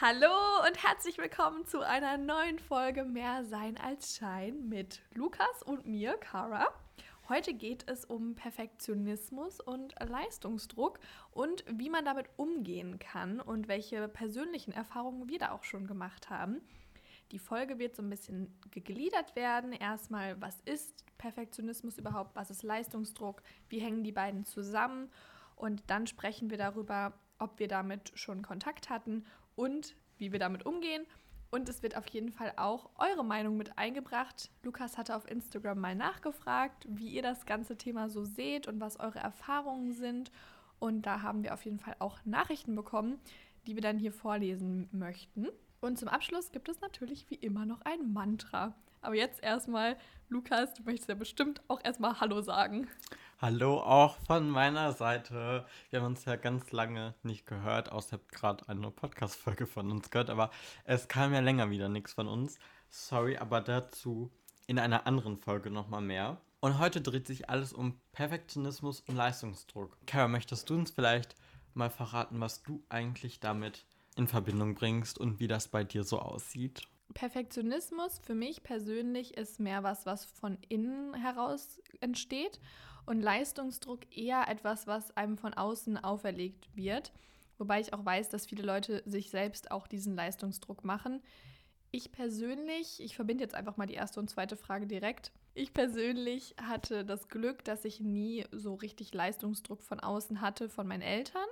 Hallo 0.00 0.30
und 0.64 0.80
herzlich 0.80 1.18
willkommen 1.18 1.66
zu 1.66 1.80
einer 1.80 2.18
neuen 2.18 2.60
Folge 2.60 3.02
Mehr 3.02 3.44
Sein 3.46 3.76
als 3.78 4.14
Schein 4.14 4.68
mit 4.68 5.02
Lukas 5.12 5.64
und 5.64 5.86
mir, 5.86 6.16
Cara. 6.18 6.68
Heute 7.28 7.52
geht 7.52 7.90
es 7.90 8.04
um 8.04 8.36
Perfektionismus 8.36 9.58
und 9.58 9.96
Leistungsdruck 9.98 11.00
und 11.32 11.64
wie 11.68 11.90
man 11.90 12.04
damit 12.04 12.28
umgehen 12.36 13.00
kann 13.00 13.40
und 13.40 13.66
welche 13.66 14.06
persönlichen 14.06 14.70
Erfahrungen 14.70 15.28
wir 15.28 15.40
da 15.40 15.50
auch 15.50 15.64
schon 15.64 15.88
gemacht 15.88 16.30
haben. 16.30 16.60
Die 17.32 17.40
Folge 17.40 17.80
wird 17.80 17.96
so 17.96 18.02
ein 18.02 18.10
bisschen 18.10 18.56
gegliedert 18.70 19.34
werden. 19.34 19.72
Erstmal, 19.72 20.40
was 20.40 20.60
ist 20.60 21.04
Perfektionismus 21.18 21.98
überhaupt? 21.98 22.36
Was 22.36 22.50
ist 22.50 22.62
Leistungsdruck? 22.62 23.42
Wie 23.68 23.80
hängen 23.80 24.04
die 24.04 24.12
beiden 24.12 24.44
zusammen? 24.44 25.10
Und 25.56 25.82
dann 25.88 26.06
sprechen 26.06 26.50
wir 26.50 26.56
darüber, 26.56 27.14
ob 27.40 27.58
wir 27.58 27.66
damit 27.66 28.12
schon 28.14 28.42
Kontakt 28.42 28.90
hatten 28.90 29.24
und 29.58 29.96
wie 30.16 30.32
wir 30.32 30.38
damit 30.38 30.64
umgehen. 30.64 31.04
Und 31.50 31.68
es 31.68 31.82
wird 31.82 31.96
auf 31.96 32.06
jeden 32.08 32.30
Fall 32.30 32.52
auch 32.56 32.90
eure 32.98 33.24
Meinung 33.24 33.56
mit 33.56 33.78
eingebracht. 33.78 34.50
Lukas 34.62 34.98
hatte 34.98 35.16
auf 35.16 35.28
Instagram 35.30 35.80
mal 35.80 35.94
nachgefragt, 35.94 36.86
wie 36.88 37.08
ihr 37.08 37.22
das 37.22 37.46
ganze 37.46 37.76
Thema 37.76 38.10
so 38.10 38.24
seht 38.24 38.68
und 38.68 38.80
was 38.80 39.00
eure 39.00 39.18
Erfahrungen 39.18 39.92
sind. 39.92 40.30
Und 40.78 41.02
da 41.02 41.22
haben 41.22 41.42
wir 41.42 41.54
auf 41.54 41.64
jeden 41.64 41.78
Fall 41.78 41.96
auch 41.98 42.18
Nachrichten 42.24 42.74
bekommen, 42.74 43.18
die 43.66 43.74
wir 43.74 43.82
dann 43.82 43.98
hier 43.98 44.12
vorlesen 44.12 44.88
möchten. 44.92 45.48
Und 45.80 45.98
zum 45.98 46.08
Abschluss 46.08 46.52
gibt 46.52 46.68
es 46.68 46.80
natürlich 46.80 47.30
wie 47.30 47.36
immer 47.36 47.64
noch 47.64 47.80
ein 47.82 48.12
Mantra. 48.12 48.74
Aber 49.00 49.14
jetzt 49.14 49.42
erstmal, 49.42 49.96
Lukas, 50.28 50.74
du 50.74 50.82
möchtest 50.82 51.08
ja 51.08 51.14
bestimmt 51.14 51.62
auch 51.68 51.80
erstmal 51.82 52.20
Hallo 52.20 52.42
sagen. 52.42 52.88
Hallo 53.40 53.78
auch 53.78 54.16
von 54.26 54.50
meiner 54.50 54.92
Seite. 54.92 55.64
Wir 55.90 56.00
haben 56.00 56.06
uns 56.06 56.24
ja 56.24 56.34
ganz 56.34 56.72
lange 56.72 57.14
nicht 57.22 57.46
gehört, 57.46 57.92
außer 57.92 58.14
habt 58.14 58.32
gerade 58.32 58.68
eine 58.68 58.90
Podcast-Folge 58.90 59.68
von 59.68 59.92
uns 59.92 60.10
gehört, 60.10 60.28
aber 60.28 60.50
es 60.82 61.06
kam 61.06 61.32
ja 61.32 61.38
länger 61.38 61.70
wieder 61.70 61.88
nichts 61.88 62.14
von 62.14 62.26
uns. 62.26 62.58
Sorry, 62.88 63.36
aber 63.36 63.60
dazu 63.60 64.32
in 64.66 64.80
einer 64.80 65.06
anderen 65.06 65.36
Folge 65.36 65.70
nochmal 65.70 66.00
mehr. 66.00 66.40
Und 66.58 66.80
heute 66.80 67.00
dreht 67.00 67.28
sich 67.28 67.48
alles 67.48 67.72
um 67.72 68.00
Perfektionismus 68.10 69.02
und 69.02 69.14
Leistungsdruck. 69.14 69.96
Kara, 70.04 70.26
möchtest 70.26 70.68
du 70.68 70.74
uns 70.74 70.90
vielleicht 70.90 71.36
mal 71.74 71.90
verraten, 71.90 72.40
was 72.40 72.64
du 72.64 72.82
eigentlich 72.88 73.38
damit 73.38 73.86
in 74.16 74.26
Verbindung 74.26 74.74
bringst 74.74 75.16
und 75.16 75.38
wie 75.38 75.46
das 75.46 75.68
bei 75.68 75.84
dir 75.84 76.02
so 76.02 76.18
aussieht? 76.18 76.88
Perfektionismus 77.14 78.18
für 78.18 78.34
mich 78.34 78.62
persönlich 78.62 79.36
ist 79.36 79.60
mehr 79.60 79.82
was, 79.82 80.06
was 80.06 80.24
von 80.24 80.58
innen 80.68 81.14
heraus 81.14 81.80
entsteht 82.00 82.60
und 83.06 83.22
Leistungsdruck 83.22 84.00
eher 84.16 84.48
etwas, 84.48 84.86
was 84.86 85.16
einem 85.16 85.38
von 85.38 85.54
außen 85.54 85.96
auferlegt 85.96 86.68
wird. 86.74 87.12
Wobei 87.56 87.80
ich 87.80 87.92
auch 87.92 88.04
weiß, 88.04 88.28
dass 88.28 88.46
viele 88.46 88.62
Leute 88.62 89.02
sich 89.06 89.30
selbst 89.30 89.70
auch 89.70 89.86
diesen 89.88 90.14
Leistungsdruck 90.14 90.84
machen. 90.84 91.22
Ich 91.90 92.12
persönlich, 92.12 93.02
ich 93.02 93.16
verbinde 93.16 93.42
jetzt 93.42 93.54
einfach 93.54 93.78
mal 93.78 93.86
die 93.86 93.94
erste 93.94 94.20
und 94.20 94.28
zweite 94.28 94.56
Frage 94.56 94.86
direkt. 94.86 95.32
Ich 95.54 95.72
persönlich 95.72 96.54
hatte 96.60 97.04
das 97.04 97.28
Glück, 97.28 97.64
dass 97.64 97.84
ich 97.84 98.00
nie 98.00 98.44
so 98.52 98.74
richtig 98.74 99.12
Leistungsdruck 99.14 99.82
von 99.82 99.98
außen 99.98 100.40
hatte 100.40 100.68
von 100.68 100.86
meinen 100.86 101.02
Eltern 101.02 101.48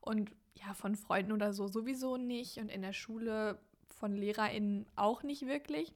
und 0.00 0.30
ja, 0.54 0.74
von 0.74 0.96
Freunden 0.96 1.32
oder 1.32 1.52
so 1.52 1.68
sowieso 1.68 2.16
nicht 2.16 2.58
und 2.58 2.68
in 2.68 2.82
der 2.82 2.92
Schule 2.92 3.58
von 3.98 4.16
LehrerInnen 4.16 4.86
auch 4.96 5.22
nicht 5.22 5.46
wirklich. 5.46 5.92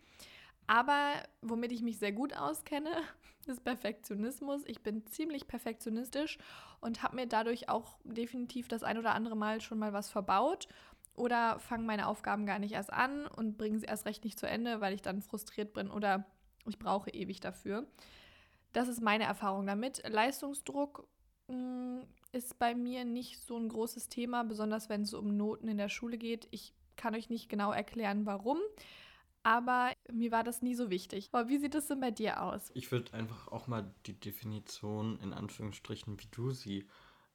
Aber 0.67 1.15
womit 1.41 1.73
ich 1.73 1.83
mich 1.83 1.99
sehr 1.99 2.13
gut 2.13 2.37
auskenne, 2.37 2.91
ist 3.47 3.65
Perfektionismus. 3.65 4.63
Ich 4.67 4.83
bin 4.83 5.07
ziemlich 5.07 5.49
perfektionistisch 5.49 6.39
und 6.81 7.03
habe 7.03 7.17
mir 7.17 7.27
dadurch 7.27 7.69
auch 7.69 7.99
definitiv 8.05 8.69
das 8.69 8.83
ein 8.83 8.99
oder 8.99 9.15
andere 9.15 9.37
Mal 9.37 9.61
schon 9.61 9.79
mal 9.79 9.93
was 9.93 10.11
verbaut 10.11 10.69
oder 11.15 11.59
fange 11.59 11.85
meine 11.85 12.07
Aufgaben 12.07 12.47
gar 12.47 12.59
nicht 12.59 12.73
erst 12.73 12.93
an 12.93 13.27
und 13.27 13.59
bringe 13.59 13.79
sie 13.79 13.87
erst 13.87 14.07
recht 14.07 14.25
nicht 14.25 14.39
zu 14.39 14.47
Ende, 14.47 14.81
weil 14.81 14.95
ich 14.95 15.03
dann 15.03 15.23
frustriert 15.23 15.75
bin 15.75 15.91
oder 15.91 16.25
ich 16.67 16.79
brauche 16.79 17.11
ewig 17.11 17.41
dafür. 17.41 17.87
Das 18.73 18.89
ist 18.89 19.03
meine 19.03 19.25
Erfahrung 19.25 19.67
damit. 19.67 20.03
Leistungsdruck 20.09 21.07
mh, 21.49 21.57
mm, 21.57 22.07
ist 22.33 22.59
bei 22.59 22.75
mir 22.75 23.05
nicht 23.05 23.41
so 23.41 23.59
ein 23.59 23.69
großes 23.69 24.09
Thema, 24.09 24.43
besonders 24.43 24.89
wenn 24.89 25.03
es 25.03 25.13
um 25.13 25.37
Noten 25.37 25.69
in 25.69 25.77
der 25.77 25.91
Schule 25.91 26.17
geht. 26.17 26.49
Ich 26.51 26.73
kann 26.97 27.15
euch 27.15 27.31
nicht 27.31 27.49
genau 27.49 27.73
erklären, 27.73 28.27
warum 28.27 28.59
aber 29.43 29.91
mir 30.13 30.31
war 30.31 30.45
das 30.45 30.63
nie 30.63 30.75
so 30.75 30.91
wichtig. 30.91 31.31
Aber 31.33 31.49
wie 31.49 31.59
sieht 31.59 31.75
es 31.75 31.89
denn 31.89 32.01
bei 32.01 32.11
dir 32.11 32.43
aus? 32.43 32.71
Ich 32.75 32.93
würde 32.93 33.13
einfach 33.13 33.49
auch 33.49 33.67
mal 33.67 33.93
die 34.07 34.19
Definition 34.19 35.19
in 35.21 35.33
Anführungsstrichen, 35.33 36.21
wie 36.21 36.29
du 36.31 36.51
sie 36.51 36.89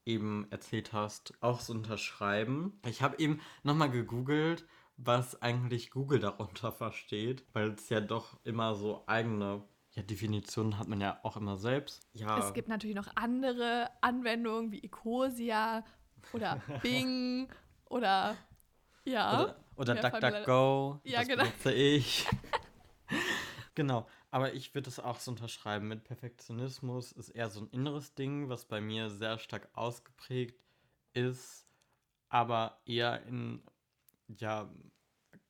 eben 0.06 0.48
erzählt 0.52 0.94
hast, 0.94 1.34
auch 1.42 1.60
so 1.60 1.74
unterschreiben. 1.74 2.80
Ich 2.86 3.02
habe 3.02 3.20
eben 3.20 3.42
nochmal 3.64 3.92
gegoogelt, 3.92 4.66
was 4.96 5.42
eigentlich 5.42 5.92
Google 5.92 6.20
darunter 6.20 6.72
versteht, 6.72 7.46
weil 7.54 7.72
es 7.72 7.90
ja 7.90 8.00
doch 8.00 8.40
immer 8.46 8.76
so 8.76 9.04
eigene 9.08 9.64
ja, 9.92 10.04
Definitionen 10.04 10.78
hat 10.78 10.88
man 10.88 11.02
ja 11.02 11.20
auch 11.24 11.38
immer 11.38 11.58
selbst. 11.58 12.08
Ja. 12.14 12.38
Es 12.38 12.54
gibt 12.54 12.70
natürlich 12.70 12.96
noch 12.96 13.10
andere 13.16 13.90
Anwendungen 14.02 14.72
wie 14.72 14.84
Ecosia 14.84 15.84
oder 16.32 16.62
Bing 16.84 17.50
oder 17.86 18.38
ja. 19.08 19.44
Oder, 19.44 19.56
oder 19.76 19.96
DuckDuckGo. 19.96 21.00
Ja, 21.04 21.20
das 21.20 21.28
genau. 21.28 21.44
benutze 21.44 21.74
ich. 21.74 22.28
genau. 23.76 24.08
Aber 24.30 24.54
ich 24.54 24.76
würde 24.76 24.90
es 24.90 25.00
auch 25.00 25.20
so 25.20 25.32
unterschreiben. 25.32 25.88
Mit 25.88 26.04
Perfektionismus 26.04 27.12
ist 27.14 27.30
eher 27.30 27.50
so 27.50 27.62
ein 27.62 27.70
inneres 27.70 28.14
Ding, 28.14 28.50
was 28.50 28.66
bei 28.66 28.82
mir 28.82 29.10
sehr 29.10 29.38
stark 29.40 29.70
ausgeprägt 29.74 30.60
ist, 31.14 31.66
aber 32.30 32.82
eher 32.86 33.24
in, 33.24 33.64
ja, 34.28 34.70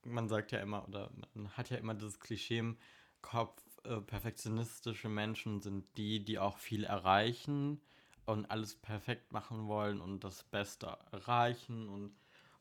man 0.06 0.30
sagt 0.30 0.52
ja 0.52 0.60
immer, 0.60 0.88
oder 0.88 1.12
man 1.34 1.50
hat 1.58 1.70
ja 1.70 1.78
immer 1.78 1.96
dieses 1.96 2.20
Klischee 2.20 2.60
im 2.60 2.78
Kopf, 3.22 3.62
äh, 3.84 4.00
perfektionistische 4.00 5.10
Menschen 5.10 5.60
sind 5.60 5.86
die, 5.98 6.24
die 6.24 6.40
auch 6.40 6.60
viel 6.60 6.84
erreichen 6.84 7.82
und 8.26 8.46
alles 8.52 8.76
perfekt 8.76 9.32
machen 9.32 9.68
wollen 9.68 10.00
und 10.00 10.24
das 10.24 10.44
Beste 10.44 10.98
erreichen 11.12 11.90
und 11.90 12.16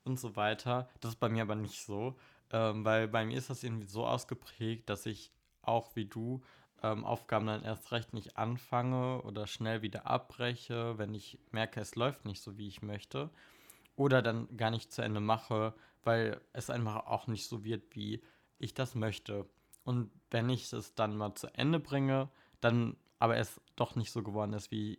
und 0.07 0.19
so 0.19 0.37
weiter. 0.37 0.89
Das 1.01 1.13
ist 1.13 1.21
bei 1.21 1.29
mir 1.29 1.43
aber 1.43 1.55
nicht 1.55 1.85
so, 1.85 2.17
ähm, 2.53 2.85
weil 2.85 3.09
bei 3.09 3.25
mir 3.25 3.37
ist 3.37 3.51
das 3.51 3.63
irgendwie 3.63 3.87
so 3.87 4.07
ausgeprägt, 4.07 4.89
dass 4.89 5.07
ich 5.07 5.33
auch 5.63 5.97
wie 5.97 6.07
du 6.07 6.43
ähm, 6.83 7.05
Aufgaben 7.05 7.47
dann 7.47 7.65
erst 7.65 7.91
recht 7.93 8.13
nicht 8.13 8.37
anfange 8.37 9.23
oder 9.23 9.47
schnell 9.47 9.83
wieder 9.83 10.07
abbreche, 10.07 10.99
wenn 10.99 11.15
ich 11.15 11.39
merke, 11.51 11.81
es 11.81 11.95
läuft 11.97 12.25
nicht 12.25 12.43
so, 12.43 12.59
wie 12.59 12.69
ich 12.69 12.83
möchte. 12.83 13.31
Oder 13.97 14.23
dann 14.23 14.55
gar 14.57 14.71
nicht 14.71 14.93
zu 14.93 15.03
Ende 15.03 15.21
mache, 15.21 15.75
weil 16.05 16.41
es 16.53 16.71
einfach 16.71 17.07
auch 17.07 17.27
nicht 17.27 17.49
so 17.49 17.65
wird, 17.65 17.97
wie 17.97 18.23
ich 18.59 18.75
das 18.75 18.95
möchte. 18.95 19.47
Und 19.85 20.11
wenn 20.31 20.51
ich 20.51 20.73
es 20.73 20.95
dann 20.95 21.17
mal 21.17 21.35
zu 21.35 21.47
Ende 21.55 21.81
bringe, 21.81 22.29
dann 22.61 22.97
aber 23.19 23.37
es 23.37 23.61
doch 23.77 23.97
nicht 23.97 24.13
so 24.13 24.23
geworden 24.23 24.53
ist, 24.53 24.71
wie 24.71 24.99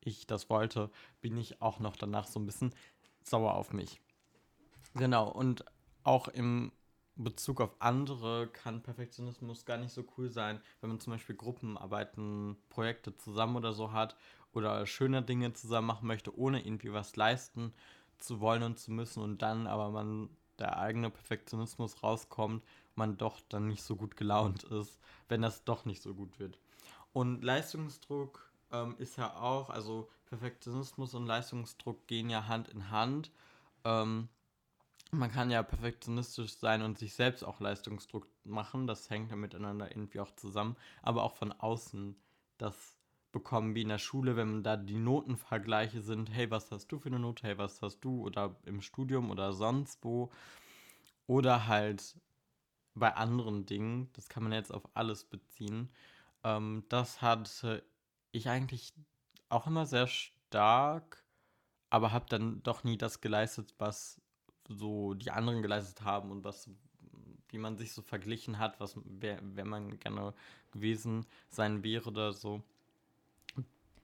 ich 0.00 0.26
das 0.26 0.48
wollte, 0.48 0.90
bin 1.20 1.36
ich 1.36 1.60
auch 1.60 1.80
noch 1.80 1.96
danach 1.96 2.26
so 2.26 2.38
ein 2.38 2.46
bisschen 2.46 2.72
sauer 3.22 3.54
auf 3.54 3.72
mich. 3.72 4.00
Genau, 4.94 5.28
und 5.28 5.64
auch 6.02 6.28
im 6.28 6.72
Bezug 7.16 7.60
auf 7.60 7.74
andere 7.80 8.48
kann 8.48 8.82
Perfektionismus 8.82 9.64
gar 9.64 9.76
nicht 9.76 9.92
so 9.92 10.04
cool 10.16 10.30
sein, 10.30 10.60
wenn 10.80 10.90
man 10.90 11.00
zum 11.00 11.12
Beispiel 11.12 11.36
Gruppenarbeiten, 11.36 12.56
Projekte 12.68 13.16
zusammen 13.16 13.56
oder 13.56 13.72
so 13.72 13.92
hat 13.92 14.16
oder 14.52 14.86
schöne 14.86 15.22
Dinge 15.22 15.52
zusammen 15.52 15.88
machen 15.88 16.06
möchte, 16.06 16.36
ohne 16.38 16.64
irgendwie 16.64 16.92
was 16.92 17.16
leisten 17.16 17.72
zu 18.18 18.40
wollen 18.40 18.62
und 18.62 18.78
zu 18.78 18.92
müssen 18.92 19.22
und 19.22 19.42
dann 19.42 19.66
aber 19.66 19.90
man 19.90 20.30
der 20.58 20.78
eigene 20.78 21.10
Perfektionismus 21.10 22.02
rauskommt, 22.02 22.64
man 22.96 23.16
doch 23.16 23.40
dann 23.48 23.68
nicht 23.68 23.82
so 23.82 23.94
gut 23.96 24.16
gelaunt 24.16 24.64
ist, 24.64 24.98
wenn 25.28 25.42
das 25.42 25.64
doch 25.64 25.84
nicht 25.84 26.02
so 26.02 26.14
gut 26.14 26.38
wird. 26.40 26.58
Und 27.12 27.42
Leistungsdruck 27.44 28.50
ähm, 28.72 28.94
ist 28.98 29.16
ja 29.18 29.36
auch, 29.36 29.70
also 29.70 30.08
Perfektionismus 30.26 31.14
und 31.14 31.26
Leistungsdruck 31.26 32.06
gehen 32.06 32.30
ja 32.30 32.46
Hand 32.48 32.68
in 32.68 32.90
Hand. 32.90 33.30
Ähm, 33.84 34.28
man 35.10 35.30
kann 35.32 35.50
ja 35.50 35.62
perfektionistisch 35.62 36.56
sein 36.56 36.82
und 36.82 36.98
sich 36.98 37.14
selbst 37.14 37.42
auch 37.42 37.60
Leistungsdruck 37.60 38.28
machen. 38.44 38.86
Das 38.86 39.08
hängt 39.10 39.30
ja 39.30 39.36
miteinander 39.36 39.90
irgendwie 39.90 40.20
auch 40.20 40.34
zusammen. 40.36 40.76
Aber 41.02 41.22
auch 41.22 41.34
von 41.34 41.52
außen 41.52 42.16
das 42.58 42.96
bekommen, 43.32 43.74
wie 43.74 43.82
in 43.82 43.88
der 43.88 43.98
Schule, 43.98 44.36
wenn 44.36 44.62
da 44.62 44.76
die 44.76 44.98
Notenvergleiche 44.98 46.02
sind. 46.02 46.30
Hey, 46.30 46.50
was 46.50 46.70
hast 46.70 46.88
du 46.88 46.98
für 46.98 47.08
eine 47.08 47.18
Note? 47.18 47.46
Hey, 47.46 47.58
was 47.58 47.80
hast 47.82 48.00
du? 48.00 48.22
Oder 48.22 48.56
im 48.66 48.80
Studium 48.80 49.30
oder 49.30 49.52
sonst 49.52 50.04
wo. 50.04 50.30
Oder 51.26 51.66
halt 51.66 52.16
bei 52.94 53.14
anderen 53.14 53.66
Dingen. 53.66 54.10
Das 54.12 54.28
kann 54.28 54.42
man 54.42 54.52
jetzt 54.52 54.72
auf 54.72 54.88
alles 54.94 55.24
beziehen. 55.24 55.90
Ähm, 56.44 56.84
das 56.88 57.22
hatte 57.22 57.82
ich 58.32 58.48
eigentlich 58.48 58.92
auch 59.48 59.66
immer 59.66 59.86
sehr 59.86 60.06
stark, 60.06 61.24
aber 61.90 62.12
habe 62.12 62.26
dann 62.28 62.62
doch 62.62 62.84
nie 62.84 62.98
das 62.98 63.20
geleistet, 63.20 63.74
was 63.78 64.20
so 64.68 65.14
die 65.14 65.30
anderen 65.30 65.62
geleistet 65.62 66.02
haben 66.02 66.30
und 66.30 66.44
was, 66.44 66.70
wie 67.48 67.58
man 67.58 67.76
sich 67.76 67.92
so 67.92 68.02
verglichen 68.02 68.58
hat, 68.58 68.80
was 68.80 68.96
wer, 69.04 69.38
wer 69.42 69.64
man 69.64 69.98
gerne 69.98 70.34
gewesen 70.70 71.26
sein 71.48 71.82
wäre 71.82 72.08
oder 72.08 72.32
so. 72.32 72.62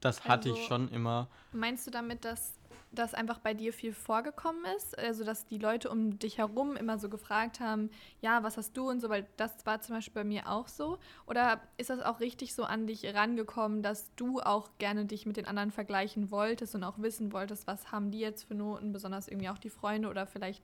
Das 0.04 0.24
hatte 0.24 0.50
also, 0.50 0.60
ich 0.60 0.66
schon 0.66 0.88
immer. 0.88 1.28
Meinst 1.52 1.86
du 1.86 1.90
damit, 1.90 2.24
dass 2.24 2.54
das 2.92 3.14
einfach 3.14 3.38
bei 3.38 3.54
dir 3.54 3.72
viel 3.72 3.92
vorgekommen 3.92 4.62
ist? 4.76 4.98
Also, 4.98 5.24
dass 5.24 5.46
die 5.46 5.58
Leute 5.58 5.90
um 5.90 6.18
dich 6.18 6.38
herum 6.38 6.76
immer 6.76 6.98
so 6.98 7.08
gefragt 7.08 7.58
haben, 7.58 7.90
ja, 8.20 8.42
was 8.42 8.56
hast 8.56 8.76
du 8.76 8.88
und 8.90 9.00
so, 9.00 9.08
weil 9.08 9.26
das 9.36 9.64
war 9.64 9.80
zum 9.80 9.96
Beispiel 9.96 10.22
bei 10.22 10.28
mir 10.28 10.48
auch 10.48 10.68
so. 10.68 10.98
Oder 11.26 11.60
ist 11.78 11.88
das 11.88 12.00
auch 12.00 12.20
richtig 12.20 12.54
so 12.54 12.64
an 12.64 12.86
dich 12.86 13.04
rangekommen, 13.14 13.82
dass 13.82 14.14
du 14.16 14.40
auch 14.40 14.68
gerne 14.78 15.06
dich 15.06 15.24
mit 15.24 15.38
den 15.38 15.46
anderen 15.46 15.70
vergleichen 15.70 16.30
wolltest 16.30 16.74
und 16.74 16.84
auch 16.84 16.98
wissen 16.98 17.32
wolltest, 17.32 17.66
was 17.66 17.90
haben 17.90 18.10
die 18.10 18.20
jetzt 18.20 18.44
für 18.44 18.54
Noten, 18.54 18.92
besonders 18.92 19.26
irgendwie 19.26 19.48
auch 19.48 19.58
die 19.58 19.70
Freunde 19.70 20.08
oder 20.08 20.26
vielleicht 20.26 20.62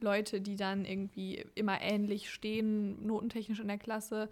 Leute, 0.00 0.40
die 0.40 0.56
dann 0.56 0.84
irgendwie 0.84 1.44
immer 1.54 1.80
ähnlich 1.80 2.30
stehen, 2.30 3.04
notentechnisch 3.06 3.60
in 3.60 3.68
der 3.68 3.78
Klasse. 3.78 4.28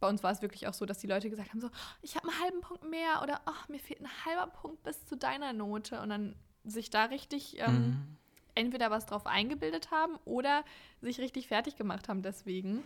Bei 0.00 0.08
uns 0.08 0.22
war 0.22 0.30
es 0.30 0.42
wirklich 0.42 0.66
auch 0.66 0.74
so, 0.74 0.84
dass 0.86 0.98
die 0.98 1.06
Leute 1.06 1.30
gesagt 1.30 1.50
haben: 1.50 1.60
so, 1.60 1.70
ich 2.02 2.16
habe 2.16 2.28
einen 2.28 2.40
halben 2.40 2.60
Punkt 2.60 2.88
mehr 2.88 3.22
oder 3.22 3.40
oh, 3.46 3.72
mir 3.72 3.78
fehlt 3.78 4.00
ein 4.00 4.24
halber 4.24 4.50
Punkt 4.52 4.82
bis 4.82 5.04
zu 5.06 5.16
deiner 5.16 5.52
Note. 5.52 6.00
Und 6.00 6.10
dann 6.10 6.36
sich 6.64 6.90
da 6.90 7.04
richtig 7.04 7.58
ähm, 7.60 7.74
mhm. 7.74 8.16
entweder 8.54 8.90
was 8.90 9.06
drauf 9.06 9.26
eingebildet 9.26 9.90
haben 9.90 10.16
oder 10.24 10.64
sich 11.00 11.20
richtig 11.20 11.48
fertig 11.48 11.76
gemacht 11.76 12.08
haben 12.08 12.22
deswegen. 12.22 12.82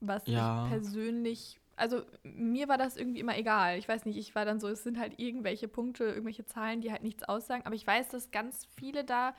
Was 0.00 0.26
ja. 0.26 0.64
ich 0.64 0.70
persönlich, 0.70 1.60
also 1.76 2.02
mir 2.24 2.68
war 2.68 2.76
das 2.76 2.96
irgendwie 2.96 3.20
immer 3.20 3.38
egal. 3.38 3.78
Ich 3.78 3.88
weiß 3.88 4.04
nicht, 4.04 4.18
ich 4.18 4.34
war 4.34 4.44
dann 4.44 4.60
so, 4.60 4.68
es 4.68 4.82
sind 4.82 4.98
halt 4.98 5.18
irgendwelche 5.18 5.68
Punkte, 5.68 6.04
irgendwelche 6.04 6.44
Zahlen, 6.44 6.80
die 6.80 6.92
halt 6.92 7.02
nichts 7.02 7.22
aussagen. 7.22 7.64
Aber 7.64 7.74
ich 7.74 7.86
weiß, 7.86 8.08
dass 8.08 8.30
ganz 8.30 8.66
viele 8.76 9.04
da 9.04 9.34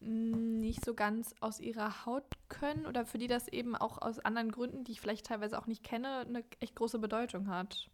nicht 0.00 0.84
so 0.84 0.94
ganz 0.94 1.34
aus 1.40 1.60
ihrer 1.60 2.06
Haut 2.06 2.24
können 2.48 2.86
oder 2.86 3.04
für 3.04 3.18
die 3.18 3.26
das 3.26 3.48
eben 3.48 3.76
auch 3.76 4.00
aus 4.00 4.18
anderen 4.18 4.50
Gründen, 4.50 4.84
die 4.84 4.92
ich 4.92 5.00
vielleicht 5.00 5.26
teilweise 5.26 5.58
auch 5.58 5.66
nicht 5.66 5.84
kenne, 5.84 6.20
eine 6.20 6.44
echt 6.60 6.74
große 6.74 6.98
Bedeutung 6.98 7.48
hat. 7.48 7.88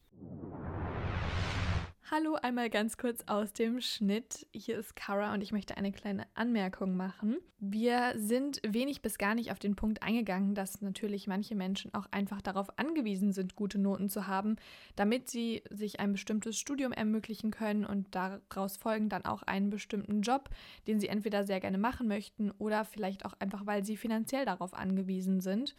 Hallo, 2.08 2.36
einmal 2.40 2.70
ganz 2.70 2.98
kurz 2.98 3.24
aus 3.26 3.52
dem 3.52 3.80
Schnitt. 3.80 4.46
Hier 4.54 4.78
ist 4.78 4.94
Kara 4.94 5.34
und 5.34 5.40
ich 5.40 5.50
möchte 5.50 5.76
eine 5.76 5.90
kleine 5.90 6.24
Anmerkung 6.34 6.96
machen. 6.96 7.38
Wir 7.58 8.12
sind 8.14 8.60
wenig 8.64 9.02
bis 9.02 9.18
gar 9.18 9.34
nicht 9.34 9.50
auf 9.50 9.58
den 9.58 9.74
Punkt 9.74 10.04
eingegangen, 10.04 10.54
dass 10.54 10.82
natürlich 10.82 11.26
manche 11.26 11.56
Menschen 11.56 11.92
auch 11.94 12.06
einfach 12.12 12.40
darauf 12.40 12.78
angewiesen 12.78 13.32
sind, 13.32 13.56
gute 13.56 13.80
Noten 13.80 14.08
zu 14.08 14.28
haben, 14.28 14.54
damit 14.94 15.28
sie 15.28 15.64
sich 15.68 15.98
ein 15.98 16.12
bestimmtes 16.12 16.56
Studium 16.56 16.92
ermöglichen 16.92 17.50
können 17.50 17.84
und 17.84 18.14
daraus 18.14 18.76
folgen 18.76 19.08
dann 19.08 19.24
auch 19.24 19.42
einen 19.42 19.70
bestimmten 19.70 20.22
Job, 20.22 20.48
den 20.86 21.00
sie 21.00 21.08
entweder 21.08 21.44
sehr 21.44 21.58
gerne 21.58 21.78
machen 21.78 22.06
möchten 22.06 22.52
oder 22.52 22.84
vielleicht 22.84 23.24
auch 23.24 23.34
einfach, 23.40 23.66
weil 23.66 23.84
sie 23.84 23.96
finanziell 23.96 24.44
darauf 24.44 24.74
angewiesen 24.74 25.40
sind. 25.40 25.74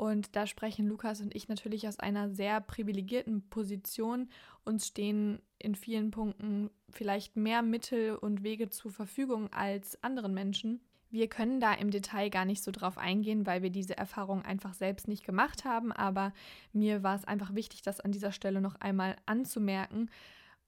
Und 0.00 0.34
da 0.34 0.46
sprechen 0.46 0.86
Lukas 0.86 1.20
und 1.20 1.36
ich 1.36 1.50
natürlich 1.50 1.86
aus 1.86 1.98
einer 1.98 2.30
sehr 2.30 2.62
privilegierten 2.62 3.46
Position. 3.50 4.30
Uns 4.64 4.86
stehen 4.86 5.42
in 5.58 5.74
vielen 5.74 6.10
Punkten 6.10 6.70
vielleicht 6.88 7.36
mehr 7.36 7.60
Mittel 7.60 8.16
und 8.16 8.42
Wege 8.42 8.70
zur 8.70 8.92
Verfügung 8.92 9.52
als 9.52 10.02
anderen 10.02 10.32
Menschen. 10.32 10.80
Wir 11.10 11.28
können 11.28 11.60
da 11.60 11.74
im 11.74 11.90
Detail 11.90 12.30
gar 12.30 12.46
nicht 12.46 12.62
so 12.62 12.70
drauf 12.70 12.96
eingehen, 12.96 13.44
weil 13.44 13.62
wir 13.62 13.68
diese 13.68 13.94
Erfahrung 13.94 14.40
einfach 14.40 14.72
selbst 14.72 15.06
nicht 15.06 15.22
gemacht 15.22 15.66
haben. 15.66 15.92
Aber 15.92 16.32
mir 16.72 17.02
war 17.02 17.16
es 17.16 17.26
einfach 17.26 17.54
wichtig, 17.54 17.82
das 17.82 18.00
an 18.00 18.10
dieser 18.10 18.32
Stelle 18.32 18.62
noch 18.62 18.76
einmal 18.76 19.16
anzumerken, 19.26 20.08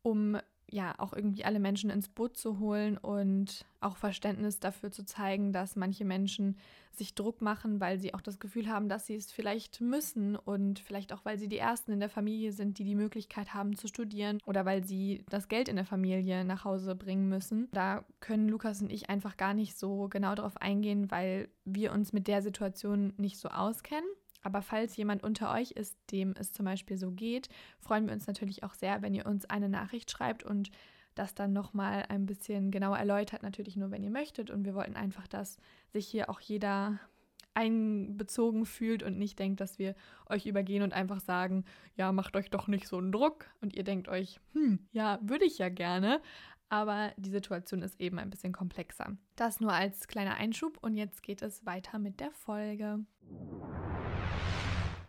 um 0.02 0.37
ja 0.73 0.95
auch 0.99 1.13
irgendwie 1.13 1.45
alle 1.45 1.61
Menschen 1.61 1.91
ins 1.91 2.09
Boot 2.09 2.37
zu 2.37 2.59
holen 2.59 2.97
und 2.99 3.65
auch 3.81 3.97
Verständnis 3.97 4.61
dafür 4.61 4.91
zu 4.91 5.05
zeigen, 5.05 5.53
dass 5.53 5.77
manche 5.77 6.05
Menschen 6.05 6.57
sich 6.93 7.15
Druck 7.15 7.41
machen, 7.41 7.81
weil 7.81 7.99
sie 7.99 8.15
auch 8.15 8.21
das 8.21 8.39
Gefühl 8.39 8.69
haben, 8.69 8.89
dass 8.89 9.07
sie 9.07 9.15
es 9.15 9.33
vielleicht 9.33 9.81
müssen 9.81 10.37
und 10.37 10.79
vielleicht 10.79 11.13
auch, 11.13 11.25
weil 11.25 11.39
sie 11.39 11.49
die 11.49 11.59
Ersten 11.59 11.93
in 11.93 12.01
der 12.01 12.11
Familie 12.11 12.53
sind, 12.53 12.79
die 12.79 12.85
die 12.85 12.95
Möglichkeit 12.95 13.55
haben 13.55 13.77
zu 13.77 13.89
studieren 13.89 14.39
oder 14.47 14.65
weil 14.65 14.85
sie 14.85 15.25
das 15.29 15.49
Geld 15.49 15.69
in 15.69 15.77
der 15.77 15.87
Familie 15.87 16.45
nach 16.45 16.65
Hause 16.65 16.95
bringen 16.95 17.29
müssen. 17.29 17.69
Da 17.73 18.05
können 18.21 18.49
Lukas 18.49 18.83
und 18.83 18.93
ich 18.93 19.09
einfach 19.09 19.37
gar 19.37 19.55
nicht 19.55 19.79
so 19.79 20.09
genau 20.09 20.35
darauf 20.35 20.57
eingehen, 20.59 21.11
weil 21.11 21.49
wir 21.65 21.93
uns 21.93 22.13
mit 22.13 22.29
der 22.29 22.43
Situation 22.43 23.15
nicht 23.17 23.39
so 23.39 23.49
auskennen. 23.49 24.09
Aber 24.43 24.62
falls 24.62 24.97
jemand 24.97 25.23
unter 25.23 25.53
euch 25.53 25.73
ist, 25.73 25.97
dem 26.11 26.35
es 26.39 26.53
zum 26.53 26.65
Beispiel 26.65 26.97
so 26.97 27.11
geht, 27.11 27.49
freuen 27.79 28.06
wir 28.06 28.12
uns 28.12 28.27
natürlich 28.27 28.65
auch 28.65 28.75
sehr, 28.75 29.03
wenn 29.03 29.15
ihr 29.15 29.27
uns 29.27 29.44
eine 29.47 29.69
Nachricht 29.69 30.11
schreibt 30.11 30.43
und 30.43 30.71
das 31.15 31.35
dann 31.35 31.53
nochmal 31.53 32.06
ein 32.09 32.27
bisschen 32.27 32.71
genauer 32.71 32.99
erläutert, 32.99 33.43
natürlich 33.43 33.77
nur, 33.77 33.91
wenn 33.91 34.03
ihr 34.03 34.11
möchtet. 34.11 34.50
Und 34.50 34.65
wir 34.65 34.75
wollten 34.75 34.97
einfach, 34.97 35.29
dass 35.29 35.59
sich 35.93 36.06
hier 36.06 36.31
auch 36.31 36.41
jeder 36.41 36.99
einbezogen 37.55 38.65
fühlt 38.65 39.03
und 39.03 39.19
nicht 39.19 39.39
denkt, 39.39 39.61
dass 39.61 39.79
wir 39.79 39.94
euch 40.29 40.47
übergehen 40.47 40.83
und 40.83 40.95
einfach 40.95 41.21
sagen, 41.21 41.65
ja, 41.97 42.11
macht 42.12 42.35
euch 42.35 42.49
doch 42.50 42.67
nicht 42.67 42.88
so 42.88 42.97
einen 42.97 43.12
Druck. 43.12 43.47
Und 43.61 43.75
ihr 43.75 43.85
denkt 43.85 44.09
euch, 44.09 44.41
hm, 44.55 44.79
ja, 44.93 45.19
würde 45.23 45.45
ich 45.45 45.59
ja 45.59 45.69
gerne. 45.69 46.21
Aber 46.73 47.13
die 47.19 47.29
Situation 47.29 47.83
ist 47.83 48.01
eben 48.01 48.19
ein 48.19 48.31
bisschen 48.31 48.55
komplexer. 48.55 49.19
Das 49.37 49.61
nur 49.61 49.75
als 49.75 50.09
kleiner 50.09 50.37
Einschub 50.37 50.79
und 50.81 50.97
jetzt 50.97 51.23
geht 51.23 51.43
es 51.43 51.67
weiter 51.67 51.99
mit 51.99 52.19
der 52.19 52.31
Folge. 52.31 53.01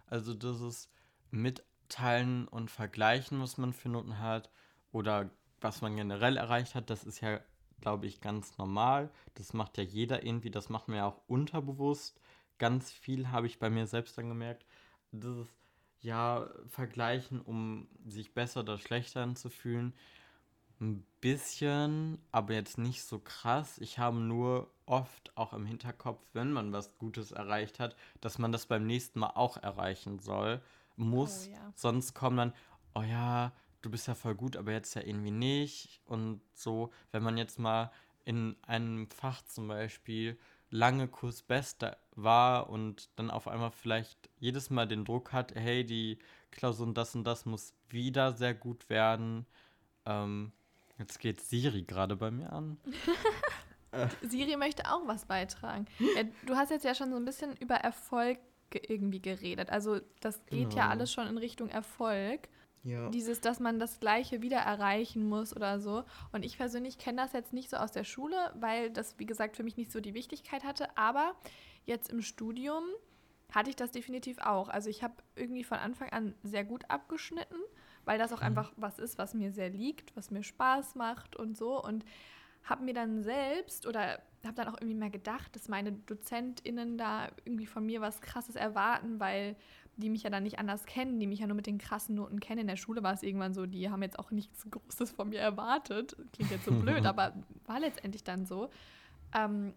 Also 0.08 0.34
dieses 0.34 0.92
Mitteilen 1.32 2.50
und 2.50 2.70
Vergleichen, 2.70 3.40
was 3.40 3.58
man 3.58 3.72
für 3.72 3.88
Noten 3.88 4.20
hat 4.20 4.50
oder 4.92 5.30
was 5.62 5.82
man 5.82 5.96
generell 5.96 6.36
erreicht 6.36 6.76
hat, 6.76 6.90
das 6.90 7.06
ist 7.06 7.22
ja, 7.22 7.40
glaube 7.80 8.08
ich, 8.08 8.20
ganz 8.20 8.58
normal. 8.58 9.10
Das 9.36 9.54
macht 9.54 9.78
ja 9.78 9.86
jeder 9.86 10.26
irgendwie, 10.26 10.52
das 10.52 10.68
macht 10.68 10.90
man 10.90 10.98
ja 10.98 11.08
auch 11.08 11.22
unterbewusst. 11.28 12.20
Ganz 12.58 12.92
viel 12.92 13.30
habe 13.30 13.48
ich 13.48 13.58
bei 13.58 13.70
mir 13.70 13.88
selbst 13.88 14.18
dann 14.18 14.28
gemerkt. 14.28 14.66
Dieses, 15.14 15.48
ja, 16.02 16.46
Vergleichen, 16.68 17.40
um 17.40 17.88
sich 18.06 18.34
besser 18.34 18.60
oder 18.60 18.78
schlechter 18.80 19.34
zu 19.36 19.50
fühlen. 19.50 19.94
Ein 20.80 21.06
bisschen, 21.22 22.20
aber 22.32 22.54
jetzt 22.54 22.78
nicht 22.78 23.04
so 23.04 23.20
krass. 23.20 23.78
Ich 23.78 24.00
habe 24.00 24.18
nur 24.18 24.72
oft 24.86 25.32
auch 25.38 25.54
im 25.54 25.66
Hinterkopf, 25.66 26.22
wenn 26.34 26.52
man 26.52 26.74
was 26.74 26.98
Gutes 26.98 27.32
erreicht 27.32 27.80
hat, 27.80 27.96
dass 28.22 28.38
man 28.38 28.52
das 28.52 28.66
beim 28.66 28.86
nächsten 28.86 29.20
Mal 29.20 29.32
auch 29.36 29.58
erreichen 29.58 30.20
soll, 30.20 30.62
muss. 30.96 31.48
Oh, 31.48 31.52
ja. 31.54 31.74
Sonst 31.76 32.14
kommen 32.14 32.38
dann, 32.38 32.54
oh 32.96 33.02
ja, 33.02 33.54
du 33.82 33.90
bist 33.90 34.08
ja 34.08 34.16
voll 34.16 34.36
gut, 34.36 34.58
aber 34.58 34.72
jetzt 34.72 34.96
ja 34.96 35.02
irgendwie 35.02 35.32
nicht. 35.32 36.02
Und 36.06 36.42
so, 36.54 36.92
wenn 37.12 37.24
man 37.24 37.38
jetzt 37.38 37.60
mal 37.60 37.92
in 38.26 38.56
einem 38.64 39.10
Fach 39.10 39.42
zum 39.44 39.68
Beispiel 39.68 40.38
lange 40.70 41.08
Kurs 41.08 41.44
Beste 41.44 41.98
war 42.16 42.70
und 42.70 43.10
dann 43.16 43.30
auf 43.30 43.48
einmal 43.48 43.72
vielleicht 43.72 44.30
jedes 44.40 44.70
Mal 44.70 44.88
den 44.88 45.06
Druck 45.06 45.32
hat, 45.32 45.54
hey, 45.54 45.86
die 45.86 46.18
Klausur 46.52 46.88
und 46.88 46.98
das 46.98 47.16
und 47.16 47.26
das 47.26 47.46
muss 47.46 47.74
wieder 47.90 48.34
sehr 48.34 48.54
gut 48.54 48.90
werden. 48.90 49.46
Ähm, 50.06 50.52
Jetzt 51.04 51.20
geht 51.20 51.42
Siri 51.42 51.82
gerade 51.82 52.16
bei 52.16 52.32
mir 52.32 52.54
an. 52.54 52.78
Siri 54.22 54.56
möchte 54.56 54.90
auch 54.90 55.06
was 55.06 55.26
beitragen. 55.26 55.86
Ja, 56.00 56.24
du 56.46 56.56
hast 56.56 56.72
jetzt 56.72 56.86
ja 56.86 56.96
schon 56.96 57.12
so 57.12 57.18
ein 57.18 57.26
bisschen 57.26 57.58
über 57.58 57.76
Erfolg 57.76 58.40
irgendwie 58.74 59.22
geredet. 59.22 59.70
Also 59.70 60.00
das 60.22 60.40
geht 60.46 60.70
genau. 60.70 60.78
ja 60.78 60.90
alles 60.90 61.12
schon 61.12 61.28
in 61.28 61.38
Richtung 61.38 61.68
Erfolg. 61.68 62.48
Ja. 62.84 63.10
Dieses, 63.10 63.42
dass 63.42 63.60
man 63.60 63.80
das 63.80 64.00
Gleiche 64.00 64.42
wieder 64.42 64.60
erreichen 64.60 65.28
muss 65.28 65.54
oder 65.54 65.82
so. 65.82 66.06
Und 66.32 66.46
ich 66.46 66.56
persönlich 66.56 66.98
kenne 66.98 67.22
das 67.22 67.34
jetzt 67.34 67.52
nicht 67.52 67.70
so 67.70 67.76
aus 67.76 67.92
der 67.92 68.06
Schule, 68.06 68.38
weil 68.56 68.90
das, 68.90 69.20
wie 69.20 69.26
gesagt, 69.26 69.58
für 69.58 69.64
mich 69.64 69.76
nicht 69.76 69.92
so 69.92 70.00
die 70.00 70.14
Wichtigkeit 70.14 70.64
hatte. 70.64 70.98
Aber 70.98 71.36
jetzt 71.86 72.10
im 72.10 72.22
Studium 72.22 72.86
hatte 73.52 73.70
ich 73.70 73.76
das 73.76 73.92
definitiv 73.92 74.38
auch. 74.38 74.70
Also 74.70 74.90
ich 74.90 75.04
habe 75.04 75.16
irgendwie 75.36 75.66
von 75.66 75.80
Anfang 75.80 76.10
an 76.12 76.34
sehr 76.44 76.64
gut 76.64 76.90
abgeschnitten 76.90 77.60
weil 78.06 78.18
das 78.18 78.34
auch 78.34 78.40
mhm. 78.40 78.48
einfach 78.48 78.74
was 78.76 79.00
ist, 79.00 79.18
was 79.18 79.34
mir 79.34 79.52
sehr 79.52 79.70
liegt, 79.70 80.16
was 80.16 80.32
mir 80.32 80.44
Spaß 80.44 80.96
macht 80.96 81.36
und 81.36 81.58
so. 81.58 81.84
Und 81.84 82.06
habe 82.64 82.84
mir 82.84 82.94
dann 82.94 83.24
selbst 83.24 83.86
oder 83.86 84.20
habe 84.46 84.56
dann 84.56 84.68
auch 84.68 84.78
irgendwie 84.80 84.96
mehr 84.96 85.10
gedacht, 85.10 85.56
dass 85.56 85.68
meine 85.70 85.92
DozentInnen 85.92 86.98
da 86.98 87.30
irgendwie 87.46 87.66
von 87.66 87.86
mir 87.86 88.02
was 88.02 88.22
Krasses 88.22 88.56
erwarten, 88.56 89.20
weil 89.20 89.56
die 89.96 90.10
mich 90.10 90.24
ja 90.24 90.30
dann 90.30 90.44
nicht 90.44 90.60
anders 90.60 90.86
kennen, 90.86 91.20
die 91.20 91.28
mich 91.28 91.40
ja 91.40 91.48
nur 91.48 91.56
mit 91.56 91.68
den 91.68 91.78
krassen 91.78 92.16
Noten 92.16 92.40
kennen. 92.40 92.62
In 92.62 92.68
der 92.68 92.78
Schule 92.78 93.04
war 93.04 93.14
es 93.14 93.24
irgendwann 93.24 93.54
so, 93.54 93.66
die 93.66 93.90
haben 93.90 94.02
jetzt 94.02 94.18
auch 94.18 94.32
nichts 94.32 94.66
Großes 94.70 95.12
von 95.12 95.30
mir 95.30 95.40
erwartet. 95.40 96.16
Klingt 96.34 96.52
jetzt 96.52 96.66
so 96.66 96.72
blöd, 96.80 97.06
aber 97.06 97.34
war 97.66 97.80
letztendlich 97.80 98.24
dann 98.24 98.46
so. 98.46 98.70
Ähm, 99.36 99.74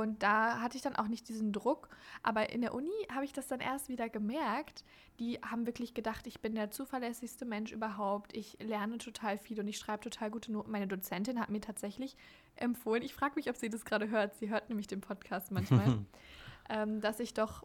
und 0.00 0.22
da 0.22 0.60
hatte 0.60 0.76
ich 0.76 0.82
dann 0.82 0.96
auch 0.96 1.08
nicht 1.08 1.28
diesen 1.28 1.52
Druck. 1.52 1.88
Aber 2.22 2.50
in 2.50 2.60
der 2.60 2.74
Uni 2.74 2.90
habe 3.12 3.24
ich 3.24 3.32
das 3.32 3.48
dann 3.48 3.60
erst 3.60 3.88
wieder 3.88 4.08
gemerkt. 4.08 4.84
Die 5.18 5.38
haben 5.38 5.66
wirklich 5.66 5.94
gedacht, 5.94 6.26
ich 6.26 6.40
bin 6.40 6.54
der 6.54 6.70
zuverlässigste 6.70 7.44
Mensch 7.44 7.72
überhaupt. 7.72 8.36
Ich 8.36 8.56
lerne 8.60 8.98
total 8.98 9.38
viel 9.38 9.60
und 9.60 9.68
ich 9.68 9.78
schreibe 9.78 10.02
total 10.02 10.30
gute 10.30 10.52
Noten. 10.52 10.70
Meine 10.70 10.86
Dozentin 10.86 11.40
hat 11.40 11.50
mir 11.50 11.60
tatsächlich 11.60 12.16
empfohlen, 12.56 13.02
ich 13.02 13.14
frage 13.14 13.34
mich, 13.36 13.48
ob 13.50 13.56
sie 13.56 13.68
das 13.68 13.84
gerade 13.84 14.08
hört. 14.08 14.34
Sie 14.36 14.48
hört 14.48 14.68
nämlich 14.68 14.86
den 14.86 15.00
Podcast 15.00 15.50
manchmal, 15.52 15.98
ähm, 16.68 17.00
dass 17.00 17.20
ich 17.20 17.34
doch 17.34 17.64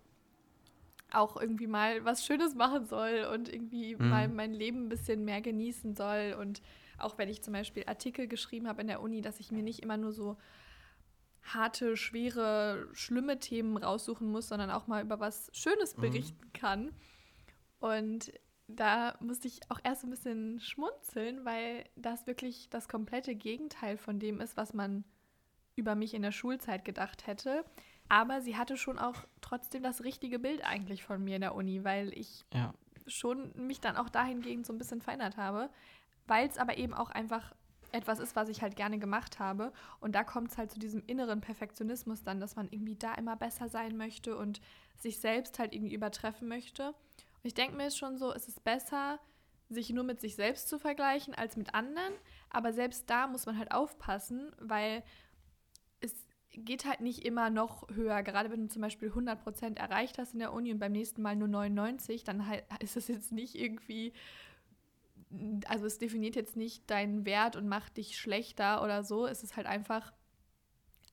auch 1.12 1.38
irgendwie 1.38 1.68
mal 1.68 2.06
was 2.06 2.26
Schönes 2.26 2.56
machen 2.56 2.86
soll 2.86 3.28
und 3.34 3.52
irgendwie 3.52 3.96
mhm. 3.96 4.10
mal 4.10 4.28
mein 4.28 4.54
Leben 4.54 4.86
ein 4.86 4.90
bisschen 4.90 5.26
mehr 5.26 5.42
genießen 5.42 5.96
soll. 5.96 6.36
Und 6.40 6.62
auch 6.98 7.18
wenn 7.18 7.30
ich 7.30 7.42
zum 7.42 7.54
Beispiel 7.54 7.84
Artikel 7.88 8.28
geschrieben 8.28 8.68
habe 8.68 8.82
in 8.82 8.88
der 8.88 9.02
Uni, 9.02 9.22
dass 9.22 9.40
ich 9.40 9.52
mir 9.52 9.64
nicht 9.64 9.82
immer 9.82 9.98
nur 9.98 10.12
so 10.12 10.38
harte, 11.44 11.98
schwere, 11.98 12.88
schlimme 12.94 13.40
Themen 13.40 13.78
raussuchen 13.78 14.32
muss, 14.32 14.48
sondern 14.48 14.72
auch 14.72 14.88
mal 14.88 15.04
über 15.04 15.20
was 15.20 15.50
Schönes 15.54 15.98
mhm. 15.98 16.02
berichten 16.02 16.46
mhm. 16.46 16.54
kann. 16.54 16.92
Und 17.80 18.32
da 18.68 19.18
musste 19.20 19.48
ich 19.48 19.60
auch 19.70 19.80
erst 19.84 20.04
ein 20.04 20.12
bisschen 20.12 20.60
schmunzeln, 20.60 21.44
weil 21.44 21.86
das 21.96 22.28
wirklich 22.28 22.70
das 22.70 22.88
komplette 22.88 23.36
Gegenteil 23.36 23.98
von 23.98 24.20
dem 24.20 24.42
ist, 24.42 24.58
was 24.58 24.74
man 24.74 25.04
über 25.76 25.96
mich 25.96 26.14
in 26.14 26.22
der 26.22 26.32
Schulzeit 26.32 26.86
gedacht 26.86 27.26
hätte. 27.26 27.66
Aber 28.10 28.42
sie 28.42 28.58
hatte 28.58 28.78
schon 28.78 29.00
auch 29.00 29.26
trotzdem 29.42 29.82
das 29.82 30.04
richtige 30.04 30.40
Bild 30.40 30.64
eigentlich 30.64 31.04
von 31.04 31.24
mir 31.24 31.36
in 31.36 31.42
der 31.42 31.56
Uni, 31.56 31.84
weil 31.84 32.12
ich 32.18 32.46
ja. 32.54 32.74
schon 33.08 33.52
mich 33.56 33.80
dann 33.80 33.98
auch 33.98 34.10
dahingehend 34.10 34.66
so 34.66 34.74
ein 34.74 34.78
bisschen 34.78 35.02
verändert 35.02 35.38
habe, 35.38 35.70
weil 36.28 36.48
es 36.48 36.58
aber 36.58 36.78
eben 36.78 36.94
auch 36.94 37.10
einfach 37.10 37.56
etwas 37.92 38.20
ist, 38.20 38.36
was 38.36 38.50
ich 38.50 38.62
halt 38.62 38.76
gerne 38.76 39.00
gemacht 39.00 39.40
habe. 39.40 39.72
Und 40.00 40.14
da 40.14 40.24
kommt 40.24 40.52
es 40.52 40.58
halt 40.58 40.72
zu 40.72 40.80
diesem 40.80 41.04
inneren 41.08 41.42
Perfektionismus 41.42 42.24
dann, 42.24 42.40
dass 42.40 42.56
man 42.56 42.68
irgendwie 42.72 42.96
da 42.96 43.14
immer 43.16 43.36
besser 43.36 43.70
sein 43.70 43.98
möchte 43.98 44.38
und 44.38 44.62
sich 44.98 45.20
selbst 45.20 45.60
halt 45.60 45.74
irgendwie 45.74 45.94
übertreffen 45.94 46.48
möchte. 46.48 46.90
Und 46.90 47.46
ich 47.46 47.54
denke 47.54 47.78
mir 47.78 47.90
schon 47.92 48.18
so, 48.18 48.34
es 48.34 48.48
ist 48.48 48.64
besser, 48.64 49.20
sich 49.70 49.92
nur 49.92 50.04
mit 50.04 50.20
sich 50.20 50.36
selbst 50.36 50.68
zu 50.68 50.80
vergleichen 50.80 51.34
als 51.36 51.56
mit 51.56 51.74
anderen. 51.74 52.14
Aber 52.50 52.74
selbst 52.74 53.10
da 53.10 53.28
muss 53.28 53.46
man 53.46 53.58
halt 53.58 53.72
aufpassen, 53.72 54.52
weil 54.60 55.04
es 56.02 56.14
geht 56.52 56.86
halt 56.86 57.02
nicht 57.02 57.26
immer 57.26 57.50
noch 57.50 57.88
höher. 57.90 58.24
Gerade 58.24 58.50
wenn 58.50 58.62
du 58.62 58.68
zum 58.68 58.82
Beispiel 58.82 59.10
100% 59.10 59.78
erreicht 59.78 60.18
hast 60.18 60.34
in 60.34 60.40
der 60.40 60.54
Uni 60.54 60.72
und 60.72 60.80
beim 60.80 60.92
nächsten 60.92 61.22
Mal 61.22 61.36
nur 61.36 61.48
99, 61.48 62.24
dann 62.24 62.44
ist 62.80 62.96
das 62.96 63.08
jetzt 63.08 63.32
nicht 63.32 63.56
irgendwie 63.56 64.14
also 65.68 65.86
es 65.86 65.98
definiert 65.98 66.36
jetzt 66.36 66.56
nicht 66.56 66.90
deinen 66.90 67.26
Wert 67.26 67.56
und 67.56 67.68
macht 67.68 67.98
dich 67.98 68.18
schlechter 68.18 68.84
oder 68.84 69.04
so. 69.04 69.28
Es 69.28 69.44
ist 69.44 69.56
halt 69.56 69.68
einfach 69.68 70.12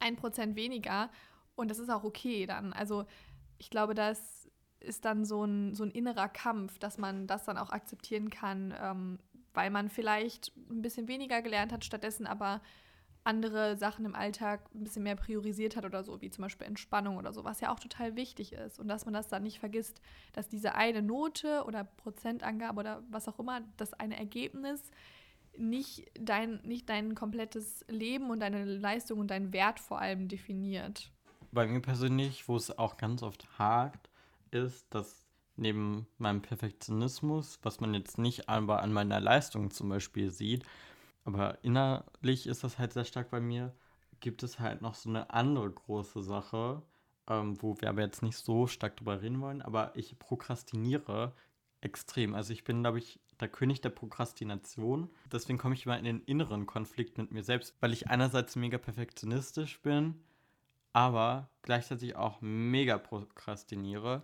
ein 0.00 0.16
Prozent 0.16 0.56
weniger 0.56 1.10
und 1.54 1.70
das 1.70 1.78
ist 1.78 1.90
auch 1.90 2.04
okay 2.04 2.46
dann. 2.46 2.72
Also 2.72 3.06
ich 3.58 3.70
glaube, 3.70 3.94
das 3.94 4.48
ist 4.80 5.04
dann 5.04 5.24
so 5.24 5.44
ein, 5.44 5.74
so 5.74 5.84
ein 5.84 5.90
innerer 5.90 6.28
Kampf, 6.28 6.78
dass 6.78 6.98
man 6.98 7.26
das 7.26 7.44
dann 7.44 7.58
auch 7.58 7.70
akzeptieren 7.70 8.30
kann, 8.30 8.74
ähm, 8.80 9.18
weil 9.54 9.70
man 9.70 9.88
vielleicht 9.88 10.52
ein 10.70 10.82
bisschen 10.82 11.08
weniger 11.08 11.42
gelernt 11.42 11.72
hat, 11.72 11.84
stattdessen 11.84 12.26
aber 12.26 12.60
andere 13.26 13.76
Sachen 13.76 14.04
im 14.04 14.14
Alltag 14.14 14.68
ein 14.74 14.84
bisschen 14.84 15.02
mehr 15.02 15.16
priorisiert 15.16 15.76
hat 15.76 15.84
oder 15.84 16.04
so, 16.04 16.20
wie 16.22 16.30
zum 16.30 16.42
Beispiel 16.42 16.66
Entspannung 16.66 17.16
oder 17.16 17.32
so, 17.32 17.44
was 17.44 17.60
ja 17.60 17.72
auch 17.72 17.80
total 17.80 18.16
wichtig 18.16 18.52
ist. 18.52 18.78
Und 18.78 18.88
dass 18.88 19.04
man 19.04 19.14
das 19.14 19.28
dann 19.28 19.42
nicht 19.42 19.58
vergisst, 19.58 20.00
dass 20.32 20.48
diese 20.48 20.74
eine 20.74 21.02
Note 21.02 21.64
oder 21.66 21.84
Prozentangabe 21.84 22.80
oder 22.80 23.02
was 23.10 23.28
auch 23.28 23.38
immer, 23.38 23.62
das 23.76 23.92
eine 23.94 24.16
Ergebnis 24.16 24.90
nicht 25.58 26.04
dein, 26.20 26.60
nicht 26.64 26.88
dein 26.88 27.14
komplettes 27.14 27.84
Leben 27.88 28.30
und 28.30 28.40
deine 28.40 28.64
Leistung 28.64 29.18
und 29.20 29.30
deinen 29.30 29.52
Wert 29.52 29.80
vor 29.80 29.98
allem 29.98 30.28
definiert. 30.28 31.10
Bei 31.50 31.66
mir 31.66 31.80
persönlich, 31.80 32.48
wo 32.48 32.56
es 32.56 32.76
auch 32.78 32.96
ganz 32.96 33.22
oft 33.22 33.58
hakt, 33.58 34.10
ist, 34.50 34.86
dass 34.94 35.24
neben 35.56 36.06
meinem 36.18 36.42
Perfektionismus, 36.42 37.58
was 37.62 37.80
man 37.80 37.94
jetzt 37.94 38.18
nicht 38.18 38.48
aber 38.48 38.82
an 38.82 38.92
meiner 38.92 39.20
Leistung 39.20 39.70
zum 39.70 39.88
Beispiel 39.88 40.30
sieht, 40.30 40.64
aber 41.26 41.62
innerlich 41.62 42.46
ist 42.46 42.64
das 42.64 42.78
halt 42.78 42.92
sehr 42.92 43.04
stark 43.04 43.30
bei 43.30 43.40
mir. 43.40 43.74
Gibt 44.20 44.42
es 44.42 44.58
halt 44.58 44.80
noch 44.80 44.94
so 44.94 45.10
eine 45.10 45.30
andere 45.30 45.70
große 45.70 46.22
Sache, 46.22 46.82
ähm, 47.28 47.60
wo 47.60 47.78
wir 47.80 47.90
aber 47.90 48.02
jetzt 48.02 48.22
nicht 48.22 48.38
so 48.38 48.66
stark 48.66 48.96
drüber 48.96 49.20
reden 49.20 49.40
wollen, 49.40 49.60
aber 49.60 49.94
ich 49.96 50.18
prokrastiniere 50.18 51.34
extrem. 51.80 52.34
Also 52.34 52.52
ich 52.52 52.64
bin, 52.64 52.80
glaube 52.80 52.98
ich, 52.98 53.20
der 53.40 53.48
König 53.48 53.80
der 53.80 53.90
Prokrastination. 53.90 55.10
Deswegen 55.30 55.58
komme 55.58 55.74
ich 55.74 55.84
immer 55.84 55.98
in 55.98 56.04
den 56.04 56.22
inneren 56.22 56.64
Konflikt 56.66 57.18
mit 57.18 57.32
mir 57.32 57.42
selbst, 57.42 57.74
weil 57.80 57.92
ich 57.92 58.08
einerseits 58.08 58.56
mega 58.56 58.78
perfektionistisch 58.78 59.80
bin, 59.82 60.22
aber 60.92 61.50
gleichzeitig 61.62 62.16
auch 62.16 62.40
mega 62.40 62.98
prokrastiniere. 62.98 64.22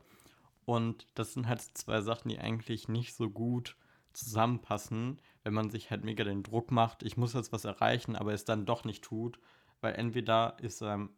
Und 0.64 1.06
das 1.14 1.34
sind 1.34 1.48
halt 1.48 1.60
zwei 1.60 2.00
Sachen, 2.00 2.28
die 2.28 2.38
eigentlich 2.38 2.88
nicht 2.88 3.14
so 3.14 3.28
gut 3.28 3.76
zusammenpassen, 4.12 5.20
wenn 5.42 5.54
man 5.54 5.70
sich 5.70 5.90
halt 5.90 6.04
mega 6.04 6.24
den 6.24 6.42
Druck 6.42 6.70
macht, 6.70 7.02
ich 7.02 7.16
muss 7.16 7.34
jetzt 7.34 7.52
was 7.52 7.64
erreichen, 7.64 8.16
aber 8.16 8.32
es 8.32 8.44
dann 8.44 8.66
doch 8.66 8.84
nicht 8.84 9.04
tut, 9.04 9.38
weil 9.80 9.94
entweder 9.94 10.56
ist 10.60 10.82
einem, 10.82 11.10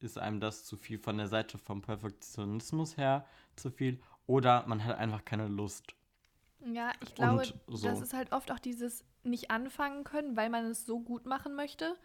ist 0.00 0.18
einem 0.18 0.40
das 0.40 0.64
zu 0.64 0.76
viel 0.76 0.98
von 0.98 1.18
der 1.18 1.28
Seite 1.28 1.58
vom 1.58 1.82
Perfektionismus 1.82 2.96
her 2.96 3.26
zu 3.56 3.70
viel 3.70 4.00
oder 4.26 4.64
man 4.66 4.84
hat 4.84 4.96
einfach 4.98 5.24
keine 5.24 5.48
Lust. 5.48 5.94
Ja, 6.64 6.92
ich 7.02 7.14
glaube, 7.14 7.44
so. 7.66 7.88
das 7.88 8.00
ist 8.00 8.14
halt 8.14 8.32
oft 8.32 8.50
auch 8.50 8.58
dieses 8.58 9.04
nicht 9.22 9.50
anfangen 9.50 10.04
können, 10.04 10.36
weil 10.36 10.50
man 10.50 10.66
es 10.66 10.86
so 10.86 11.00
gut 11.00 11.26
machen 11.26 11.54
möchte. 11.54 11.96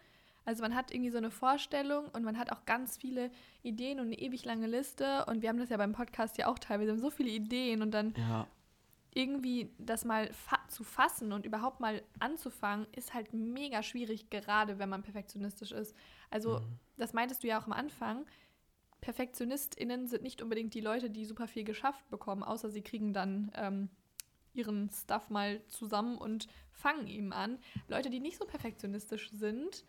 Also 0.46 0.62
man 0.62 0.76
hat 0.76 0.92
irgendwie 0.92 1.10
so 1.10 1.18
eine 1.18 1.32
Vorstellung 1.32 2.10
und 2.10 2.24
man 2.24 2.38
hat 2.38 2.52
auch 2.52 2.66
ganz 2.66 2.98
viele 2.98 3.32
Ideen 3.62 4.00
und 4.00 4.08
eine 4.08 4.20
ewig 4.20 4.44
lange 4.44 4.68
Liste. 4.68 5.26
Und 5.26 5.42
wir 5.42 5.50
haben 5.50 5.58
das 5.58 5.70
ja 5.70 5.78
beim 5.78 5.94
Podcast 5.94 6.38
ja 6.38 6.48
auch 6.48 6.60
teilweise, 6.60 6.88
wir 6.88 6.94
haben 6.94 7.02
so 7.02 7.10
viele 7.10 7.30
Ideen 7.30 7.82
und 7.82 7.92
dann 7.92 8.14
ja 8.18 8.48
irgendwie 9.16 9.74
das 9.78 10.06
mal 10.06 10.32
fa 10.34 10.60
zu 10.68 10.84
fassen 10.84 11.34
und 11.34 11.46
überhaupt 11.46 11.80
mal 11.80 12.02
anzufangen, 12.20 12.88
ist 12.94 13.14
halt 13.14 13.34
mega 13.34 13.84
schwierig, 13.84 14.30
gerade 14.30 14.80
wenn 14.80 14.90
man 14.90 15.04
perfektionistisch 15.04 15.72
ist. 15.72 15.96
Also, 16.30 16.60
mhm. 16.60 16.80
das 16.98 17.14
meintest 17.14 17.44
du 17.44 17.48
ja 17.48 17.60
auch 17.60 17.66
am 17.66 17.74
Anfang. 17.74 18.26
PerfektionistInnen 19.02 20.08
sind 20.08 20.24
nicht 20.24 20.42
unbedingt 20.42 20.74
die 20.74 20.82
Leute, 20.82 21.10
die 21.10 21.26
super 21.26 21.48
viel 21.48 21.64
geschafft 21.64 22.10
bekommen, 22.10 22.44
außer 22.44 22.70
sie 22.70 22.82
kriegen 22.82 23.14
dann 23.14 23.52
ähm, 23.56 23.90
ihren 24.54 24.90
Stuff 24.90 25.30
mal 25.30 25.62
zusammen 25.68 26.18
und 26.18 26.48
fangen 26.72 27.08
ihm 27.08 27.34
an. 27.34 27.60
Leute, 27.88 28.10
die 28.10 28.20
nicht 28.20 28.38
so 28.38 28.46
perfektionistisch 28.46 29.30
sind, 29.32 29.84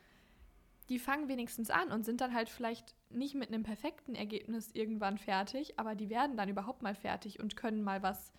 die 0.89 0.99
fangen 0.99 1.29
wenigstens 1.29 1.71
an 1.71 1.93
und 1.93 2.05
sind 2.05 2.21
dann 2.21 2.35
halt 2.35 2.49
vielleicht 2.49 2.95
nicht 3.09 3.35
mit 3.35 3.49
einem 3.49 3.63
perfekten 3.63 4.15
Ergebnis 4.15 4.71
irgendwann 4.73 5.17
fertig, 5.17 5.79
aber 5.79 5.95
die 5.95 6.11
werden 6.11 6.37
dann 6.37 6.49
überhaupt 6.49 6.83
mal 6.83 6.95
fertig 6.95 7.41
und 7.41 7.57
können 7.57 7.83
mal 7.83 8.03
was 8.03 8.33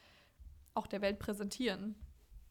auch 0.75 0.88
der 0.88 1.01
Welt 1.01 1.20
präsentieren. 1.20 1.96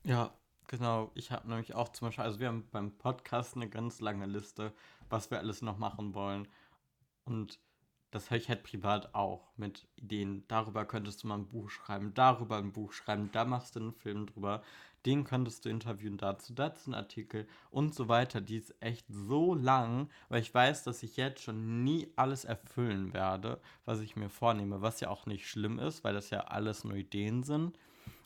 Ja, 0.04 0.32
genau. 0.66 1.10
Ich 1.14 1.30
habe 1.30 1.48
nämlich 1.48 1.74
auch 1.74 1.90
zum 1.90 2.08
Beispiel, 2.08 2.24
also 2.24 2.40
wir 2.40 2.48
haben 2.48 2.68
beim 2.70 2.96
Podcast 2.98 3.56
eine 3.56 3.68
ganz 3.68 4.00
lange 4.00 4.26
Liste, 4.26 4.72
was 5.08 5.30
wir 5.30 5.38
alles 5.38 5.62
noch 5.62 5.78
machen 5.78 6.14
wollen. 6.14 6.48
Und 7.24 7.58
das 8.10 8.30
höre 8.30 8.38
ich 8.38 8.48
halt 8.48 8.62
privat 8.62 9.14
auch 9.14 9.48
mit 9.56 9.88
Ideen. 9.96 10.44
Darüber 10.46 10.84
könntest 10.84 11.22
du 11.22 11.26
mal 11.26 11.38
ein 11.38 11.48
Buch 11.48 11.68
schreiben, 11.68 12.14
darüber 12.14 12.58
ein 12.58 12.72
Buch 12.72 12.92
schreiben, 12.92 13.30
da 13.32 13.44
machst 13.44 13.74
du 13.74 13.80
einen 13.80 13.92
Film 13.92 14.26
drüber, 14.26 14.62
den 15.04 15.24
könntest 15.24 15.64
du 15.64 15.68
interviewen 15.68 16.16
dazu, 16.16 16.54
dazu 16.54 16.90
ein 16.90 16.94
Artikel 16.94 17.48
und 17.70 17.92
so 17.92 18.08
weiter. 18.08 18.40
Die 18.40 18.56
ist 18.56 18.74
echt 18.80 19.04
so 19.08 19.54
lang, 19.54 20.08
weil 20.28 20.40
ich 20.40 20.54
weiß, 20.54 20.84
dass 20.84 21.02
ich 21.02 21.16
jetzt 21.16 21.42
schon 21.42 21.82
nie 21.82 22.12
alles 22.14 22.44
erfüllen 22.44 23.12
werde, 23.12 23.60
was 23.84 24.00
ich 24.00 24.14
mir 24.14 24.30
vornehme, 24.30 24.80
was 24.80 25.00
ja 25.00 25.08
auch 25.10 25.26
nicht 25.26 25.48
schlimm 25.48 25.80
ist, 25.80 26.04
weil 26.04 26.14
das 26.14 26.30
ja 26.30 26.42
alles 26.42 26.84
nur 26.84 26.94
Ideen 26.94 27.42
sind. 27.42 27.76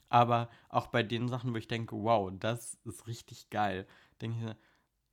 Aber 0.08 0.48
auch 0.68 0.88
bei 0.88 1.02
den 1.02 1.28
Sachen, 1.28 1.52
wo 1.52 1.58
ich 1.58 1.68
denke, 1.68 1.96
wow, 1.96 2.30
das 2.38 2.78
ist 2.84 3.06
richtig 3.06 3.50
geil, 3.50 3.86
denke 4.20 4.50
ich, 4.50 4.56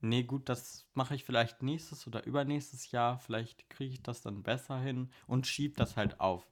nee, 0.02 0.24
gut, 0.24 0.50
das 0.50 0.88
mache 0.94 1.16
ich 1.16 1.24
vielleicht 1.24 1.64
nächstes 1.64 2.08
oder 2.08 2.26
übernächstes 2.26 2.92
Jahr, 2.92 3.20
vielleicht 3.20 3.70
kriege 3.70 3.94
ich 3.94 4.04
das 4.04 4.22
dann 4.22 4.44
besser 4.44 4.80
hin 4.80 5.10
und 5.28 5.48
schiebe 5.48 5.76
das 5.76 5.98
halt 5.98 6.20
auf. 6.20 6.48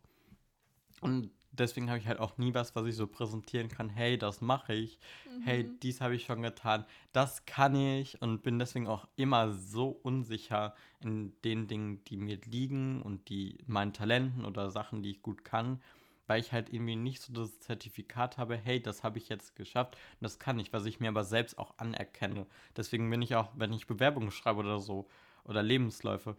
Und 1.01 1.31
deswegen 1.51 1.89
habe 1.89 1.99
ich 1.99 2.07
halt 2.07 2.19
auch 2.19 2.37
nie 2.37 2.53
was, 2.53 2.75
was 2.75 2.85
ich 2.85 2.95
so 2.95 3.07
präsentieren 3.07 3.67
kann. 3.67 3.89
Hey, 3.89 4.17
das 4.17 4.41
mache 4.41 4.73
ich. 4.73 4.99
Mhm. 5.25 5.41
Hey, 5.43 5.69
dies 5.81 6.01
habe 6.01 6.15
ich 6.15 6.25
schon 6.25 6.41
getan. 6.41 6.85
Das 7.11 7.45
kann 7.45 7.75
ich 7.75 8.21
und 8.21 8.43
bin 8.43 8.59
deswegen 8.59 8.87
auch 8.87 9.07
immer 9.15 9.51
so 9.51 9.89
unsicher 9.89 10.75
in 11.01 11.33
den 11.43 11.67
Dingen, 11.67 12.03
die 12.05 12.17
mir 12.17 12.39
liegen 12.45 13.01
und 13.01 13.29
die 13.29 13.57
meinen 13.67 13.93
Talenten 13.93 14.45
oder 14.45 14.71
Sachen, 14.71 15.03
die 15.03 15.11
ich 15.11 15.21
gut 15.21 15.43
kann 15.43 15.81
weil 16.27 16.39
ich 16.39 16.51
halt 16.51 16.71
irgendwie 16.71 16.95
nicht 16.95 17.21
so 17.21 17.33
das 17.33 17.59
Zertifikat 17.59 18.37
habe, 18.37 18.55
hey, 18.55 18.81
das 18.81 19.03
habe 19.03 19.17
ich 19.17 19.29
jetzt 19.29 19.55
geschafft 19.55 19.95
und 19.95 20.23
das 20.23 20.39
kann 20.39 20.59
ich, 20.59 20.71
was 20.73 20.85
ich 20.85 20.99
mir 20.99 21.09
aber 21.09 21.23
selbst 21.23 21.57
auch 21.57 21.77
anerkenne. 21.77 22.47
Deswegen 22.75 23.09
bin 23.09 23.21
ich 23.21 23.35
auch, 23.35 23.49
wenn 23.55 23.73
ich 23.73 23.87
Bewerbungen 23.87 24.31
schreibe 24.31 24.59
oder 24.59 24.79
so 24.79 25.07
oder 25.43 25.61
Lebensläufe, 25.61 26.37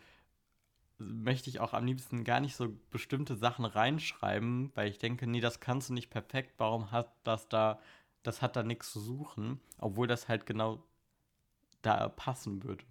möchte 0.99 1.51
ich 1.51 1.61
auch 1.61 1.75
am 1.75 1.87
liebsten 1.87 2.25
gar 2.25 2.41
nicht 2.41 2.57
so 2.57 2.73
bestimmte 2.91 3.37
Sachen 3.37 3.65
reinschreiben, 3.65 4.71
weil 4.75 4.89
ich 4.89 4.99
denke, 4.99 5.27
nee, 5.27 5.41
das 5.41 5.61
kannst 5.61 5.91
du 5.91 5.93
nicht 5.95 6.11
perfekt, 6.11 6.55
warum 6.59 6.91
hat 6.93 7.13
das 7.25 7.49
da, 7.49 7.81
das 8.23 8.43
hat 8.43 8.57
da 8.57 8.63
nichts 8.63 8.93
zu 8.93 9.01
suchen, 9.01 9.61
obwohl 9.79 10.07
das 10.07 10.29
halt 10.29 10.47
genau 10.47 10.83
da 11.83 12.09
passen 12.09 12.63
würde. 12.63 12.85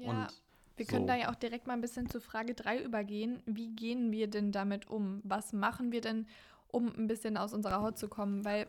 Ja. 0.00 0.10
Und 0.10 0.41
wir 0.76 0.86
können 0.86 1.02
so. 1.02 1.08
da 1.08 1.16
ja 1.16 1.30
auch 1.30 1.34
direkt 1.34 1.66
mal 1.66 1.74
ein 1.74 1.80
bisschen 1.80 2.08
zu 2.08 2.20
Frage 2.20 2.54
3 2.54 2.82
übergehen. 2.82 3.42
Wie 3.46 3.68
gehen 3.68 4.10
wir 4.10 4.28
denn 4.28 4.52
damit 4.52 4.88
um? 4.88 5.20
Was 5.24 5.52
machen 5.52 5.92
wir 5.92 6.00
denn, 6.00 6.26
um 6.68 6.92
ein 6.96 7.06
bisschen 7.06 7.36
aus 7.36 7.52
unserer 7.52 7.82
Haut 7.82 7.98
zu 7.98 8.08
kommen? 8.08 8.44
Weil 8.44 8.66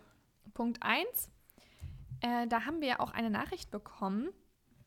Punkt 0.53 0.79
1, 0.81 1.29
äh, 2.22 2.48
da 2.48 2.65
haben 2.65 2.81
wir 2.81 2.88
ja 2.88 3.00
auch 3.00 3.12
eine 3.12 3.29
Nachricht 3.29 3.72
bekommen. 3.72 4.29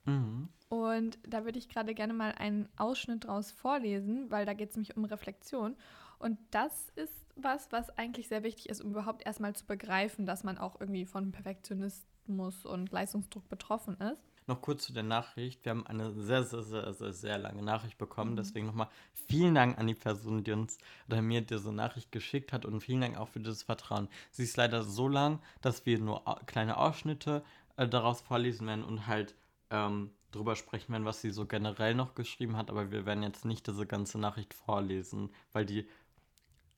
Mhm. 0.04 0.48
Und 0.68 1.18
da 1.26 1.44
würde 1.44 1.58
ich 1.58 1.68
gerade 1.68 1.94
gerne 1.94 2.12
mal 2.12 2.32
einen 2.32 2.68
Ausschnitt 2.76 3.24
draus 3.24 3.52
vorlesen, 3.52 4.30
weil 4.30 4.46
da 4.46 4.52
geht 4.52 4.70
es 4.70 4.76
nämlich 4.76 4.96
um 4.96 5.04
Reflexion. 5.04 5.76
Und 6.18 6.38
das 6.50 6.90
ist 6.96 7.26
was, 7.36 7.70
was 7.70 7.90
eigentlich 7.98 8.28
sehr 8.28 8.42
wichtig 8.42 8.68
ist, 8.68 8.80
um 8.80 8.90
überhaupt 8.90 9.24
erstmal 9.26 9.54
zu 9.54 9.66
begreifen, 9.66 10.26
dass 10.26 10.44
man 10.44 10.58
auch 10.58 10.80
irgendwie 10.80 11.04
von 11.04 11.32
Perfektionismus 11.32 12.64
und 12.64 12.90
Leistungsdruck 12.90 13.48
betroffen 13.48 13.96
ist. 14.00 14.22
Noch 14.48 14.60
kurz 14.60 14.84
zu 14.84 14.92
der 14.92 15.02
Nachricht. 15.02 15.64
Wir 15.64 15.70
haben 15.70 15.86
eine 15.86 16.12
sehr, 16.12 16.44
sehr, 16.44 16.62
sehr, 16.62 16.92
sehr, 16.94 17.12
sehr 17.12 17.38
lange 17.38 17.62
Nachricht 17.62 17.98
bekommen. 17.98 18.32
Mhm. 18.32 18.36
Deswegen 18.36 18.66
nochmal 18.66 18.88
vielen 19.12 19.54
Dank 19.54 19.78
an 19.78 19.86
die 19.86 19.94
Person, 19.94 20.44
die 20.44 20.52
uns 20.52 20.78
oder 21.08 21.22
mir 21.22 21.40
diese 21.40 21.72
Nachricht 21.72 22.12
geschickt 22.12 22.52
hat 22.52 22.64
und 22.64 22.80
vielen 22.80 23.00
Dank 23.00 23.18
auch 23.18 23.28
für 23.28 23.40
dieses 23.40 23.62
Vertrauen. 23.62 24.08
Sie 24.30 24.44
ist 24.44 24.56
leider 24.56 24.82
so 24.82 25.08
lang, 25.08 25.40
dass 25.60 25.86
wir 25.86 25.98
nur 25.98 26.24
kleine 26.46 26.76
Ausschnitte 26.76 27.42
äh, 27.76 27.88
daraus 27.88 28.20
vorlesen 28.20 28.66
werden 28.66 28.84
und 28.84 29.06
halt 29.06 29.34
ähm, 29.70 30.10
drüber 30.30 30.56
sprechen 30.56 30.92
werden, 30.92 31.04
was 31.04 31.20
sie 31.20 31.30
so 31.30 31.46
generell 31.46 31.94
noch 31.94 32.14
geschrieben 32.14 32.56
hat. 32.56 32.70
Aber 32.70 32.90
wir 32.90 33.06
werden 33.06 33.22
jetzt 33.22 33.44
nicht 33.44 33.66
diese 33.66 33.86
ganze 33.86 34.18
Nachricht 34.18 34.54
vorlesen, 34.54 35.30
weil 35.52 35.66
die 35.66 35.88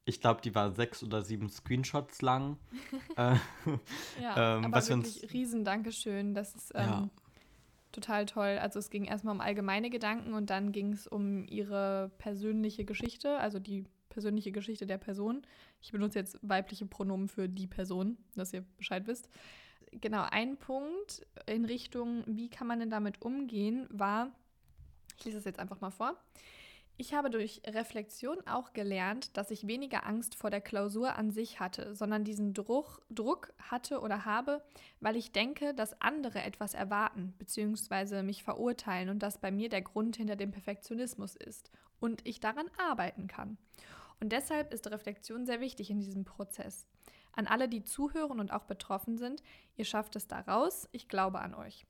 ich 0.09 0.23
glaube, 0.23 0.41
die 0.41 0.55
war 0.55 0.71
sechs 0.71 1.03
oder 1.03 1.21
sieben 1.21 1.51
Screenshots 1.51 2.23
lang. 2.23 2.57
äh, 3.17 3.37
ja, 4.23 4.57
ähm, 4.57 4.65
aber 4.65 4.77
was 4.77 4.89
wirklich 4.89 5.23
uns, 5.23 5.33
riesen 5.35 5.65
Dankeschön. 5.65 6.35
Das 6.35 6.55
ist 6.55 6.73
ähm, 6.75 6.89
ja. 6.89 7.11
Total 7.93 8.27
toll. 8.27 8.59
Also 8.61 8.79
es 8.79 8.91
ging 8.91 9.05
erstmal 9.05 9.35
um 9.35 9.41
allgemeine 9.41 9.91
Gedanken 9.91 10.35
und 10.35 10.51
dann 10.51 10.73
ging 10.73 10.93
es 10.93 11.07
um 11.07 11.45
ihre 11.45 12.11
persönliche 12.19 12.85
Geschichte, 12.85 13.39
also 13.39 13.59
die 13.59 13.85
persönliche 14.09 14.53
Geschichte 14.53 14.87
der 14.87 14.99
Person. 14.99 15.43
Ich 15.81 15.93
benutze 15.93 16.19
jetzt 16.19 16.39
weibliche 16.43 16.87
Pronomen 16.87 17.29
für 17.29 17.49
die 17.49 17.67
Person, 17.67 18.17
dass 18.35 18.53
ihr 18.53 18.65
Bescheid 18.77 19.07
wisst. 19.07 19.29
Genau, 19.93 20.27
ein 20.31 20.57
Punkt 20.57 21.27
in 21.47 21.65
Richtung, 21.65 22.25
wie 22.27 22.51
kann 22.51 22.67
man 22.67 22.81
denn 22.81 22.91
damit 22.91 23.23
umgehen, 23.23 23.87
war, 23.91 24.31
ich 25.19 25.25
lese 25.25 25.39
es 25.39 25.45
jetzt 25.45 25.59
einfach 25.59 25.81
mal 25.81 25.91
vor. 25.91 26.17
Ich 27.01 27.15
habe 27.15 27.31
durch 27.31 27.63
Reflexion 27.65 28.45
auch 28.49 28.73
gelernt, 28.73 29.37
dass 29.37 29.53
ich 29.53 29.69
weniger 29.69 30.05
Angst 30.05 30.35
vor 30.35 30.51
der 30.51 30.61
Klausur 30.61 31.15
an 31.15 31.31
sich 31.31 31.61
hatte, 31.61 31.95
sondern 31.95 32.25
diesen 32.25 32.55
Druck, 32.55 33.01
Druck 33.09 33.53
hatte 33.57 34.01
oder 34.01 34.25
habe, 34.25 34.65
weil 34.99 35.15
ich 35.15 35.31
denke, 35.31 35.75
dass 35.75 36.01
andere 36.01 36.43
etwas 36.43 36.75
erwarten 36.75 37.35
bzw. 37.39 38.23
mich 38.25 38.43
verurteilen 38.43 39.11
und 39.11 39.21
das 39.21 39.39
bei 39.39 39.53
mir 39.53 39.69
der 39.69 39.83
Grund 39.83 40.17
hinter 40.17 40.35
dem 40.35 40.51
Perfektionismus 40.51 41.37
ist 41.37 41.71
und 42.01 42.27
ich 42.27 42.41
daran 42.41 42.69
arbeiten 42.79 43.29
kann. 43.29 43.59
Und 44.19 44.33
deshalb 44.33 44.75
ist 44.75 44.91
Reflexion 44.91 45.47
sehr 45.47 45.61
wichtig 45.61 45.91
in 45.91 46.01
diesem 46.01 46.25
Prozess. 46.25 46.89
An 47.31 47.47
alle, 47.47 47.69
die 47.69 47.85
zuhören 47.85 48.41
und 48.41 48.51
auch 48.51 48.65
betroffen 48.65 49.19
sind, 49.19 49.45
ihr 49.77 49.85
schafft 49.85 50.17
es 50.17 50.27
da 50.27 50.41
raus, 50.41 50.89
ich 50.91 51.07
glaube 51.07 51.39
an 51.39 51.55
euch. 51.55 51.87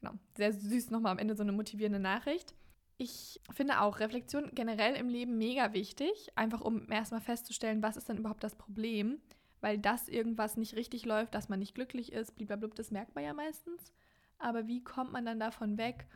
Genau, 0.00 0.14
sehr 0.36 0.52
süß 0.52 0.90
nochmal 0.90 1.10
am 1.10 1.18
Ende 1.18 1.34
so 1.34 1.42
eine 1.42 1.50
motivierende 1.50 1.98
Nachricht. 1.98 2.54
Ich 2.98 3.40
finde 3.52 3.80
auch 3.80 4.00
Reflexion 4.00 4.50
generell 4.54 4.94
im 4.94 5.08
Leben 5.08 5.36
mega 5.36 5.72
wichtig, 5.74 6.30
einfach 6.34 6.62
um 6.62 6.90
erstmal 6.90 7.20
festzustellen, 7.20 7.82
was 7.82 7.96
ist 7.96 8.08
denn 8.08 8.16
überhaupt 8.16 8.42
das 8.42 8.56
Problem, 8.56 9.20
weil 9.60 9.78
das 9.78 10.08
irgendwas 10.08 10.56
nicht 10.56 10.76
richtig 10.76 11.04
läuft, 11.04 11.34
dass 11.34 11.48
man 11.48 11.58
nicht 11.58 11.74
glücklich 11.74 12.12
ist, 12.12 12.36
blablabla, 12.36 12.68
das 12.74 12.90
merkt 12.90 13.14
man 13.14 13.24
ja 13.24 13.34
meistens. 13.34 13.92
Aber 14.38 14.66
wie 14.66 14.82
kommt 14.82 15.12
man 15.12 15.26
dann 15.26 15.40
davon 15.40 15.76
weg? 15.76 16.06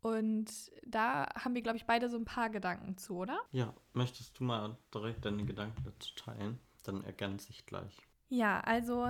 Und 0.00 0.50
da 0.86 1.28
haben 1.34 1.54
wir, 1.54 1.62
glaube 1.62 1.76
ich, 1.78 1.86
beide 1.86 2.08
so 2.08 2.16
ein 2.16 2.24
paar 2.24 2.50
Gedanken 2.50 2.96
zu, 2.96 3.16
oder? 3.16 3.40
Ja, 3.50 3.74
möchtest 3.92 4.38
du 4.38 4.44
mal 4.44 4.76
direkt 4.94 5.24
deine 5.24 5.44
Gedanken 5.44 5.82
dazu 5.84 6.14
teilen? 6.14 6.60
Dann 6.84 7.02
ergänze 7.04 7.50
ich 7.50 7.66
gleich. 7.66 7.96
Ja, 8.28 8.60
also 8.60 9.08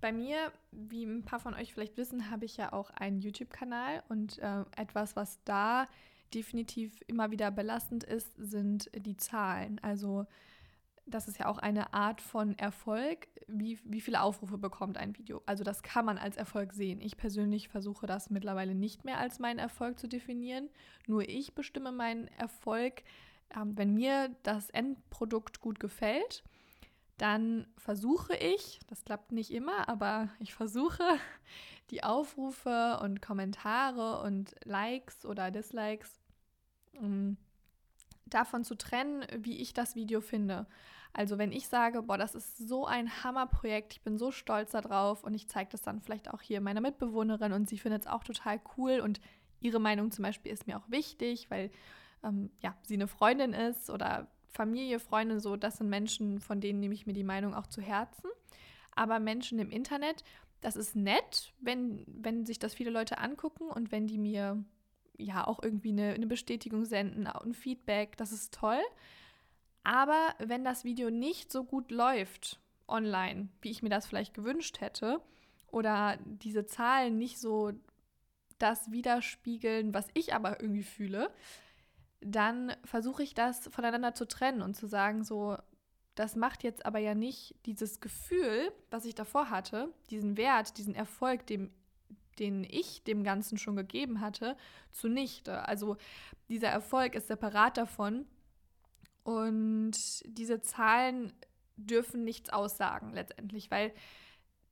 bei 0.00 0.12
mir, 0.12 0.52
wie 0.72 1.04
ein 1.04 1.24
paar 1.24 1.40
von 1.40 1.54
euch 1.54 1.72
vielleicht 1.72 1.96
wissen, 1.96 2.30
habe 2.30 2.44
ich 2.44 2.56
ja 2.56 2.72
auch 2.72 2.90
einen 2.90 3.20
YouTube-Kanal 3.20 4.02
und 4.08 4.38
äh, 4.38 4.64
etwas, 4.76 5.16
was 5.16 5.42
da 5.44 5.88
definitiv 6.34 7.00
immer 7.06 7.30
wieder 7.30 7.50
belastend 7.50 8.04
ist, 8.04 8.34
sind 8.36 8.90
die 8.94 9.16
Zahlen. 9.16 9.78
Also 9.82 10.26
das 11.06 11.28
ist 11.28 11.38
ja 11.38 11.46
auch 11.46 11.58
eine 11.58 11.94
Art 11.94 12.20
von 12.20 12.58
Erfolg. 12.58 13.28
Wie, 13.46 13.78
wie 13.84 14.00
viele 14.00 14.20
Aufrufe 14.20 14.58
bekommt 14.58 14.98
ein 14.98 15.16
Video? 15.16 15.40
Also 15.46 15.62
das 15.62 15.82
kann 15.82 16.04
man 16.04 16.18
als 16.18 16.36
Erfolg 16.36 16.72
sehen. 16.72 17.00
Ich 17.00 17.16
persönlich 17.16 17.68
versuche 17.68 18.06
das 18.06 18.28
mittlerweile 18.28 18.74
nicht 18.74 19.04
mehr 19.04 19.18
als 19.18 19.38
meinen 19.38 19.60
Erfolg 19.60 20.00
zu 20.00 20.08
definieren. 20.08 20.68
Nur 21.06 21.28
ich 21.28 21.54
bestimme 21.54 21.92
meinen 21.92 22.26
Erfolg. 22.28 23.04
Ähm, 23.54 23.78
wenn 23.78 23.94
mir 23.94 24.34
das 24.42 24.70
Endprodukt 24.70 25.60
gut 25.60 25.78
gefällt, 25.78 26.42
dann 27.18 27.66
versuche 27.78 28.36
ich, 28.36 28.80
das 28.88 29.04
klappt 29.04 29.32
nicht 29.32 29.50
immer, 29.50 29.88
aber 29.88 30.28
ich 30.40 30.52
versuche, 30.52 31.04
die 31.90 32.02
Aufrufe 32.02 32.98
und 33.02 33.22
Kommentare 33.22 34.22
und 34.22 34.54
Likes 34.64 35.24
oder 35.24 35.50
Dislikes 35.50 36.20
ähm, 36.94 37.36
davon 38.26 38.64
zu 38.64 38.74
trennen, 38.74 39.24
wie 39.38 39.58
ich 39.58 39.72
das 39.72 39.94
Video 39.94 40.20
finde. 40.20 40.66
Also 41.12 41.38
wenn 41.38 41.52
ich 41.52 41.68
sage, 41.68 42.02
boah, 42.02 42.18
das 42.18 42.34
ist 42.34 42.58
so 42.58 42.86
ein 42.86 43.24
Hammerprojekt, 43.24 43.94
ich 43.94 44.02
bin 44.02 44.18
so 44.18 44.30
stolz 44.30 44.72
darauf 44.72 45.24
und 45.24 45.32
ich 45.34 45.48
zeige 45.48 45.70
das 45.70 45.80
dann 45.80 46.00
vielleicht 46.00 46.30
auch 46.30 46.42
hier 46.42 46.60
meiner 46.60 46.82
Mitbewohnerin 46.82 47.52
und 47.52 47.68
sie 47.68 47.78
findet 47.78 48.02
es 48.02 48.06
auch 48.06 48.22
total 48.22 48.60
cool 48.76 49.00
und 49.00 49.20
ihre 49.60 49.80
Meinung 49.80 50.10
zum 50.10 50.24
Beispiel 50.24 50.52
ist 50.52 50.66
mir 50.66 50.76
auch 50.76 50.90
wichtig, 50.90 51.50
weil 51.50 51.70
ähm, 52.22 52.50
ja, 52.60 52.76
sie 52.82 52.94
eine 52.94 53.08
Freundin 53.08 53.54
ist 53.54 53.88
oder 53.88 54.26
Familie, 54.48 54.98
Freunde, 54.98 55.40
so, 55.40 55.56
das 55.56 55.78
sind 55.78 55.88
Menschen, 55.88 56.40
von 56.40 56.60
denen 56.60 56.80
nehme 56.80 56.94
ich 56.94 57.06
mir 57.06 57.12
die 57.12 57.24
Meinung 57.24 57.54
auch 57.54 57.66
zu 57.66 57.80
Herzen. 57.80 58.30
Aber 58.94 59.18
Menschen 59.18 59.58
im 59.58 59.70
Internet, 59.70 60.24
das 60.66 60.74
ist 60.74 60.96
nett, 60.96 61.52
wenn, 61.60 62.04
wenn 62.08 62.44
sich 62.44 62.58
das 62.58 62.74
viele 62.74 62.90
Leute 62.90 63.18
angucken 63.18 63.68
und 63.68 63.92
wenn 63.92 64.08
die 64.08 64.18
mir 64.18 64.64
ja 65.16 65.46
auch 65.46 65.62
irgendwie 65.62 65.90
eine, 65.90 66.14
eine 66.14 66.26
Bestätigung 66.26 66.84
senden, 66.84 67.28
ein 67.28 67.54
Feedback, 67.54 68.16
das 68.16 68.32
ist 68.32 68.52
toll. 68.52 68.80
Aber 69.84 70.34
wenn 70.40 70.64
das 70.64 70.82
Video 70.82 71.08
nicht 71.08 71.52
so 71.52 71.62
gut 71.62 71.92
läuft 71.92 72.58
online, 72.88 73.48
wie 73.62 73.70
ich 73.70 73.84
mir 73.84 73.90
das 73.90 74.08
vielleicht 74.08 74.34
gewünscht 74.34 74.80
hätte, 74.80 75.20
oder 75.68 76.18
diese 76.24 76.66
Zahlen 76.66 77.16
nicht 77.16 77.38
so 77.38 77.70
das 78.58 78.90
widerspiegeln, 78.90 79.94
was 79.94 80.08
ich 80.14 80.34
aber 80.34 80.60
irgendwie 80.60 80.82
fühle, 80.82 81.30
dann 82.20 82.72
versuche 82.82 83.22
ich 83.22 83.34
das 83.34 83.68
voneinander 83.68 84.14
zu 84.14 84.26
trennen 84.26 84.62
und 84.62 84.74
zu 84.74 84.88
sagen, 84.88 85.22
so, 85.22 85.56
das 86.16 86.34
macht 86.34 86.64
jetzt 86.64 86.84
aber 86.84 86.98
ja 86.98 87.14
nicht 87.14 87.54
dieses 87.66 88.00
Gefühl, 88.00 88.72
was 88.90 89.04
ich 89.04 89.14
davor 89.14 89.50
hatte, 89.50 89.92
diesen 90.10 90.36
Wert, 90.36 90.78
diesen 90.78 90.94
Erfolg, 90.94 91.46
dem, 91.46 91.70
den 92.38 92.64
ich 92.64 93.04
dem 93.04 93.22
Ganzen 93.22 93.58
schon 93.58 93.76
gegeben 93.76 94.20
hatte, 94.20 94.56
zunichte. 94.92 95.68
Also 95.68 95.96
dieser 96.48 96.68
Erfolg 96.68 97.14
ist 97.14 97.28
separat 97.28 97.76
davon 97.76 98.26
und 99.22 99.92
diese 100.24 100.60
Zahlen 100.62 101.32
dürfen 101.76 102.24
nichts 102.24 102.48
aussagen 102.48 103.12
letztendlich, 103.12 103.70
weil 103.70 103.92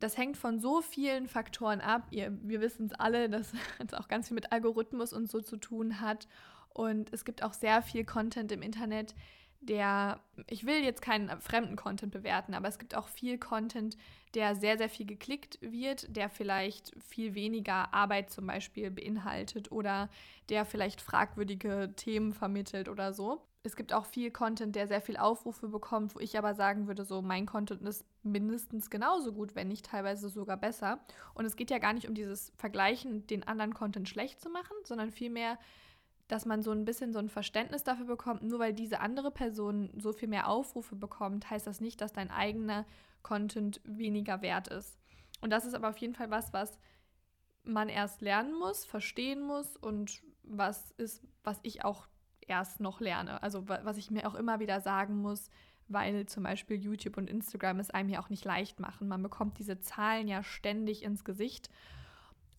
das 0.00 0.16
hängt 0.16 0.38
von 0.38 0.58
so 0.58 0.80
vielen 0.80 1.28
Faktoren 1.28 1.80
ab. 1.80 2.06
Ihr, 2.10 2.36
wir 2.42 2.62
wissen 2.62 2.86
es 2.86 2.92
alle, 2.92 3.28
dass 3.28 3.52
es 3.86 3.92
auch 3.94 4.08
ganz 4.08 4.28
viel 4.28 4.34
mit 4.34 4.50
Algorithmus 4.50 5.12
und 5.12 5.30
so 5.30 5.40
zu 5.40 5.58
tun 5.58 6.00
hat. 6.00 6.26
Und 6.70 7.12
es 7.12 7.24
gibt 7.24 7.42
auch 7.42 7.52
sehr 7.52 7.82
viel 7.82 8.04
Content 8.04 8.50
im 8.50 8.62
Internet, 8.62 9.14
der, 9.68 10.20
ich 10.48 10.66
will 10.66 10.82
jetzt 10.84 11.02
keinen 11.02 11.40
fremden 11.40 11.76
Content 11.76 12.12
bewerten, 12.12 12.54
aber 12.54 12.68
es 12.68 12.78
gibt 12.78 12.94
auch 12.94 13.08
viel 13.08 13.38
Content, 13.38 13.96
der 14.34 14.54
sehr, 14.56 14.78
sehr 14.78 14.88
viel 14.88 15.06
geklickt 15.06 15.58
wird, 15.60 16.14
der 16.14 16.28
vielleicht 16.28 16.92
viel 17.02 17.34
weniger 17.34 17.92
Arbeit 17.94 18.30
zum 18.30 18.46
Beispiel 18.46 18.90
beinhaltet 18.90 19.70
oder 19.70 20.08
der 20.48 20.64
vielleicht 20.64 21.00
fragwürdige 21.00 21.92
Themen 21.96 22.32
vermittelt 22.32 22.88
oder 22.88 23.12
so. 23.12 23.42
Es 23.66 23.76
gibt 23.76 23.94
auch 23.94 24.04
viel 24.04 24.30
Content, 24.30 24.76
der 24.76 24.86
sehr 24.88 25.00
viel 25.00 25.16
Aufrufe 25.16 25.68
bekommt, 25.68 26.14
wo 26.14 26.20
ich 26.20 26.36
aber 26.36 26.54
sagen 26.54 26.86
würde, 26.86 27.02
so 27.06 27.22
mein 27.22 27.46
Content 27.46 27.80
ist 27.80 28.04
mindestens 28.22 28.90
genauso 28.90 29.32
gut, 29.32 29.54
wenn 29.54 29.68
nicht 29.68 29.86
teilweise 29.86 30.28
sogar 30.28 30.58
besser. 30.58 31.00
Und 31.32 31.46
es 31.46 31.56
geht 31.56 31.70
ja 31.70 31.78
gar 31.78 31.94
nicht 31.94 32.06
um 32.06 32.14
dieses 32.14 32.52
Vergleichen, 32.56 33.26
den 33.26 33.48
anderen 33.48 33.72
Content 33.72 34.06
schlecht 34.06 34.38
zu 34.38 34.50
machen, 34.50 34.76
sondern 34.84 35.10
vielmehr 35.10 35.58
dass 36.28 36.46
man 36.46 36.62
so 36.62 36.70
ein 36.70 36.84
bisschen 36.84 37.12
so 37.12 37.18
ein 37.18 37.28
Verständnis 37.28 37.84
dafür 37.84 38.06
bekommt, 38.06 38.42
nur 38.42 38.58
weil 38.58 38.72
diese 38.72 39.00
andere 39.00 39.30
Person 39.30 39.90
so 39.96 40.12
viel 40.12 40.28
mehr 40.28 40.48
Aufrufe 40.48 40.96
bekommt, 40.96 41.50
heißt 41.50 41.66
das 41.66 41.80
nicht, 41.80 42.00
dass 42.00 42.12
dein 42.12 42.30
eigener 42.30 42.86
Content 43.22 43.80
weniger 43.84 44.42
wert 44.42 44.68
ist. 44.68 44.98
Und 45.40 45.50
das 45.50 45.66
ist 45.66 45.74
aber 45.74 45.90
auf 45.90 45.98
jeden 45.98 46.14
Fall 46.14 46.30
was, 46.30 46.52
was 46.52 46.78
man 47.64 47.88
erst 47.88 48.20
lernen 48.20 48.54
muss, 48.58 48.84
verstehen 48.84 49.42
muss 49.42 49.76
und 49.76 50.22
was 50.42 50.90
ist, 50.92 51.22
was 51.42 51.58
ich 51.62 51.84
auch 51.84 52.06
erst 52.40 52.80
noch 52.80 53.00
lerne. 53.00 53.42
Also 53.42 53.68
was 53.68 53.96
ich 53.96 54.10
mir 54.10 54.26
auch 54.26 54.34
immer 54.34 54.60
wieder 54.60 54.80
sagen 54.80 55.16
muss, 55.16 55.50
weil 55.88 56.26
zum 56.26 56.42
Beispiel 56.42 56.78
YouTube 56.78 57.16
und 57.16 57.28
Instagram 57.28 57.78
es 57.78 57.90
einem 57.90 58.08
ja 58.08 58.20
auch 58.20 58.30
nicht 58.30 58.44
leicht 58.44 58.80
machen. 58.80 59.08
Man 59.08 59.22
bekommt 59.22 59.58
diese 59.58 59.80
Zahlen 59.80 60.28
ja 60.28 60.42
ständig 60.42 61.02
ins 61.02 61.24
Gesicht 61.24 61.70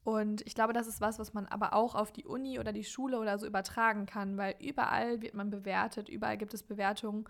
und 0.06 0.46
ich 0.46 0.54
glaube, 0.54 0.72
das 0.72 0.86
ist 0.86 1.02
was, 1.02 1.18
was 1.18 1.34
man 1.34 1.48
aber 1.48 1.74
auch 1.74 1.96
auf 1.96 2.12
die 2.12 2.26
Uni 2.26 2.60
oder 2.60 2.72
die 2.72 2.84
Schule 2.84 3.18
oder 3.18 3.39
so 3.39 3.48
übertragen 3.48 4.06
kann, 4.06 4.38
weil 4.38 4.54
überall 4.60 5.24
wird 5.24 5.34
man 5.34 5.50
bewertet, 5.50 6.10
überall 6.10 6.38
gibt 6.38 6.54
es 6.54 6.62
Bewertungen. 6.62 7.28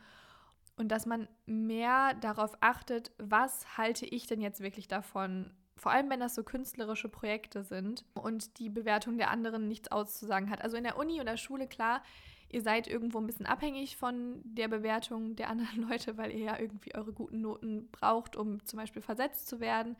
Und 0.76 0.90
dass 0.90 1.06
man 1.06 1.30
mehr 1.46 2.16
darauf 2.16 2.58
achtet, 2.60 3.14
was 3.18 3.78
halte 3.78 4.06
ich 4.06 4.28
denn 4.28 4.42
jetzt 4.42 4.60
wirklich 4.60 4.90
davon? 4.90 5.52
Vor 5.78 5.94
allem, 5.94 6.10
wenn 6.10 6.20
das 6.20 6.36
so 6.36 6.44
künstlerische 6.44 7.08
Projekte 7.08 7.64
sind 7.64 8.04
und 8.14 8.60
die 8.60 8.70
Bewertung 8.70 9.18
der 9.18 9.32
anderen 9.32 9.70
nichts 9.70 9.90
auszusagen 9.90 10.50
hat. 10.50 10.62
Also 10.62 10.76
in 10.76 10.84
der 10.84 10.98
Uni 10.98 11.22
oder 11.22 11.38
Schule, 11.38 11.68
klar, 11.68 12.04
ihr 12.50 12.62
seid 12.62 12.88
irgendwo 12.88 13.20
ein 13.20 13.26
bisschen 13.26 13.46
abhängig 13.46 13.96
von 13.96 14.42
der 14.44 14.68
Bewertung 14.68 15.38
der 15.38 15.50
anderen 15.50 15.82
Leute, 15.90 16.18
weil 16.18 16.34
ihr 16.34 16.44
ja 16.44 16.60
irgendwie 16.60 16.94
eure 16.94 17.14
guten 17.14 17.40
Noten 17.40 17.90
braucht, 17.94 18.36
um 18.36 18.66
zum 18.66 18.80
Beispiel 18.80 19.02
versetzt 19.02 19.48
zu 19.48 19.62
werden. 19.62 19.96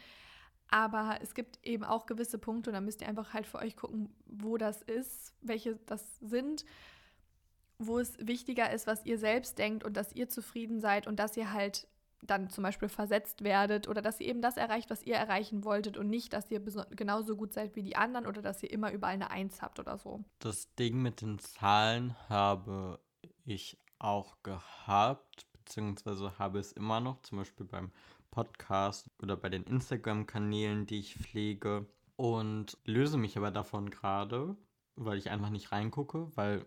Aber 0.76 1.20
es 1.22 1.34
gibt 1.34 1.66
eben 1.66 1.86
auch 1.86 2.06
gewisse 2.06 2.38
Punkte 2.38 2.70
und 2.70 2.74
da 2.74 2.82
müsst 2.82 3.00
ihr 3.00 3.08
einfach 3.08 3.32
halt 3.32 3.48
für 3.48 3.60
euch 3.60 3.78
gucken, 3.78 4.14
wo 4.26 4.58
das 4.58 4.82
ist, 4.82 5.34
welche 5.40 5.78
das 5.86 6.18
sind, 6.20 6.66
wo 7.80 7.98
es 7.98 8.18
wichtiger 8.20 8.70
ist, 8.74 8.86
was 8.86 9.06
ihr 9.06 9.18
selbst 9.18 9.58
denkt 9.58 9.86
und 9.86 9.96
dass 9.96 10.12
ihr 10.12 10.28
zufrieden 10.28 10.82
seid 10.82 11.08
und 11.08 11.18
dass 11.18 11.38
ihr 11.38 11.54
halt 11.54 11.88
dann 12.24 12.50
zum 12.50 12.62
Beispiel 12.66 12.90
versetzt 12.90 13.42
werdet 13.42 13.88
oder 13.88 14.02
dass 14.02 14.20
ihr 14.20 14.28
eben 14.28 14.42
das 14.42 14.58
erreicht, 14.58 14.90
was 14.90 15.02
ihr 15.04 15.16
erreichen 15.16 15.64
wolltet 15.64 15.96
und 15.96 16.10
nicht, 16.10 16.34
dass 16.34 16.52
ihr 16.52 16.60
genauso 16.60 17.38
gut 17.38 17.54
seid 17.54 17.78
wie 17.78 17.84
die 17.84 17.96
anderen 17.96 18.28
oder 18.28 18.42
dass 18.42 18.62
ihr 18.62 18.70
immer 18.70 18.92
überall 18.92 19.14
eine 19.14 19.32
Eins 19.32 19.62
habt 19.62 19.80
oder 19.80 19.98
so. 19.98 20.26
Das 20.40 20.76
Ding 20.76 21.02
mit 21.02 21.22
den 21.22 21.40
Zahlen 21.40 22.18
habe 22.28 23.00
ich 23.46 23.78
auch 23.98 24.44
gehabt, 24.44 25.46
beziehungsweise 25.54 26.38
habe 26.38 26.60
es 26.60 26.74
immer 26.74 27.00
noch, 27.00 27.22
zum 27.22 27.38
Beispiel 27.38 27.66
beim 27.66 27.94
Podcast 28.36 29.10
oder 29.24 29.38
bei 29.38 29.48
den 29.48 29.64
Instagram-Kanälen, 29.64 30.86
die 30.86 31.00
ich 31.00 31.16
pflege 31.16 31.88
und 32.18 32.78
löse 32.84 33.18
mich 33.18 33.38
aber 33.38 33.50
davon 33.50 33.90
gerade, 33.90 34.58
weil 34.96 35.18
ich 35.18 35.30
einfach 35.30 35.50
nicht 35.50 35.72
reingucke, 35.72 36.30
weil 36.36 36.66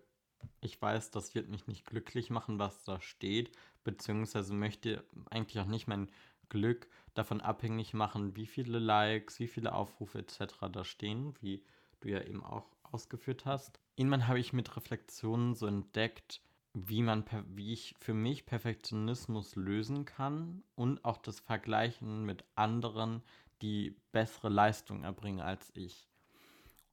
ich 0.63 0.81
weiß, 0.81 1.11
das 1.11 1.35
wird 1.35 1.51
mich 1.51 1.67
nicht 1.67 1.85
glücklich 1.85 2.31
machen, 2.31 2.59
was 2.59 2.85
da 2.85 3.03
steht, 3.03 3.53
beziehungsweise 3.85 4.55
möchte 4.55 5.05
eigentlich 5.31 5.61
auch 5.61 5.67
nicht 5.67 5.89
mein 5.89 6.11
Glück 6.49 6.89
davon 7.13 7.43
abhängig 7.43 7.93
machen, 7.93 8.35
wie 8.35 8.47
viele 8.47 8.79
Likes, 8.79 9.39
wie 9.39 9.49
viele 9.49 9.75
Aufrufe 9.75 10.21
etc. 10.21 10.55
da 10.73 10.85
stehen, 10.85 11.35
wie 11.41 11.63
du 12.01 12.09
ja 12.09 12.23
eben 12.23 12.43
auch 12.43 12.67
ausgeführt 12.83 13.45
hast. 13.45 13.79
Irgendwann 13.97 14.27
habe 14.27 14.39
ich 14.39 14.55
mit 14.55 14.75
Reflexionen 14.75 15.55
so 15.55 15.67
entdeckt, 15.67 16.41
wie 16.87 17.03
man 17.03 17.25
wie 17.55 17.73
ich 17.73 17.95
für 17.99 18.15
mich 18.15 18.47
Perfektionismus 18.47 19.57
lösen 19.57 20.05
kann 20.05 20.63
und 20.75 21.05
auch 21.05 21.19
das 21.19 21.41
Vergleichen 21.41 22.25
mit 22.25 22.45
anderen, 22.55 23.23
die 23.63 23.97
bessere 24.13 24.49
Leistung 24.49 25.05
erbringen 25.05 25.41
als 25.41 25.71
ich. 25.75 26.09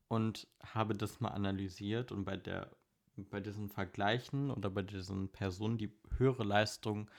Und 0.08 0.48
habe 0.62 0.96
das 0.96 1.20
mal 1.20 1.30
analysiert 1.30 2.12
und 2.12 2.26
bei 2.26 2.38
der 2.38 2.72
bei 3.18 3.40
diesen 3.40 3.70
Vergleichen 3.70 4.52
oder 4.52 4.70
bei 4.70 4.82
diesen 4.82 5.30
Personen, 5.30 5.78
die 5.78 5.94
höhere 6.18 6.44
Leistung 6.44 7.10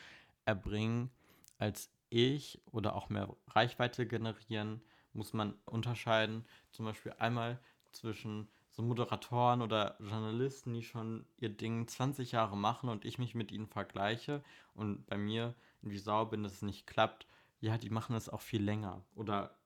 erbringen 0.44 1.11
als 1.59 1.90
ich 2.11 2.61
oder 2.70 2.94
auch 2.94 3.09
mehr 3.09 3.35
Reichweite 3.48 4.07
generieren, 4.07 4.83
muss 5.12 5.33
man 5.33 5.55
unterscheiden. 5.64 6.44
Zum 6.70 6.85
Beispiel 6.85 7.14
einmal 7.18 7.59
zwischen 7.92 8.48
so 8.76 8.82
Moderatoren 8.82 9.62
oder 9.62 9.96
Journalisten, 10.00 10.74
die 10.74 10.82
schon 10.82 11.24
ihr 11.38 11.48
Ding 11.48 11.88
20 11.88 12.32
Jahre 12.32 12.58
machen 12.58 12.90
und 12.90 13.06
ich 13.06 13.18
mich 13.18 13.34
mit 13.34 13.50
ihnen 13.50 13.66
vergleiche 13.66 14.44
und 14.74 15.06
bei 15.06 15.16
mir 15.16 15.54
wie 15.80 15.98
sauer 15.98 16.28
bin, 16.28 16.42
dass 16.42 16.52
es 16.52 16.62
nicht 16.62 16.86
klappt. 16.86 17.26
Ja, 17.60 17.78
die 17.78 17.88
machen 17.88 18.14
es 18.14 18.28
auch 18.28 18.42
viel 18.42 18.62
länger. 18.62 19.02
Oder 19.14 19.56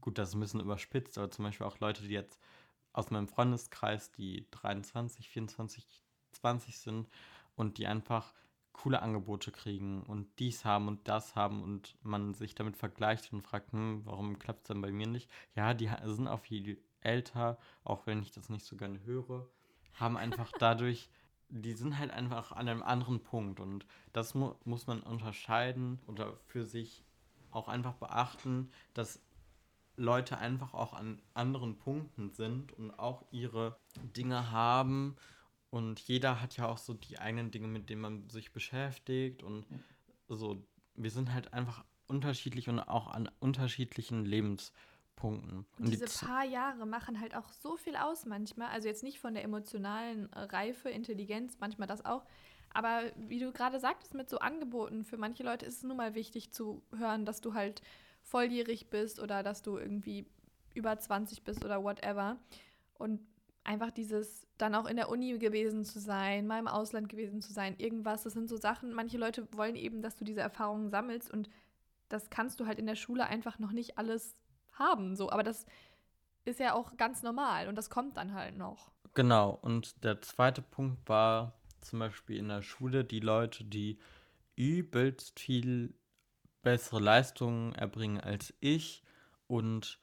gut, 0.00 0.16
das 0.16 0.30
ist 0.30 0.34
ein 0.36 0.40
bisschen 0.40 0.60
überspitzt, 0.60 1.18
aber 1.18 1.30
zum 1.30 1.44
Beispiel 1.44 1.66
auch 1.66 1.80
Leute, 1.80 2.02
die 2.02 2.14
jetzt 2.14 2.40
aus 2.94 3.10
meinem 3.10 3.28
Freundeskreis, 3.28 4.10
die 4.12 4.46
23, 4.52 5.28
24, 5.28 5.86
20 6.32 6.78
sind 6.78 7.08
und 7.56 7.76
die 7.76 7.86
einfach 7.86 8.32
coole 8.72 9.02
Angebote 9.02 9.52
kriegen 9.52 10.02
und 10.02 10.26
dies 10.38 10.64
haben 10.64 10.88
und 10.88 11.06
das 11.08 11.36
haben 11.36 11.62
und 11.62 11.96
man 12.02 12.32
sich 12.32 12.54
damit 12.54 12.76
vergleicht 12.76 13.32
und 13.34 13.42
fragt, 13.42 13.72
hm, 13.72 14.02
warum 14.06 14.38
klappt 14.38 14.62
es 14.62 14.68
dann 14.68 14.80
bei 14.80 14.92
mir 14.92 15.06
nicht? 15.06 15.30
Ja, 15.54 15.74
die 15.74 15.90
sind 16.04 16.26
auch 16.26 16.40
viel 16.40 16.82
älter, 17.04 17.58
auch 17.84 18.06
wenn 18.06 18.22
ich 18.22 18.32
das 18.32 18.48
nicht 18.48 18.64
so 18.64 18.76
gerne 18.76 19.00
höre, 19.04 19.46
haben 19.94 20.16
einfach 20.16 20.50
dadurch, 20.58 21.08
die 21.48 21.74
sind 21.74 21.98
halt 21.98 22.10
einfach 22.10 22.52
an 22.52 22.68
einem 22.68 22.82
anderen 22.82 23.22
Punkt 23.22 23.60
und 23.60 23.86
das 24.12 24.34
mu 24.34 24.54
muss 24.64 24.86
man 24.86 25.00
unterscheiden 25.00 26.00
oder 26.06 26.36
für 26.46 26.64
sich 26.64 27.04
auch 27.50 27.68
einfach 27.68 27.94
beachten, 27.94 28.70
dass 28.94 29.20
Leute 29.96 30.38
einfach 30.38 30.74
auch 30.74 30.92
an 30.92 31.22
anderen 31.34 31.78
Punkten 31.78 32.30
sind 32.30 32.72
und 32.72 32.90
auch 32.98 33.24
ihre 33.30 33.76
Dinge 34.16 34.50
haben. 34.50 35.16
Und 35.70 36.00
jeder 36.00 36.40
hat 36.40 36.56
ja 36.56 36.66
auch 36.66 36.78
so 36.78 36.94
die 36.94 37.18
eigenen 37.18 37.50
Dinge, 37.50 37.68
mit 37.68 37.88
denen 37.88 38.00
man 38.00 38.28
sich 38.28 38.52
beschäftigt. 38.52 39.42
Und 39.42 39.66
so, 40.28 40.64
wir 40.94 41.10
sind 41.10 41.32
halt 41.32 41.52
einfach 41.52 41.84
unterschiedlich 42.06 42.68
und 42.68 42.80
auch 42.80 43.08
an 43.08 43.30
unterschiedlichen 43.40 44.24
Lebenspunkten. 45.14 45.58
Und, 45.58 45.66
und 45.78 45.90
diese 45.90 46.06
die 46.06 46.26
paar 46.26 46.44
Jahre 46.44 46.86
machen 46.86 47.20
halt 47.20 47.34
auch 47.34 47.52
so 47.52 47.76
viel 47.76 47.96
aus 47.96 48.26
manchmal. 48.26 48.68
Also 48.68 48.88
jetzt 48.88 49.02
nicht 49.02 49.20
von 49.20 49.34
der 49.34 49.44
emotionalen 49.44 50.26
Reife, 50.32 50.90
Intelligenz, 50.90 51.56
manchmal 51.60 51.88
das 51.88 52.04
auch. 52.04 52.24
Aber 52.72 53.02
wie 53.16 53.38
du 53.38 53.52
gerade 53.52 53.78
sagtest, 53.78 54.14
mit 54.14 54.28
so 54.28 54.38
Angeboten, 54.38 55.04
für 55.04 55.16
manche 55.16 55.44
Leute 55.44 55.64
ist 55.64 55.78
es 55.78 55.82
nun 55.84 55.96
mal 55.96 56.14
wichtig 56.14 56.52
zu 56.52 56.82
hören, 56.96 57.24
dass 57.24 57.40
du 57.40 57.54
halt 57.54 57.82
volljährig 58.22 58.90
bist 58.90 59.20
oder 59.20 59.42
dass 59.42 59.62
du 59.62 59.78
irgendwie 59.78 60.26
über 60.74 60.98
20 60.98 61.44
bist 61.44 61.64
oder 61.64 61.84
whatever. 61.84 62.36
Und 62.94 63.20
einfach 63.62 63.92
dieses 63.92 64.46
dann 64.58 64.74
auch 64.74 64.86
in 64.86 64.96
der 64.96 65.08
Uni 65.08 65.38
gewesen 65.38 65.84
zu 65.84 66.00
sein, 66.00 66.46
mal 66.46 66.58
im 66.58 66.68
Ausland 66.68 67.08
gewesen 67.08 67.40
zu 67.40 67.52
sein, 67.52 67.76
irgendwas, 67.78 68.24
das 68.24 68.32
sind 68.32 68.48
so 68.48 68.56
Sachen, 68.56 68.92
manche 68.92 69.18
Leute 69.18 69.48
wollen 69.52 69.76
eben, 69.76 70.02
dass 70.02 70.16
du 70.16 70.24
diese 70.24 70.42
Erfahrungen 70.42 70.90
sammelst 70.90 71.30
und 71.30 71.48
das 72.08 72.28
kannst 72.30 72.60
du 72.60 72.66
halt 72.66 72.78
in 72.78 72.86
der 72.86 72.94
Schule 72.94 73.26
einfach 73.26 73.58
noch 73.58 73.72
nicht 73.72 73.98
alles 73.98 74.36
haben, 74.78 75.16
so, 75.16 75.30
aber 75.30 75.42
das 75.42 75.66
ist 76.44 76.60
ja 76.60 76.74
auch 76.74 76.96
ganz 76.96 77.22
normal 77.22 77.68
und 77.68 77.76
das 77.76 77.90
kommt 77.90 78.16
dann 78.16 78.34
halt 78.34 78.56
noch. 78.56 78.90
Genau, 79.14 79.58
und 79.62 80.02
der 80.04 80.20
zweite 80.22 80.62
Punkt 80.62 81.08
war 81.08 81.52
zum 81.80 82.00
Beispiel 82.00 82.36
in 82.36 82.48
der 82.48 82.62
Schule 82.62 83.04
die 83.04 83.20
Leute, 83.20 83.64
die 83.64 83.98
übelst 84.56 85.38
viel 85.38 85.94
bessere 86.62 87.00
Leistungen 87.00 87.74
erbringen 87.74 88.20
als 88.20 88.54
ich 88.60 89.02
und 89.46 90.00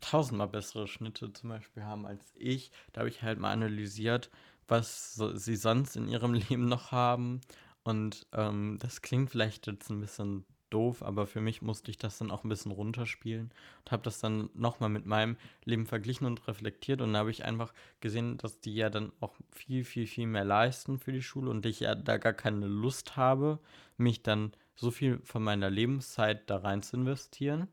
tausendmal 0.00 0.48
bessere 0.48 0.86
Schnitte 0.86 1.32
zum 1.32 1.50
Beispiel 1.50 1.84
haben 1.84 2.06
als 2.06 2.32
ich. 2.34 2.70
Da 2.92 3.00
habe 3.00 3.08
ich 3.08 3.22
halt 3.22 3.38
mal 3.38 3.52
analysiert, 3.52 4.30
was 4.68 5.14
so, 5.14 5.34
sie 5.34 5.56
sonst 5.56 5.96
in 5.96 6.08
ihrem 6.08 6.34
Leben 6.48 6.68
noch 6.68 6.92
haben. 6.92 7.40
Und 7.82 8.26
ähm, 8.32 8.78
das 8.80 9.02
klingt 9.02 9.30
vielleicht 9.30 9.66
jetzt 9.66 9.90
ein 9.90 10.00
bisschen 10.00 10.44
doof, 10.70 11.02
aber 11.02 11.26
für 11.26 11.40
mich 11.40 11.62
musste 11.62 11.90
ich 11.90 11.98
das 11.98 12.18
dann 12.18 12.30
auch 12.30 12.44
ein 12.44 12.48
bisschen 12.48 12.72
runterspielen 12.72 13.50
und 13.84 13.90
habe 13.92 14.02
das 14.02 14.20
dann 14.20 14.50
nochmal 14.54 14.88
mit 14.88 15.06
meinem 15.06 15.36
Leben 15.64 15.86
verglichen 15.86 16.26
und 16.26 16.46
reflektiert 16.48 17.00
und 17.00 17.12
da 17.12 17.20
habe 17.20 17.30
ich 17.30 17.44
einfach 17.44 17.72
gesehen, 18.00 18.38
dass 18.38 18.60
die 18.60 18.74
ja 18.74 18.90
dann 18.90 19.12
auch 19.20 19.34
viel, 19.50 19.84
viel, 19.84 20.06
viel 20.06 20.26
mehr 20.26 20.44
leisten 20.44 20.98
für 20.98 21.12
die 21.12 21.22
Schule 21.22 21.50
und 21.50 21.66
ich 21.66 21.80
ja 21.80 21.94
da 21.94 22.18
gar 22.18 22.34
keine 22.34 22.66
Lust 22.66 23.16
habe, 23.16 23.58
mich 23.96 24.22
dann 24.22 24.52
so 24.74 24.90
viel 24.90 25.20
von 25.24 25.42
meiner 25.42 25.70
Lebenszeit 25.70 26.48
da 26.50 26.58
rein 26.58 26.82
zu 26.82 26.96
investieren. 26.96 27.68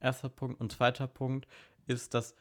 Erster 0.00 0.28
Punkt. 0.28 0.60
Und 0.60 0.72
zweiter 0.72 1.06
Punkt 1.06 1.46
ist, 1.86 2.14
dass 2.14 2.34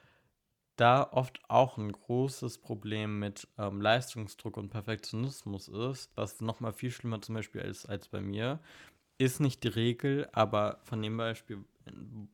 da 0.77 1.09
oft 1.11 1.39
auch 1.49 1.77
ein 1.77 1.91
großes 1.91 2.59
Problem 2.59 3.19
mit 3.19 3.47
ähm, 3.57 3.81
Leistungsdruck 3.81 4.57
und 4.57 4.69
Perfektionismus 4.69 5.67
ist, 5.67 6.11
was 6.15 6.39
nochmal 6.39 6.71
viel 6.71 6.91
schlimmer 6.91 7.21
zum 7.21 7.35
Beispiel 7.35 7.61
ist 7.61 7.87
als 7.87 8.07
bei 8.07 8.21
mir. 8.21 8.59
Ist 9.17 9.39
nicht 9.39 9.63
die 9.63 9.69
Regel, 9.69 10.27
aber 10.31 10.79
von 10.83 11.01
dem 11.01 11.17
Beispiel, 11.17 11.63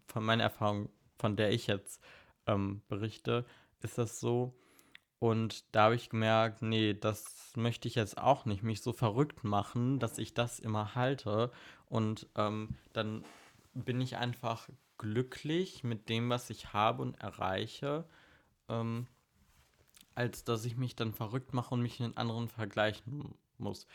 von 0.08 0.24
meiner 0.24 0.44
Erfahrung, 0.44 0.90
von 1.18 1.36
der 1.36 1.52
ich 1.52 1.68
jetzt 1.68 2.02
ähm, 2.48 2.82
berichte, 2.88 3.46
ist 3.82 3.98
das 3.98 4.20
so, 4.20 4.54
und 5.24 5.64
da 5.74 5.84
habe 5.84 5.96
ich 5.96 6.10
gemerkt, 6.10 6.62
nee, 6.62 6.94
das 6.94 7.54
möchte 7.56 7.88
ich 7.88 7.96
jetzt 7.96 8.18
auch 8.18 8.44
nicht, 8.44 8.62
mich 8.62 8.82
so 8.82 8.92
verrückt 8.92 9.46
machen, 9.46 9.98
dass 9.98 10.18
ich 10.18 10.34
das 10.34 10.60
immer 10.60 10.96
halte. 10.96 11.50
Und 11.86 12.28
ähm, 12.36 12.76
dann 12.92 13.24
bin 13.74 14.02
ich 14.02 14.18
einfach 14.18 14.68
glücklich 14.98 15.86
mit 15.86 16.10
dem, 16.10 16.30
was 16.30 16.50
ich 16.50 16.74
habe 16.74 17.04
und 17.04 17.14
erreiche, 17.22 18.04
ähm, 18.68 19.08
als 20.14 20.44
dass 20.44 20.66
ich 20.66 20.76
mich 20.76 20.98
dann 20.98 21.14
verrückt 21.14 21.54
mache 21.54 21.74
und 21.74 21.82
mich 21.82 22.02
mit 22.02 22.18
anderen 22.18 22.50
vergleichen 22.50 23.34
muss. 23.58 23.88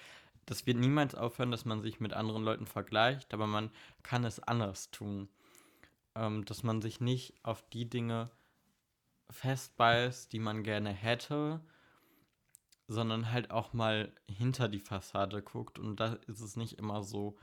Das 0.48 0.66
wird 0.66 0.78
niemals 0.78 1.14
aufhören, 1.14 1.50
dass 1.50 1.66
man 1.66 1.82
sich 1.82 2.00
mit 2.00 2.14
anderen 2.14 2.42
Leuten 2.42 2.64
vergleicht, 2.64 3.34
aber 3.34 3.46
man 3.46 3.70
kann 4.02 4.24
es 4.24 4.40
anders 4.40 4.90
tun. 4.90 5.28
Ähm, 6.14 6.46
dass 6.46 6.62
man 6.62 6.80
sich 6.80 7.02
nicht 7.02 7.34
auf 7.42 7.68
die 7.68 7.86
Dinge 7.86 8.30
festbeißt, 9.28 10.32
die 10.32 10.38
man 10.38 10.62
gerne 10.62 10.90
hätte, 10.90 11.60
sondern 12.86 13.30
halt 13.30 13.50
auch 13.50 13.74
mal 13.74 14.10
hinter 14.26 14.70
die 14.70 14.80
Fassade 14.80 15.42
guckt 15.42 15.78
und 15.78 16.00
da 16.00 16.14
ist 16.26 16.40
es 16.40 16.56
nicht 16.56 16.78
immer 16.78 17.02
so, 17.02 17.36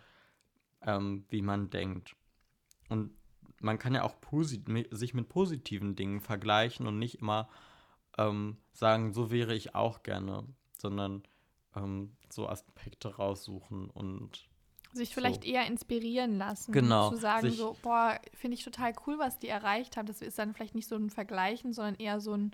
ähm, 0.81 1.25
wie 1.29 1.43
man 1.43 1.69
denkt. 1.69 2.15
Und 2.89 3.11
man 3.61 3.77
kann 3.77 3.93
ja 3.93 4.01
auch 4.01 4.15
sich 4.89 5.13
mit 5.13 5.29
positiven 5.29 5.95
Dingen 5.95 6.21
vergleichen 6.21 6.87
und 6.87 6.97
nicht 6.97 7.19
immer 7.19 7.49
ähm, 8.17 8.57
sagen, 8.73 9.13
so 9.13 9.29
wäre 9.29 9.53
ich 9.53 9.75
auch 9.75 10.01
gerne, 10.01 10.43
sondern 10.79 11.21
ähm, 11.75 12.15
so 12.29 12.47
Aspekte 12.47 13.15
raussuchen 13.15 13.89
und 13.89 14.47
sich 14.95 15.13
vielleicht 15.13 15.43
so. 15.43 15.49
eher 15.49 15.67
inspirieren 15.67 16.37
lassen. 16.37 16.71
Genau. 16.71 17.09
Zu 17.09 17.17
sagen 17.17 17.51
so, 17.51 17.75
boah, 17.81 18.19
finde 18.33 18.55
ich 18.55 18.63
total 18.63 18.93
cool, 19.05 19.19
was 19.19 19.39
die 19.39 19.49
erreicht 19.49 19.97
haben. 19.97 20.05
Das 20.05 20.21
ist 20.21 20.39
dann 20.39 20.53
vielleicht 20.53 20.75
nicht 20.75 20.87
so 20.87 20.95
ein 20.95 21.09
Vergleichen, 21.09 21.73
sondern 21.73 21.95
eher 21.95 22.19
so 22.21 22.33
ein, 22.33 22.51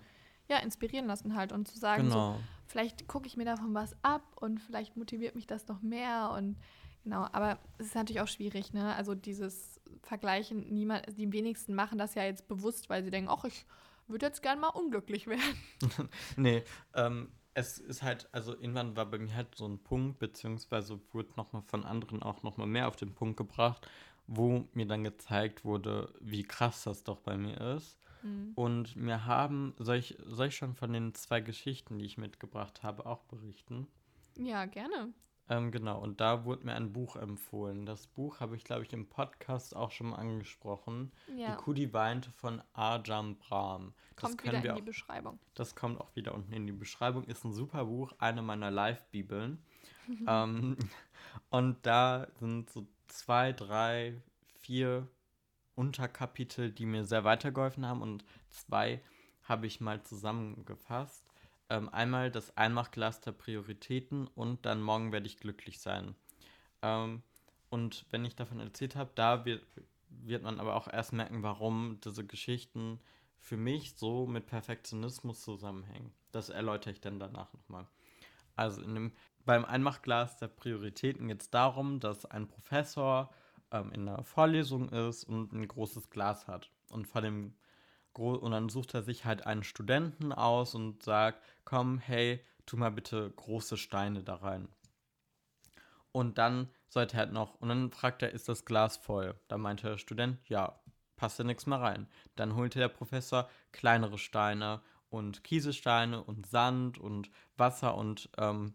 ja, 0.50 0.58
inspirieren 0.58 1.06
lassen 1.06 1.36
halt. 1.36 1.52
Und 1.52 1.68
zu 1.68 1.78
sagen 1.78 2.06
genau. 2.06 2.34
so, 2.34 2.40
vielleicht 2.66 3.08
gucke 3.08 3.28
ich 3.28 3.38
mir 3.38 3.46
davon 3.46 3.74
was 3.74 3.96
ab 4.02 4.24
und 4.36 4.60
vielleicht 4.60 4.98
motiviert 4.98 5.36
mich 5.36 5.46
das 5.46 5.68
noch 5.68 5.82
mehr 5.82 6.32
und 6.36 6.58
genau. 7.04 7.28
Aber 7.32 7.60
es 7.78 7.88
ist 7.88 7.96
natürlich 7.96 8.22
auch 8.22 8.28
schwierig, 8.28 8.74
ne? 8.74 8.96
Also 8.96 9.14
dieses 9.14 9.80
vergleichen, 10.02 10.74
niemand, 10.74 11.06
die 11.18 11.32
wenigsten 11.32 11.76
machen 11.76 11.98
das 11.98 12.16
ja 12.16 12.24
jetzt 12.24 12.48
bewusst, 12.48 12.90
weil 12.90 13.04
sie 13.04 13.12
denken, 13.12 13.30
ach, 13.30 13.46
ich 13.46 13.66
würde 14.08 14.26
jetzt 14.26 14.42
gern 14.42 14.60
mal 14.60 14.70
unglücklich 14.70 15.28
werden. 15.28 15.42
nee, 16.38 16.64
ähm, 16.96 17.32
es 17.54 17.78
ist 17.78 18.02
halt, 18.02 18.30
also 18.32 18.54
irgendwann 18.54 18.96
war 18.96 19.06
bei 19.06 19.18
mir 19.18 19.36
halt 19.36 19.56
so 19.56 19.68
ein 19.68 19.80
Punkt, 19.80 20.20
beziehungsweise 20.20 21.00
wurde 21.12 21.30
nochmal 21.36 21.64
von 21.64 21.84
anderen 21.84 22.24
auch 22.24 22.44
nochmal 22.44 22.68
mehr 22.68 22.88
auf 22.88 22.96
den 22.96 23.14
Punkt 23.14 23.38
gebracht, 23.38 23.88
wo 24.28 24.68
mir 24.74 24.86
dann 24.86 25.04
gezeigt 25.04 25.66
wurde, 25.66 26.14
wie 26.20 26.44
krass 26.44 26.84
das 26.84 27.04
doch 27.04 27.20
bei 27.20 27.38
mir 27.38 27.60
ist. 27.76 27.98
Mhm. 28.24 28.54
Und 28.56 28.96
mir 28.96 29.26
haben, 29.26 29.74
soll 29.78 29.98
ich, 29.98 30.18
soll 30.26 30.48
ich 30.48 30.56
schon 30.56 30.76
von 30.76 30.94
den 30.94 31.14
zwei 31.14 31.42
Geschichten, 31.42 31.98
die 31.98 32.06
ich 32.06 32.18
mitgebracht 32.18 32.84
habe, 32.84 33.06
auch 33.06 33.24
berichten? 33.24 33.88
Ja, 34.38 34.66
gerne. 34.66 35.14
Ähm, 35.50 35.72
genau, 35.72 36.00
und 36.00 36.22
da 36.22 36.46
wurde 36.46 36.66
mir 36.66 36.76
ein 36.76 36.94
Buch 36.94 37.16
empfohlen. 37.16 37.86
Das 37.86 38.08
Buch 38.08 38.40
habe 38.40 38.56
ich, 38.56 38.64
glaube 38.64 38.84
ich, 38.84 38.94
im 38.94 39.08
Podcast 39.10 39.76
auch 39.76 39.92
schon 39.92 40.10
mal 40.10 40.16
angesprochen. 40.16 41.12
Ja. 41.36 41.52
Die 41.52 41.58
Kuh, 41.58 41.74
die 41.74 41.94
weinte 41.94 42.32
von 42.32 42.62
Ajam 42.74 43.36
Brahm. 43.36 43.94
Das 44.16 44.38
kommt 44.38 44.44
wieder 44.44 44.64
in 44.64 44.72
auch, 44.72 44.76
die 44.76 44.82
Beschreibung. 44.82 45.40
Das 45.54 45.76
kommt 45.76 46.00
auch 46.00 46.16
wieder 46.16 46.34
unten 46.34 46.54
in 46.54 46.66
die 46.68 46.72
Beschreibung. 46.72 47.26
Ist 47.26 47.44
ein 47.44 47.54
super 47.54 47.86
Buch, 47.86 48.14
eine 48.20 48.42
meiner 48.42 48.72
Live-Bibeln. 48.72 49.64
ähm, 50.28 50.78
und 51.50 51.86
da 51.86 52.28
sind 52.40 52.70
so 52.70 52.88
zwei, 53.08 53.52
drei, 53.52 54.22
vier 54.60 55.08
Unterkapitel, 55.76 56.72
die 56.72 56.86
mir 56.86 57.04
sehr 57.04 57.24
weitergeholfen 57.24 57.86
haben. 57.86 58.02
Und 58.02 58.24
zwei 58.50 59.02
habe 59.44 59.68
ich 59.68 59.82
mal 59.82 60.02
zusammengefasst 60.04 61.31
ähm, 61.72 61.88
einmal 61.90 62.30
das 62.30 62.56
Einmachglas 62.58 63.22
der 63.22 63.32
Prioritäten 63.32 64.28
und 64.28 64.66
dann 64.66 64.82
morgen 64.82 65.14
werde 65.14 65.28
ich 65.28 65.38
glücklich 65.38 65.80
sein. 65.80 66.16
Ähm, 66.82 67.24
und 67.70 68.06
wenn 68.12 68.26
ich 68.26 68.36
davon 68.36 68.60
erzählt 68.60 68.98
habe, 68.98 69.12
da 69.16 69.46
wird, 69.46 69.66
wird 70.10 70.44
man 70.44 70.60
aber 70.60 70.76
auch 70.76 70.90
erst 70.92 71.14
merken, 71.14 71.44
warum 71.44 71.98
diese 72.04 72.26
Geschichten 72.26 73.00
für 73.40 73.56
mich 73.56 73.94
so 73.96 74.28
mit 74.28 74.48
Perfektionismus 74.48 75.42
zusammenhängen. 75.42 76.12
Das 76.34 76.50
erläutere 76.50 76.92
ich 76.92 77.00
dann 77.00 77.20
danach 77.20 77.54
nochmal. 77.54 77.88
Also 78.58 78.82
dem, 78.82 79.14
beim 79.46 79.64
Einmachglas 79.64 80.36
der 80.38 80.50
Prioritäten 80.50 81.30
geht 81.30 81.42
es 81.42 81.50
darum, 81.50 82.02
dass 82.02 82.26
ein 82.26 82.50
Professor 82.50 83.34
ähm, 83.72 83.94
in 83.94 84.10
einer 84.10 84.26
Vorlesung 84.26 84.90
ist 84.90 85.24
und 85.24 85.54
ein 85.54 85.66
großes 85.66 86.10
Glas 86.10 86.48
hat. 86.48 86.70
Und 86.90 87.08
vor 87.08 87.22
dem 87.22 87.54
und 88.14 88.52
dann 88.52 88.70
sucht 88.70 88.94
er 88.94 89.04
sich 89.04 89.26
halt 89.26 89.46
einen 89.46 89.64
Studenten 89.64 90.32
aus 90.34 90.76
und 90.76 91.04
sagt, 91.04 91.42
komm, 91.64 92.00
hey, 92.00 92.44
tu 92.66 92.78
mal 92.78 92.92
bitte 92.92 93.32
große 93.36 93.78
Steine 93.78 94.24
da 94.24 94.36
rein. 94.36 94.68
Und 96.12 96.38
dann 96.38 96.70
sollte 96.90 97.16
er 97.16 97.20
halt 97.22 97.32
noch, 97.32 97.56
und 97.56 97.70
dann 97.70 97.92
fragt 97.92 98.22
er, 98.22 98.32
ist 98.32 98.50
das 98.50 98.66
Glas 98.66 98.98
voll? 98.98 99.40
Da 99.48 99.58
meinte 99.58 99.88
der 99.88 99.98
Student, 99.98 100.38
ja, 100.50 100.80
passt 101.16 101.40
ja 101.40 101.46
nichts 101.46 101.66
mehr 101.66 101.80
rein. 101.80 102.08
Dann 102.36 102.56
holte 102.56 102.80
der 102.80 102.90
Professor 102.90 103.50
kleinere 103.72 104.18
Steine 104.18 104.82
und 105.10 105.44
Kieselsteine 105.44 106.24
und 106.24 106.48
Sand 106.48 106.98
und 106.98 107.30
Wasser 107.58 107.96
und 107.96 108.30
ähm, 108.38 108.74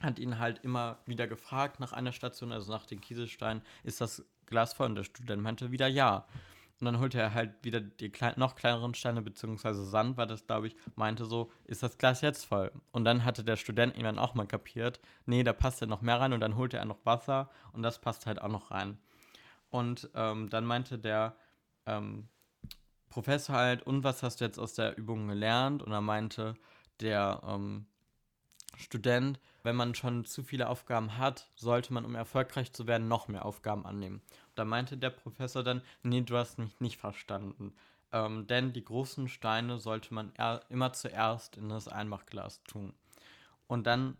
hat 0.00 0.18
ihn 0.18 0.38
halt 0.38 0.60
immer 0.64 0.98
wieder 1.06 1.26
gefragt 1.26 1.78
nach 1.80 1.92
einer 1.92 2.12
Station, 2.12 2.52
also 2.52 2.72
nach 2.72 2.86
den 2.86 3.00
Kieselsteinen, 3.00 3.62
ist 3.84 4.00
das 4.00 4.24
Glas 4.46 4.72
voll? 4.72 4.86
Und 4.86 4.94
der 4.96 5.04
Student 5.04 5.42
meinte 5.42 5.70
wieder 5.70 5.86
ja. 5.86 6.26
Und 6.80 6.86
dann 6.86 6.98
holte 6.98 7.20
er 7.20 7.34
halt 7.34 7.62
wieder 7.62 7.80
die 7.80 8.10
klein, 8.10 8.34
noch 8.36 8.56
kleineren 8.56 8.94
Steine, 8.94 9.20
beziehungsweise 9.20 9.84
Sand, 9.84 10.16
war 10.16 10.26
das, 10.26 10.46
glaube 10.46 10.66
ich, 10.66 10.76
meinte 10.96 11.26
so, 11.26 11.52
ist 11.64 11.82
das 11.82 11.98
Glas 11.98 12.22
jetzt 12.22 12.46
voll? 12.46 12.72
Und 12.90 13.04
dann 13.04 13.24
hatte 13.24 13.44
der 13.44 13.56
Student 13.56 13.96
ihn 13.96 14.04
dann 14.04 14.18
auch 14.18 14.34
mal 14.34 14.46
kapiert, 14.46 14.98
nee, 15.26 15.44
da 15.44 15.52
passt 15.52 15.82
ja 15.82 15.86
noch 15.86 16.00
mehr 16.00 16.18
rein 16.18 16.32
und 16.32 16.40
dann 16.40 16.56
holte 16.56 16.78
er 16.78 16.86
noch 16.86 17.04
Wasser 17.04 17.50
und 17.72 17.82
das 17.82 18.00
passt 18.00 18.24
halt 18.24 18.40
auch 18.40 18.48
noch 18.48 18.70
rein. 18.70 18.98
Und 19.68 20.08
ähm, 20.14 20.48
dann 20.48 20.64
meinte 20.64 20.98
der 20.98 21.36
ähm, 21.84 22.28
Professor 23.10 23.56
halt, 23.56 23.82
und 23.82 24.02
was 24.02 24.22
hast 24.22 24.40
du 24.40 24.44
jetzt 24.46 24.58
aus 24.58 24.74
der 24.74 24.96
Übung 24.96 25.28
gelernt? 25.28 25.82
Und 25.82 25.92
er 25.92 26.00
meinte 26.00 26.54
der 27.00 27.42
ähm, 27.46 27.86
Student, 28.76 29.38
wenn 29.62 29.76
man 29.76 29.94
schon 29.94 30.24
zu 30.24 30.42
viele 30.42 30.68
Aufgaben 30.68 31.18
hat, 31.18 31.50
sollte 31.56 31.92
man, 31.92 32.04
um 32.04 32.14
erfolgreich 32.14 32.72
zu 32.72 32.86
werden, 32.86 33.08
noch 33.08 33.28
mehr 33.28 33.44
Aufgaben 33.44 33.84
annehmen. 33.84 34.22
Da 34.54 34.64
meinte 34.64 34.96
der 34.96 35.10
Professor 35.10 35.62
dann, 35.62 35.82
nee, 36.02 36.20
du 36.22 36.36
hast 36.36 36.58
mich 36.58 36.80
nicht 36.80 36.98
verstanden. 36.98 37.74
Ähm, 38.12 38.46
denn 38.46 38.72
die 38.72 38.84
großen 38.84 39.28
Steine 39.28 39.78
sollte 39.78 40.12
man 40.12 40.32
immer 40.68 40.92
zuerst 40.92 41.56
in 41.56 41.68
das 41.68 41.88
Einmachglas 41.88 42.62
tun. 42.64 42.92
Und 43.66 43.86
dann, 43.86 44.16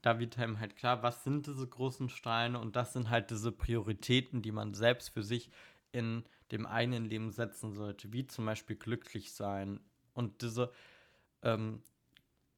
da 0.00 0.18
wird 0.18 0.38
einem 0.38 0.58
halt 0.58 0.76
klar, 0.76 1.02
was 1.02 1.24
sind 1.24 1.46
diese 1.46 1.66
großen 1.66 2.08
Steine 2.08 2.58
und 2.58 2.76
das 2.76 2.94
sind 2.94 3.10
halt 3.10 3.30
diese 3.30 3.52
Prioritäten, 3.52 4.42
die 4.42 4.52
man 4.52 4.74
selbst 4.74 5.10
für 5.10 5.22
sich 5.22 5.50
in 5.92 6.24
dem 6.50 6.66
eigenen 6.66 7.04
Leben 7.04 7.30
setzen 7.30 7.72
sollte, 7.72 8.12
wie 8.12 8.26
zum 8.26 8.46
Beispiel 8.46 8.76
glücklich 8.76 9.32
sein 9.32 9.80
und 10.14 10.42
diese 10.42 10.72
ähm, 11.42 11.82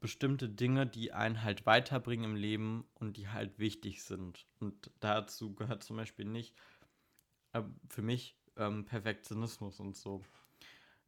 bestimmte 0.01 0.49
Dinge, 0.49 0.87
die 0.87 1.13
einen 1.13 1.43
halt 1.43 1.67
weiterbringen 1.67 2.33
im 2.33 2.37
Leben 2.37 2.85
und 2.95 3.17
die 3.17 3.29
halt 3.29 3.59
wichtig 3.59 4.03
sind. 4.03 4.47
Und 4.61 4.91
dazu 5.01 5.55
gehört 5.55 5.83
zum 5.83 5.97
Beispiel 5.97 6.25
nicht 6.25 6.55
für 7.89 8.03
mich 8.03 8.37
ähm, 8.57 8.85
Perfektionismus 8.85 9.81
und 9.81 9.97
so. 9.97 10.23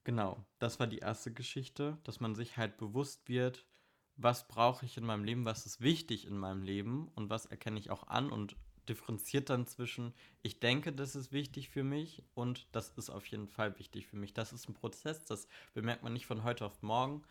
Genau, 0.05 0.45
das 0.59 0.81
war 0.81 0.87
die 0.87 0.99
erste 0.99 1.33
Geschichte, 1.33 1.99
dass 2.05 2.21
man 2.21 2.35
sich 2.35 2.57
halt 2.57 2.79
bewusst 2.79 3.29
wird, 3.29 3.67
was 4.17 4.49
brauche 4.49 4.85
ich 4.85 4.97
in 4.97 5.05
meinem 5.05 5.25
Leben, 5.25 5.45
was 5.45 5.67
ist 5.67 5.81
wichtig 5.81 6.27
in 6.27 6.37
meinem 6.37 6.63
Leben 6.63 7.09
und 7.15 7.31
was 7.31 7.47
erkenne 7.47 7.79
ich 7.79 7.91
auch 7.91 8.09
an 8.09 8.31
und 8.31 8.57
differenziert 8.89 9.51
dann 9.51 9.67
zwischen, 9.67 10.15
ich 10.43 10.61
denke, 10.61 10.93
das 10.93 11.15
ist 11.15 11.31
wichtig 11.33 11.69
für 11.69 11.85
mich 11.85 12.23
und 12.35 12.67
das 12.73 12.91
ist 12.91 13.11
auf 13.11 13.27
jeden 13.27 13.49
Fall 13.49 13.79
wichtig 13.79 14.07
für 14.07 14.17
mich. 14.17 14.33
Das 14.35 14.53
ist 14.53 14.69
ein 14.69 14.75
Prozess, 14.75 15.25
das 15.25 15.47
bemerkt 15.75 16.03
man 16.03 16.13
nicht 16.13 16.27
von 16.27 16.43
heute 16.43 16.65
auf 16.65 16.83
morgen. 16.83 17.23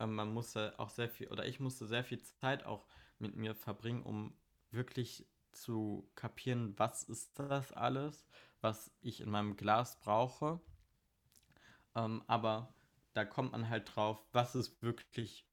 Ähm, 0.00 0.14
man 0.14 0.32
musste 0.32 0.78
auch 0.78 0.90
sehr 0.90 1.08
viel, 1.08 1.28
oder 1.28 1.46
ich 1.46 1.60
musste 1.60 1.86
sehr 1.86 2.04
viel 2.04 2.20
Zeit 2.20 2.66
auch 2.66 2.86
mit 3.18 3.36
mir 3.36 3.54
verbringen, 3.54 4.02
um 4.02 4.34
wirklich 4.70 5.26
zu 5.52 6.10
kapieren, 6.16 6.74
was 6.78 7.04
ist 7.04 7.38
das 7.38 7.72
alles, 7.72 8.26
was 8.64 8.90
ich 9.02 9.20
in 9.20 9.30
meinem 9.30 9.56
Glas 9.56 10.00
brauche. 10.00 10.58
Ähm, 11.94 12.24
aber 12.26 12.74
da 13.12 13.24
kommt 13.24 13.52
man 13.52 13.68
halt 13.68 13.94
drauf, 13.94 14.24
was 14.32 14.56
ist 14.56 14.82
wirklich, 14.82 15.46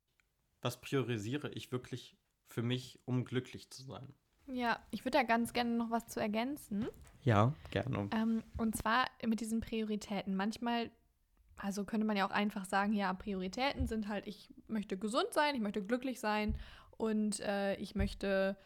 was 0.61 0.81
priorisiere 0.81 1.49
ich 1.49 1.71
wirklich 1.71 2.17
für 2.47 2.63
mich, 2.63 2.99
um 3.05 3.25
glücklich 3.25 3.69
zu 3.69 3.83
sein. 3.83 4.13
Ja, 4.47 4.79
ich 4.89 5.05
würde 5.05 5.17
da 5.19 5.23
ganz 5.23 5.53
gerne 5.53 5.71
noch 5.71 5.91
was 5.91 6.07
zu 6.07 6.19
ergänzen. 6.19 6.87
Ja, 7.23 7.53
gerne. 7.69 8.09
Ähm, 8.11 8.43
und 8.57 8.75
zwar 8.75 9.05
mit 9.25 9.41
diesen 9.41 9.59
Prioritäten. 9.59 10.35
Manchmal, 10.35 10.89
also 11.57 11.83
könnte 11.83 12.07
man 12.07 12.17
ja 12.17 12.25
auch 12.25 12.31
einfach 12.31 12.65
sagen, 12.65 12.93
ja, 12.93 13.13
Prioritäten 13.13 13.87
sind 13.87 14.07
halt, 14.07 14.25
ich 14.25 14.53
möchte 14.67 14.97
gesund 14.97 15.27
sein, 15.31 15.53
ich 15.53 15.61
möchte 15.61 15.83
glücklich 15.85 16.19
sein 16.19 16.57
und 16.97 17.39
äh, 17.41 17.75
ich 17.75 17.93
möchte 17.93 18.57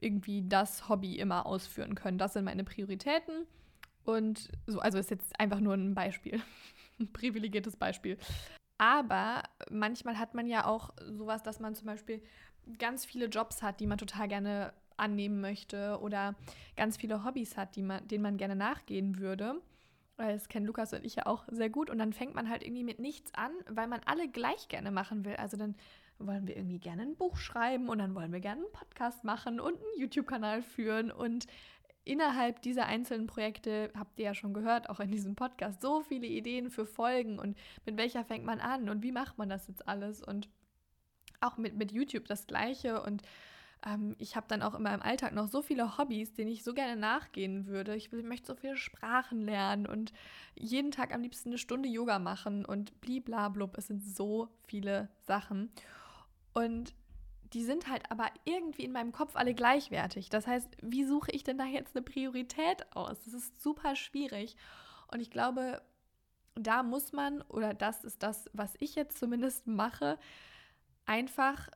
irgendwie 0.00 0.46
das 0.48 0.88
Hobby 0.88 1.18
immer 1.18 1.44
ausführen 1.44 1.94
können. 1.94 2.18
Das 2.18 2.32
sind 2.32 2.44
meine 2.44 2.64
Prioritäten. 2.64 3.46
Und 4.04 4.50
so, 4.66 4.80
also 4.80 4.98
ist 4.98 5.10
jetzt 5.10 5.38
einfach 5.40 5.60
nur 5.60 5.74
ein 5.74 5.94
Beispiel, 5.94 6.40
ein 7.00 7.12
privilegiertes 7.12 7.76
Beispiel. 7.76 8.18
Aber 8.78 9.42
manchmal 9.70 10.18
hat 10.18 10.34
man 10.34 10.46
ja 10.46 10.66
auch 10.66 10.90
sowas, 11.10 11.42
dass 11.42 11.60
man 11.60 11.74
zum 11.74 11.86
Beispiel 11.86 12.22
ganz 12.78 13.04
viele 13.04 13.26
Jobs 13.26 13.62
hat, 13.62 13.80
die 13.80 13.86
man 13.86 13.98
total 13.98 14.28
gerne 14.28 14.72
annehmen 14.96 15.40
möchte 15.40 15.98
oder 16.00 16.34
ganz 16.76 16.96
viele 16.96 17.24
Hobbys 17.24 17.56
hat, 17.56 17.76
die 17.76 17.82
man, 17.82 18.06
denen 18.08 18.22
man 18.22 18.36
gerne 18.36 18.56
nachgehen 18.56 19.18
würde. 19.18 19.60
Das 20.16 20.48
kennen 20.48 20.66
Lukas 20.66 20.92
und 20.92 21.04
ich 21.04 21.16
ja 21.16 21.26
auch 21.26 21.44
sehr 21.48 21.70
gut. 21.70 21.90
Und 21.90 21.98
dann 21.98 22.12
fängt 22.12 22.34
man 22.34 22.48
halt 22.48 22.62
irgendwie 22.62 22.84
mit 22.84 23.00
nichts 23.00 23.34
an, 23.34 23.50
weil 23.68 23.88
man 23.88 24.00
alle 24.06 24.28
gleich 24.28 24.68
gerne 24.68 24.92
machen 24.92 25.24
will. 25.24 25.34
Also 25.36 25.56
dann 25.56 25.74
wollen 26.18 26.46
wir 26.46 26.56
irgendwie 26.56 26.78
gerne 26.78 27.02
ein 27.02 27.16
Buch 27.16 27.36
schreiben 27.36 27.88
und 27.88 27.98
dann 27.98 28.14
wollen 28.14 28.32
wir 28.32 28.40
gerne 28.40 28.62
einen 28.62 28.72
Podcast 28.72 29.24
machen 29.24 29.58
und 29.58 29.74
einen 29.74 29.98
YouTube-Kanal 30.00 30.62
führen 30.62 31.10
und 31.10 31.46
innerhalb 32.04 32.62
dieser 32.62 32.86
einzelnen 32.86 33.26
Projekte, 33.26 33.90
habt 33.96 34.18
ihr 34.18 34.26
ja 34.26 34.34
schon 34.34 34.54
gehört, 34.54 34.90
auch 34.90 35.00
in 35.00 35.10
diesem 35.10 35.34
Podcast, 35.34 35.80
so 35.80 36.02
viele 36.02 36.26
Ideen 36.26 36.70
für 36.70 36.86
Folgen 36.86 37.38
und 37.38 37.56
mit 37.86 37.96
welcher 37.96 38.24
fängt 38.24 38.44
man 38.44 38.60
an 38.60 38.88
und 38.88 39.02
wie 39.02 39.12
macht 39.12 39.38
man 39.38 39.48
das 39.48 39.66
jetzt 39.68 39.88
alles 39.88 40.22
und 40.22 40.48
auch 41.40 41.56
mit, 41.56 41.76
mit 41.76 41.92
YouTube 41.92 42.26
das 42.26 42.46
gleiche 42.46 43.02
und 43.02 43.22
ähm, 43.86 44.14
ich 44.18 44.36
habe 44.36 44.46
dann 44.48 44.62
auch 44.62 44.74
in 44.74 44.82
meinem 44.82 45.02
Alltag 45.02 45.32
noch 45.32 45.48
so 45.48 45.62
viele 45.62 45.98
Hobbys, 45.98 46.34
denen 46.34 46.50
ich 46.50 46.64
so 46.64 46.74
gerne 46.74 46.96
nachgehen 46.96 47.66
würde. 47.66 47.94
Ich, 47.94 48.10
möchte 48.12 48.46
so 48.46 48.54
viele 48.54 48.76
Sprachen 48.76 49.42
lernen 49.42 49.86
und 49.86 50.12
jeden 50.54 50.90
Tag 50.90 51.14
am 51.14 51.22
liebsten 51.22 51.50
eine 51.50 51.58
Stunde 51.58 51.88
Yoga 51.88 52.18
machen 52.18 52.64
und 52.64 53.00
bliblablub. 53.00 53.76
Es 53.76 53.86
sind 53.86 54.04
so 54.04 54.48
viele 54.66 55.08
Sachen. 55.26 55.70
Und 56.54 56.94
die 57.54 57.62
sind 57.62 57.88
halt 57.88 58.10
aber 58.10 58.30
irgendwie 58.44 58.84
in 58.84 58.92
meinem 58.92 59.12
Kopf 59.12 59.36
alle 59.36 59.54
gleichwertig. 59.54 60.28
Das 60.28 60.46
heißt, 60.46 60.68
wie 60.82 61.04
suche 61.04 61.30
ich 61.30 61.44
denn 61.44 61.56
da 61.56 61.64
jetzt 61.64 61.94
eine 61.94 62.02
Priorität 62.02 62.84
aus? 62.94 63.22
Das 63.24 63.32
ist 63.32 63.62
super 63.62 63.94
schwierig. 63.94 64.56
Und 65.12 65.20
ich 65.20 65.30
glaube, 65.30 65.80
da 66.56 66.82
muss 66.82 67.12
man, 67.12 67.42
oder 67.42 67.72
das 67.72 68.04
ist 68.04 68.22
das, 68.22 68.50
was 68.52 68.74
ich 68.80 68.96
jetzt 68.96 69.18
zumindest 69.18 69.68
mache, 69.68 70.18
einfach, 71.06 71.68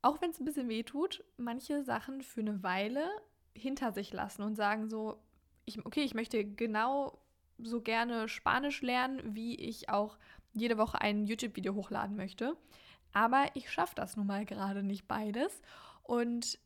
auch 0.00 0.20
wenn 0.22 0.30
es 0.30 0.40
ein 0.40 0.46
bisschen 0.46 0.68
weh 0.68 0.82
tut, 0.82 1.22
manche 1.36 1.84
Sachen 1.84 2.22
für 2.22 2.40
eine 2.40 2.62
Weile 2.62 3.06
hinter 3.54 3.92
sich 3.92 4.12
lassen 4.12 4.42
und 4.42 4.54
sagen 4.54 4.88
so, 4.88 5.22
ich, 5.66 5.84
okay, 5.84 6.02
ich 6.02 6.14
möchte 6.14 6.44
genau 6.44 7.18
so 7.58 7.80
gerne 7.80 8.28
Spanisch 8.28 8.80
lernen, 8.82 9.34
wie 9.34 9.54
ich 9.54 9.90
auch 9.90 10.16
jede 10.52 10.78
Woche 10.78 11.00
ein 11.00 11.26
YouTube-Video 11.26 11.74
hochladen 11.74 12.16
möchte. 12.16 12.56
Aber 13.16 13.46
ich 13.54 13.72
schaffe 13.72 13.94
das 13.94 14.14
nun 14.18 14.26
mal 14.26 14.44
gerade 14.44 14.82
nicht 14.82 15.08
beides. 15.08 15.62
Und 16.02 16.58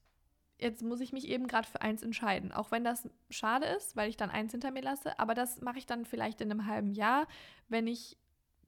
jetzt 0.58 0.82
muss 0.82 0.98
ich 1.00 1.12
mich 1.12 1.28
eben 1.28 1.46
gerade 1.46 1.68
für 1.68 1.80
eins 1.80 2.02
entscheiden. 2.02 2.50
Auch 2.50 2.72
wenn 2.72 2.82
das 2.82 3.08
schade 3.30 3.66
ist, 3.66 3.94
weil 3.94 4.08
ich 4.08 4.16
dann 4.16 4.30
eins 4.30 4.50
hinter 4.50 4.72
mir 4.72 4.82
lasse. 4.82 5.16
Aber 5.20 5.34
das 5.34 5.60
mache 5.60 5.78
ich 5.78 5.86
dann 5.86 6.04
vielleicht 6.04 6.40
in 6.40 6.50
einem 6.50 6.66
halben 6.66 6.90
Jahr, 6.90 7.28
wenn 7.68 7.86
ich 7.86 8.16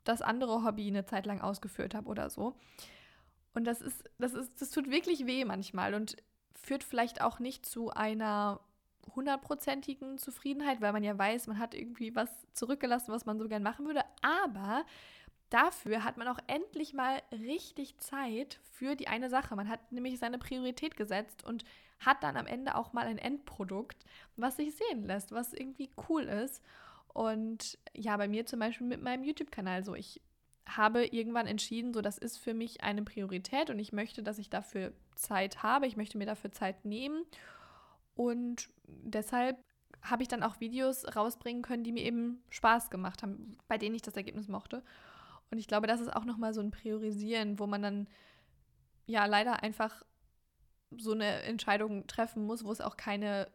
das 0.05 0.23
andere 0.23 0.63
Hobby 0.63 0.87
eine 0.87 1.07
Zeit 1.07 1.27
lang 1.27 1.41
ausgeführt 1.41 1.97
habe 1.97 2.09
oder 2.09 2.31
so. 2.31 2.55
Und 3.53 3.65
das 3.65 3.81
ist, 3.81 4.05
das 4.17 4.35
ist, 4.35 4.63
das 4.63 4.71
tut 4.71 4.89
wirklich 4.89 5.27
weh 5.27 5.45
manchmal 5.45 5.95
und 5.95 6.17
führt 6.55 6.85
vielleicht 6.85 7.21
auch 7.21 7.41
nicht 7.41 7.67
zu 7.67 7.91
einer 7.91 8.61
hundertprozentigen 9.17 10.19
Zufriedenheit, 10.19 10.81
weil 10.81 10.93
man 10.93 11.03
ja 11.03 11.19
weiß, 11.19 11.49
man 11.49 11.59
hat 11.59 11.75
irgendwie 11.75 12.15
was 12.15 12.31
zurückgelassen, 12.53 13.11
was 13.11 13.27
man 13.27 13.41
so 13.41 13.49
gern 13.49 13.65
machen 13.65 13.87
würde. 13.87 14.05
Aber 14.23 14.85
dafür 15.53 16.05
hat 16.05 16.17
man 16.17 16.29
auch 16.29 16.39
endlich 16.47 16.95
mal 16.95 17.23
richtig 17.31 17.99
Zeit 17.99 18.59
für 18.73 18.97
die 18.97 19.09
eine 19.09 19.29
Sache. 19.29 19.55
Man 19.55 19.69
hat 19.69 19.93
nämlich 19.93 20.19
seine 20.19 20.39
Priorität 20.39 20.97
gesetzt 20.97 21.45
und 21.45 21.65
hat 21.99 22.23
dann 22.23 22.37
am 22.37 22.47
Ende 22.47 22.75
auch 22.75 22.93
mal 22.93 23.07
ein 23.07 23.19
Endprodukt, 23.19 24.05
was 24.37 24.57
sich 24.57 24.75
sehen 24.75 25.05
lässt, 25.05 25.33
was 25.33 25.53
irgendwie 25.53 25.91
cool 26.09 26.23
ist. 26.23 26.63
Und 27.09 27.79
ja, 27.95 28.17
bei 28.17 28.29
mir 28.29 28.47
zum 28.47 28.61
Beispiel 28.61 28.87
mit 28.87 29.03
meinem 29.03 29.25
YouTube-Kanal 29.25 29.85
so, 29.85 29.95
ich 29.95 30.23
habe 30.65 31.05
irgendwann 31.05 31.47
entschieden, 31.47 31.93
so 31.93 32.01
das 32.01 32.19
ist 32.19 32.39
für 32.39 32.55
mich 32.55 32.83
eine 32.83 33.03
Priorität 33.03 33.69
und 33.69 33.79
ich 33.79 33.93
möchte, 33.93 34.23
dass 34.23 34.39
ich 34.39 34.49
dafür 34.49 34.93
Zeit 35.17 35.63
habe, 35.63 35.87
ich 35.87 35.97
möchte 35.97 36.17
mir 36.19 36.27
dafür 36.27 36.53
Zeit 36.53 36.85
nehmen 36.85 37.25
und 38.15 38.71
deshalb 38.87 39.63
habe 40.03 40.23
ich 40.23 40.29
dann 40.29 40.43
auch 40.43 40.61
Videos 40.61 41.05
rausbringen 41.15 41.63
können, 41.63 41.85
die 41.85 41.93
mir 41.93 42.05
eben 42.05 42.43
Spaß 42.51 42.91
gemacht 42.91 43.23
haben, 43.23 43.59
bei 43.69 43.77
denen 43.77 43.95
ich 43.95 44.03
das 44.03 44.17
Ergebnis 44.17 44.49
mochte. 44.49 44.83
Und 45.53 45.59
ich 45.59 45.67
glaube, 45.67 45.87
das 45.87 46.01
ist 46.01 46.17
auch 46.17 46.25
nochmal 46.25 46.55
so 46.55 46.63
ein 46.63 46.71
Priorisieren, 46.71 47.59
wo 47.59 47.67
man 47.67 47.83
dann 47.83 48.09
ja 49.05 49.27
leider 49.27 49.63
einfach 49.63 50.03
so 50.97 51.13
eine 51.13 51.43
Entscheidung 51.43 52.07
treffen 52.07 52.47
muss, 52.47 52.65
wo 52.65 52.73
es 52.73 52.81
auch 52.81 52.97
keine 52.97 53.51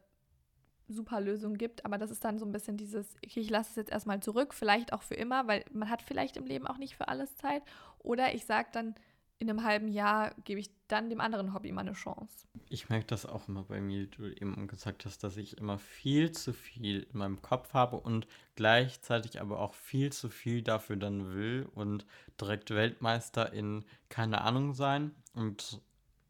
super 0.88 1.20
Lösung 1.20 1.56
gibt. 1.56 1.86
Aber 1.86 1.98
das 1.98 2.12
ist 2.12 2.24
dann 2.24 2.38
so 2.38 2.46
ein 2.46 2.52
bisschen 2.52 2.78
dieses, 2.78 3.16
okay, 3.26 3.40
ich 3.40 3.50
lasse 3.50 3.72
es 3.72 3.76
jetzt 3.78 3.92
erstmal 3.92 4.20
zurück, 4.20 4.54
vielleicht 4.54 4.94
auch 4.94 5.02
für 5.02 5.16
immer, 5.16 5.48
weil 5.48 5.66
man 5.72 5.90
hat 5.90 6.04
vielleicht 6.04 6.38
im 6.38 6.46
Leben 6.46 6.68
auch 6.68 6.78
nicht 6.78 6.96
für 6.96 7.08
alles 7.08 7.36
Zeit. 7.36 7.64
Oder 7.98 8.36
ich 8.36 8.46
sage 8.46 8.70
dann, 8.72 8.94
in 9.40 9.50
einem 9.50 9.64
halben 9.64 9.88
Jahr 9.88 10.34
gebe 10.44 10.60
ich 10.60 10.72
dann 10.88 11.10
dem 11.10 11.22
anderen 11.22 11.54
Hobby 11.54 11.72
mal 11.72 11.82
eine 11.82 11.94
Chance. 11.94 12.48
Ich 12.70 12.90
merke 12.90 13.06
das 13.06 13.26
auch 13.26 13.48
immer 13.48 13.64
bei 13.64 13.80
mir, 13.80 14.08
du 14.08 14.26
eben 14.26 14.68
gesagt 14.68 15.06
hast, 15.06 15.24
dass 15.24 15.38
ich 15.38 15.58
immer 15.58 15.78
viel 15.78 16.32
zu 16.32 16.54
viel 16.54 17.08
in 17.12 17.20
meinem 17.20 17.42
Kopf 17.42 17.74
habe 17.74 17.98
und 17.98 18.28
gleichzeitig 18.56 19.40
aber 19.40 19.60
auch 19.60 19.74
viel 19.74 20.12
zu 20.12 20.30
viel 20.30 20.64
dafür 20.64 20.96
dann 20.96 21.34
will 21.34 21.68
und 21.76 22.06
direkt 22.42 22.72
Weltmeister 22.72 23.54
in 23.54 23.86
keine 24.10 24.42
Ahnung 24.42 24.74
sein 24.74 25.14
und 25.34 25.82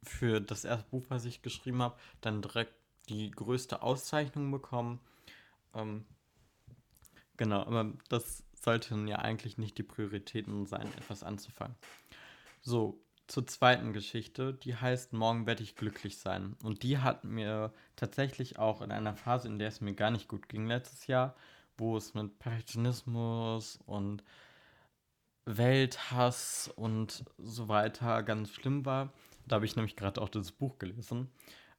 für 0.03 0.41
das 0.41 0.65
erste 0.65 0.89
Buch, 0.89 1.05
was 1.09 1.25
ich 1.25 1.41
geschrieben 1.41 1.81
habe, 1.81 1.97
dann 2.21 2.41
direkt 2.41 2.73
die 3.09 3.31
größte 3.31 3.81
Auszeichnung 3.81 4.51
bekommen. 4.51 4.99
Ähm, 5.73 6.05
genau, 7.37 7.61
aber 7.61 7.93
das 8.09 8.43
sollten 8.53 9.07
ja 9.07 9.19
eigentlich 9.19 9.57
nicht 9.57 9.77
die 9.77 9.83
Prioritäten 9.83 10.65
sein, 10.65 10.87
etwas 10.97 11.23
anzufangen. 11.23 11.75
So, 12.61 12.99
zur 13.27 13.45
zweiten 13.45 13.91
Geschichte, 13.91 14.53
die 14.53 14.75
heißt 14.75 15.13
Morgen 15.13 15.45
werde 15.45 15.63
ich 15.63 15.75
glücklich 15.75 16.17
sein. 16.17 16.55
Und 16.63 16.83
die 16.83 16.99
hat 16.99 17.25
mir 17.25 17.73
tatsächlich 17.95 18.57
auch 18.57 18.81
in 18.81 18.91
einer 18.91 19.15
Phase, 19.15 19.47
in 19.47 19.59
der 19.59 19.67
es 19.67 19.81
mir 19.81 19.93
gar 19.93 20.11
nicht 20.11 20.27
gut 20.27 20.47
ging 20.47 20.65
letztes 20.65 21.07
Jahr, 21.07 21.35
wo 21.77 21.97
es 21.97 22.13
mit 22.13 22.39
Perfektionismus 22.39 23.79
und 23.85 24.23
Welthass 25.45 26.71
und 26.75 27.25
so 27.37 27.67
weiter 27.67 28.23
ganz 28.23 28.51
schlimm 28.51 28.85
war. 28.85 29.13
Da 29.45 29.55
habe 29.55 29.65
ich 29.65 29.75
nämlich 29.75 29.95
gerade 29.95 30.21
auch 30.21 30.29
das 30.29 30.51
Buch 30.51 30.77
gelesen. 30.77 31.29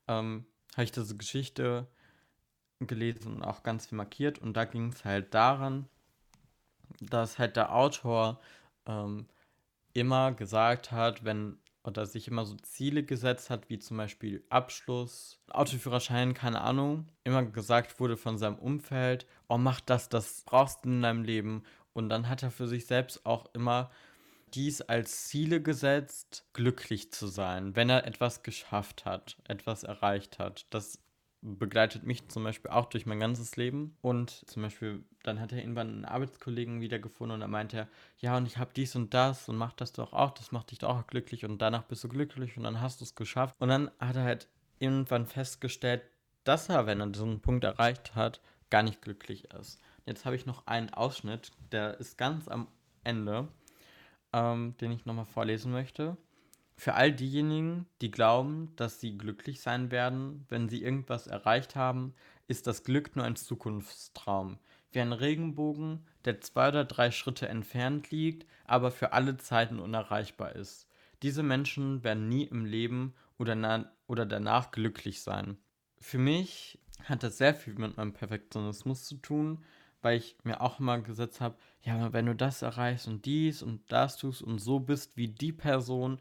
Ähm, 0.06 0.46
habe 0.74 0.84
ich 0.84 0.92
diese 0.92 1.16
Geschichte 1.16 1.86
gelesen 2.80 3.36
und 3.36 3.42
auch 3.42 3.62
ganz 3.62 3.86
viel 3.86 3.96
markiert. 3.96 4.38
Und 4.38 4.54
da 4.54 4.64
ging 4.64 4.88
es 4.88 5.04
halt 5.04 5.34
daran, 5.34 5.88
dass 7.00 7.38
halt 7.38 7.56
der 7.56 7.74
Autor 7.74 8.40
ähm, 8.86 9.26
immer 9.98 10.32
gesagt 10.32 10.92
hat, 10.92 11.24
wenn 11.24 11.58
oder 11.84 12.06
sich 12.06 12.28
immer 12.28 12.44
so 12.44 12.54
Ziele 12.56 13.02
gesetzt 13.02 13.50
hat, 13.50 13.70
wie 13.70 13.78
zum 13.78 13.96
Beispiel 13.96 14.44
Abschluss, 14.50 15.40
Autoführerschein, 15.50 16.34
keine 16.34 16.60
Ahnung, 16.60 17.08
immer 17.24 17.42
gesagt 17.44 17.98
wurde 17.98 18.16
von 18.16 18.36
seinem 18.38 18.58
Umfeld, 18.58 19.26
oh, 19.48 19.58
mach 19.58 19.80
das, 19.80 20.08
das 20.08 20.42
brauchst 20.44 20.84
du 20.84 20.90
in 20.90 21.02
deinem 21.02 21.24
Leben. 21.24 21.62
Und 21.94 22.10
dann 22.10 22.28
hat 22.28 22.42
er 22.42 22.50
für 22.50 22.68
sich 22.68 22.86
selbst 22.86 23.24
auch 23.24 23.46
immer 23.54 23.90
dies 24.54 24.82
als 24.82 25.28
Ziele 25.28 25.62
gesetzt, 25.62 26.44
glücklich 26.52 27.12
zu 27.12 27.26
sein, 27.26 27.74
wenn 27.76 27.90
er 27.90 28.06
etwas 28.06 28.42
geschafft 28.42 29.04
hat, 29.04 29.36
etwas 29.44 29.82
erreicht 29.82 30.38
hat. 30.38 30.66
Das 30.70 30.98
begleitet 31.40 32.04
mich 32.04 32.28
zum 32.28 32.44
Beispiel 32.44 32.70
auch 32.70 32.86
durch 32.86 33.06
mein 33.06 33.20
ganzes 33.20 33.56
Leben. 33.56 33.96
Und 34.00 34.30
zum 34.30 34.62
Beispiel, 34.62 35.04
dann 35.22 35.40
hat 35.40 35.52
er 35.52 35.58
irgendwann 35.58 35.88
einen 35.88 36.04
Arbeitskollegen 36.04 36.80
wiedergefunden 36.80 37.36
und 37.36 37.42
er 37.42 37.48
meinte 37.48 37.88
ja, 38.18 38.36
und 38.36 38.46
ich 38.46 38.58
habe 38.58 38.70
dies 38.74 38.96
und 38.96 39.14
das 39.14 39.48
und 39.48 39.56
mach 39.56 39.72
das 39.72 39.92
doch 39.92 40.12
auch, 40.12 40.32
das 40.32 40.52
macht 40.52 40.70
dich 40.70 40.78
doch 40.78 40.96
auch 40.96 41.06
glücklich 41.06 41.44
und 41.44 41.62
danach 41.62 41.84
bist 41.84 42.02
du 42.04 42.08
glücklich 42.08 42.56
und 42.56 42.64
dann 42.64 42.80
hast 42.80 43.00
du 43.00 43.04
es 43.04 43.14
geschafft. 43.14 43.54
Und 43.58 43.68
dann 43.68 43.90
hat 44.00 44.16
er 44.16 44.24
halt 44.24 44.48
irgendwann 44.78 45.26
festgestellt, 45.26 46.02
dass 46.44 46.68
er, 46.68 46.86
wenn 46.86 47.00
er 47.00 47.14
so 47.14 47.24
einen 47.24 47.40
Punkt 47.40 47.64
erreicht 47.64 48.14
hat, 48.14 48.40
gar 48.70 48.82
nicht 48.82 49.02
glücklich 49.02 49.52
ist. 49.52 49.80
Jetzt 50.06 50.24
habe 50.24 50.36
ich 50.36 50.46
noch 50.46 50.66
einen 50.66 50.90
Ausschnitt, 50.90 51.52
der 51.72 51.98
ist 52.00 52.16
ganz 52.16 52.48
am 52.48 52.68
Ende, 53.04 53.48
ähm, 54.32 54.74
den 54.80 54.92
ich 54.92 55.04
nochmal 55.04 55.26
vorlesen 55.26 55.72
möchte. 55.72 56.16
Für 56.78 56.94
all 56.94 57.12
diejenigen, 57.12 57.86
die 58.00 58.12
glauben, 58.12 58.72
dass 58.76 59.00
sie 59.00 59.18
glücklich 59.18 59.60
sein 59.60 59.90
werden, 59.90 60.46
wenn 60.48 60.68
sie 60.68 60.80
irgendwas 60.80 61.26
erreicht 61.26 61.74
haben, 61.74 62.14
ist 62.46 62.68
das 62.68 62.84
Glück 62.84 63.16
nur 63.16 63.24
ein 63.24 63.34
Zukunftstraum. 63.34 64.60
Wie 64.92 65.00
ein 65.00 65.12
Regenbogen, 65.12 66.06
der 66.24 66.40
zwei 66.40 66.68
oder 66.68 66.84
drei 66.84 67.10
Schritte 67.10 67.48
entfernt 67.48 68.12
liegt, 68.12 68.46
aber 68.64 68.92
für 68.92 69.12
alle 69.12 69.36
Zeiten 69.38 69.80
unerreichbar 69.80 70.54
ist. 70.54 70.88
Diese 71.22 71.42
Menschen 71.42 72.04
werden 72.04 72.28
nie 72.28 72.44
im 72.44 72.64
Leben 72.64 73.12
oder, 73.38 73.90
oder 74.06 74.24
danach 74.24 74.70
glücklich 74.70 75.20
sein. 75.20 75.58
Für 75.98 76.18
mich 76.18 76.78
hat 77.02 77.24
das 77.24 77.38
sehr 77.38 77.56
viel 77.56 77.74
mit 77.74 77.96
meinem 77.96 78.12
Perfektionismus 78.12 79.04
zu 79.04 79.16
tun, 79.16 79.64
weil 80.00 80.18
ich 80.18 80.36
mir 80.44 80.60
auch 80.60 80.78
mal 80.78 81.02
gesetzt 81.02 81.40
habe, 81.40 81.56
ja, 81.82 82.12
wenn 82.12 82.26
du 82.26 82.36
das 82.36 82.62
erreichst 82.62 83.08
und 83.08 83.24
dies 83.24 83.64
und 83.64 83.80
das 83.90 84.16
tust 84.16 84.42
und 84.42 84.60
so 84.60 84.78
bist 84.78 85.16
wie 85.16 85.26
die 85.26 85.52
Person, 85.52 86.20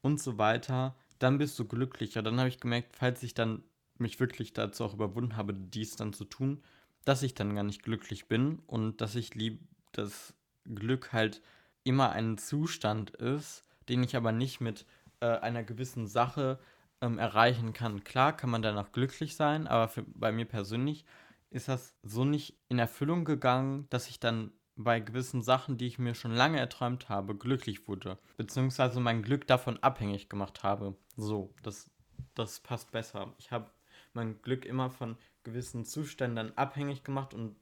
und 0.00 0.20
so 0.20 0.38
weiter, 0.38 0.94
dann 1.18 1.38
bist 1.38 1.58
du 1.58 1.64
glücklicher. 1.66 2.22
Dann 2.22 2.38
habe 2.38 2.48
ich 2.48 2.60
gemerkt, 2.60 2.96
falls 2.96 3.22
ich 3.22 3.34
dann 3.34 3.62
mich 3.98 4.20
wirklich 4.20 4.52
dazu 4.52 4.84
auch 4.84 4.94
überwunden 4.94 5.36
habe, 5.36 5.54
dies 5.54 5.96
dann 5.96 6.12
zu 6.12 6.24
tun, 6.24 6.62
dass 7.04 7.22
ich 7.22 7.34
dann 7.34 7.54
gar 7.54 7.64
nicht 7.64 7.82
glücklich 7.82 8.28
bin 8.28 8.60
und 8.66 9.00
dass 9.00 9.14
ich 9.14 9.34
lieb, 9.34 9.60
dass 9.92 10.34
Glück 10.64 11.12
halt 11.12 11.40
immer 11.84 12.10
ein 12.10 12.38
Zustand 12.38 13.10
ist, 13.10 13.64
den 13.88 14.02
ich 14.02 14.16
aber 14.16 14.32
nicht 14.32 14.60
mit 14.60 14.86
äh, 15.20 15.26
einer 15.26 15.64
gewissen 15.64 16.06
Sache 16.06 16.58
ähm, 17.00 17.18
erreichen 17.18 17.72
kann. 17.72 18.04
Klar 18.04 18.36
kann 18.36 18.50
man 18.50 18.62
danach 18.62 18.92
glücklich 18.92 19.36
sein, 19.36 19.66
aber 19.66 19.88
für, 19.88 20.02
bei 20.02 20.32
mir 20.32 20.44
persönlich 20.44 21.04
ist 21.50 21.68
das 21.68 21.94
so 22.02 22.24
nicht 22.24 22.56
in 22.68 22.78
Erfüllung 22.78 23.24
gegangen, 23.24 23.86
dass 23.90 24.08
ich 24.08 24.20
dann 24.20 24.52
bei 24.78 25.00
gewissen 25.00 25.42
Sachen, 25.42 25.76
die 25.76 25.86
ich 25.86 25.98
mir 25.98 26.14
schon 26.14 26.32
lange 26.32 26.58
erträumt 26.58 27.08
habe, 27.08 27.34
glücklich 27.34 27.88
wurde. 27.88 28.16
Beziehungsweise 28.36 29.00
mein 29.00 29.22
Glück 29.22 29.46
davon 29.46 29.76
abhängig 29.82 30.28
gemacht 30.28 30.62
habe. 30.62 30.96
So, 31.16 31.52
das, 31.62 31.90
das 32.34 32.60
passt 32.60 32.92
besser. 32.92 33.34
Ich 33.38 33.50
habe 33.50 33.70
mein 34.14 34.40
Glück 34.40 34.64
immer 34.64 34.90
von 34.90 35.16
gewissen 35.42 35.84
Zuständen 35.84 36.56
abhängig 36.56 37.02
gemacht 37.02 37.34
und 37.34 37.56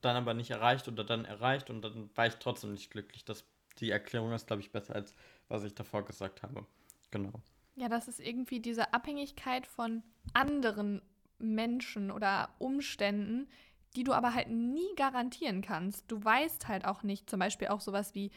dann 0.00 0.16
aber 0.16 0.34
nicht 0.34 0.50
erreicht 0.50 0.86
oder 0.86 1.02
dann 1.02 1.24
erreicht 1.24 1.68
und 1.68 1.82
dann 1.82 2.10
war 2.14 2.28
ich 2.28 2.36
trotzdem 2.36 2.72
nicht 2.72 2.90
glücklich. 2.90 3.24
Das, 3.24 3.44
die 3.78 3.90
Erklärung 3.90 4.32
ist, 4.32 4.46
glaube 4.46 4.62
ich, 4.62 4.70
besser 4.70 4.94
als 4.94 5.14
was 5.48 5.64
ich 5.64 5.74
davor 5.74 6.04
gesagt 6.04 6.42
habe. 6.42 6.66
Genau. 7.10 7.32
Ja, 7.76 7.88
das 7.88 8.08
ist 8.08 8.20
irgendwie 8.20 8.60
diese 8.60 8.92
Abhängigkeit 8.92 9.66
von 9.66 10.02
anderen 10.32 11.02
Menschen 11.38 12.10
oder 12.10 12.48
Umständen, 12.58 13.48
die 13.94 14.04
du 14.04 14.12
aber 14.12 14.34
halt 14.34 14.48
nie 14.48 14.94
garantieren 14.96 15.62
kannst. 15.62 16.10
Du 16.10 16.22
weißt 16.22 16.68
halt 16.68 16.84
auch 16.84 17.02
nicht, 17.02 17.30
zum 17.30 17.40
Beispiel 17.40 17.68
auch 17.68 17.80
sowas 17.80 18.14
wie, 18.14 18.30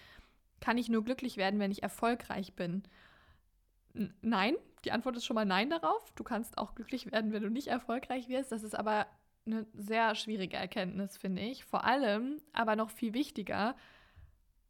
kann 0.60 0.78
ich 0.78 0.90
nur 0.90 1.04
glücklich 1.04 1.38
werden, 1.38 1.60
wenn 1.60 1.72
ich 1.72 1.84
erfolgreich 1.84 2.54
bin? 2.54 2.84
N 3.94 4.14
nein, 4.22 4.56
die 4.86 4.92
Antwort 4.92 5.18
ist 5.18 5.26
schon 5.26 5.36
mal 5.36 5.46
nein 5.46 5.70
darauf. 5.70 6.12
Du 6.16 6.24
kannst 6.24 6.58
auch 6.58 6.76
glücklich 6.76 7.12
werden, 7.12 7.32
wenn 7.32 7.44
du 7.44 7.50
nicht 7.50 7.68
erfolgreich 7.68 8.30
wirst. 8.30 8.52
Das 8.52 8.64
ist 8.64 8.76
aber 8.78 9.08
eine 9.46 9.66
sehr 9.74 10.16
schwierige 10.16 10.58
Erkenntnis, 10.58 11.18
finde 11.18 11.42
ich. 11.42 11.66
Vor 11.66 11.84
allem, 11.84 12.42
aber 12.54 12.76
noch 12.76 12.92
viel 12.92 13.14
wichtiger, 13.14 13.76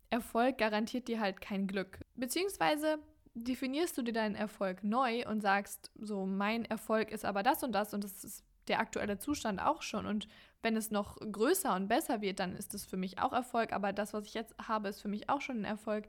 Erfolg 0.10 0.58
garantiert 0.58 1.08
dir 1.08 1.20
halt 1.20 1.42
kein 1.42 1.68
Glück. 1.68 2.00
Beziehungsweise 2.16 3.00
definierst 3.36 3.98
du 3.98 4.02
dir 4.02 4.14
deinen 4.14 4.36
Erfolg 4.36 4.84
neu 4.84 5.28
und 5.28 5.42
sagst, 5.42 5.92
so, 5.96 6.26
mein 6.26 6.66
Erfolg 6.66 7.12
ist 7.12 7.26
aber 7.26 7.44
das 7.44 7.64
und 7.64 7.74
das 7.74 7.94
und 7.94 8.04
das 8.04 8.24
ist 8.24 8.44
der 8.70 8.80
aktuelle 8.80 9.18
Zustand 9.18 9.62
auch 9.62 9.82
schon. 9.82 10.06
Und 10.06 10.28
wenn 10.62 10.76
es 10.76 10.92
noch 10.92 11.18
größer 11.18 11.76
und 11.76 11.88
besser 11.88 12.22
wird, 12.22 12.40
dann 12.40 12.56
ist 12.56 12.74
es 12.74 12.86
für 12.86 12.98
mich 12.98 13.20
auch 13.20 13.34
Erfolg. 13.34 13.74
Aber 13.74 13.94
das, 13.94 14.14
was 14.14 14.26
ich 14.26 14.34
jetzt 14.34 14.56
habe, 14.66 14.90
ist 14.90 15.02
für 15.02 15.08
mich 15.08 15.30
auch 15.30 15.42
schon 15.42 15.62
ein 15.62 15.66
Erfolg. 15.66 16.08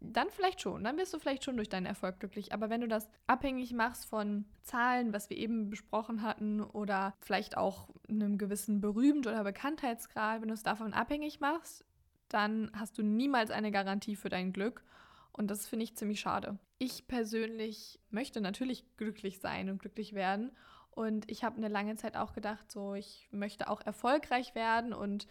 Dann 0.00 0.28
vielleicht 0.30 0.60
schon. 0.60 0.84
Dann 0.84 0.96
wirst 0.96 1.12
du 1.12 1.18
vielleicht 1.18 1.44
schon 1.44 1.56
durch 1.56 1.68
deinen 1.68 1.86
Erfolg 1.86 2.20
glücklich. 2.20 2.52
Aber 2.52 2.70
wenn 2.70 2.80
du 2.80 2.88
das 2.88 3.08
abhängig 3.26 3.72
machst 3.72 4.06
von 4.06 4.44
Zahlen, 4.62 5.12
was 5.12 5.28
wir 5.28 5.36
eben 5.36 5.70
besprochen 5.70 6.22
hatten, 6.22 6.60
oder 6.60 7.14
vielleicht 7.20 7.56
auch 7.56 7.88
einem 8.08 8.38
gewissen 8.38 8.80
Berühmt- 8.80 9.26
oder 9.26 9.42
Bekanntheitsgrad, 9.42 10.40
wenn 10.40 10.48
du 10.48 10.54
es 10.54 10.62
davon 10.62 10.92
abhängig 10.92 11.40
machst, 11.40 11.84
dann 12.28 12.70
hast 12.74 12.98
du 12.98 13.02
niemals 13.02 13.50
eine 13.50 13.72
Garantie 13.72 14.16
für 14.16 14.28
dein 14.28 14.52
Glück. 14.52 14.84
Und 15.32 15.50
das 15.50 15.68
finde 15.68 15.84
ich 15.84 15.96
ziemlich 15.96 16.20
schade. 16.20 16.58
Ich 16.78 17.06
persönlich 17.06 18.00
möchte 18.10 18.40
natürlich 18.40 18.84
glücklich 18.96 19.38
sein 19.40 19.70
und 19.70 19.78
glücklich 19.78 20.12
werden. 20.12 20.50
Und 20.90 21.30
ich 21.30 21.44
habe 21.44 21.56
eine 21.56 21.68
lange 21.68 21.96
Zeit 21.96 22.16
auch 22.16 22.32
gedacht, 22.32 22.70
so, 22.70 22.94
ich 22.94 23.28
möchte 23.30 23.68
auch 23.68 23.80
erfolgreich 23.80 24.54
werden 24.54 24.92
und 24.92 25.26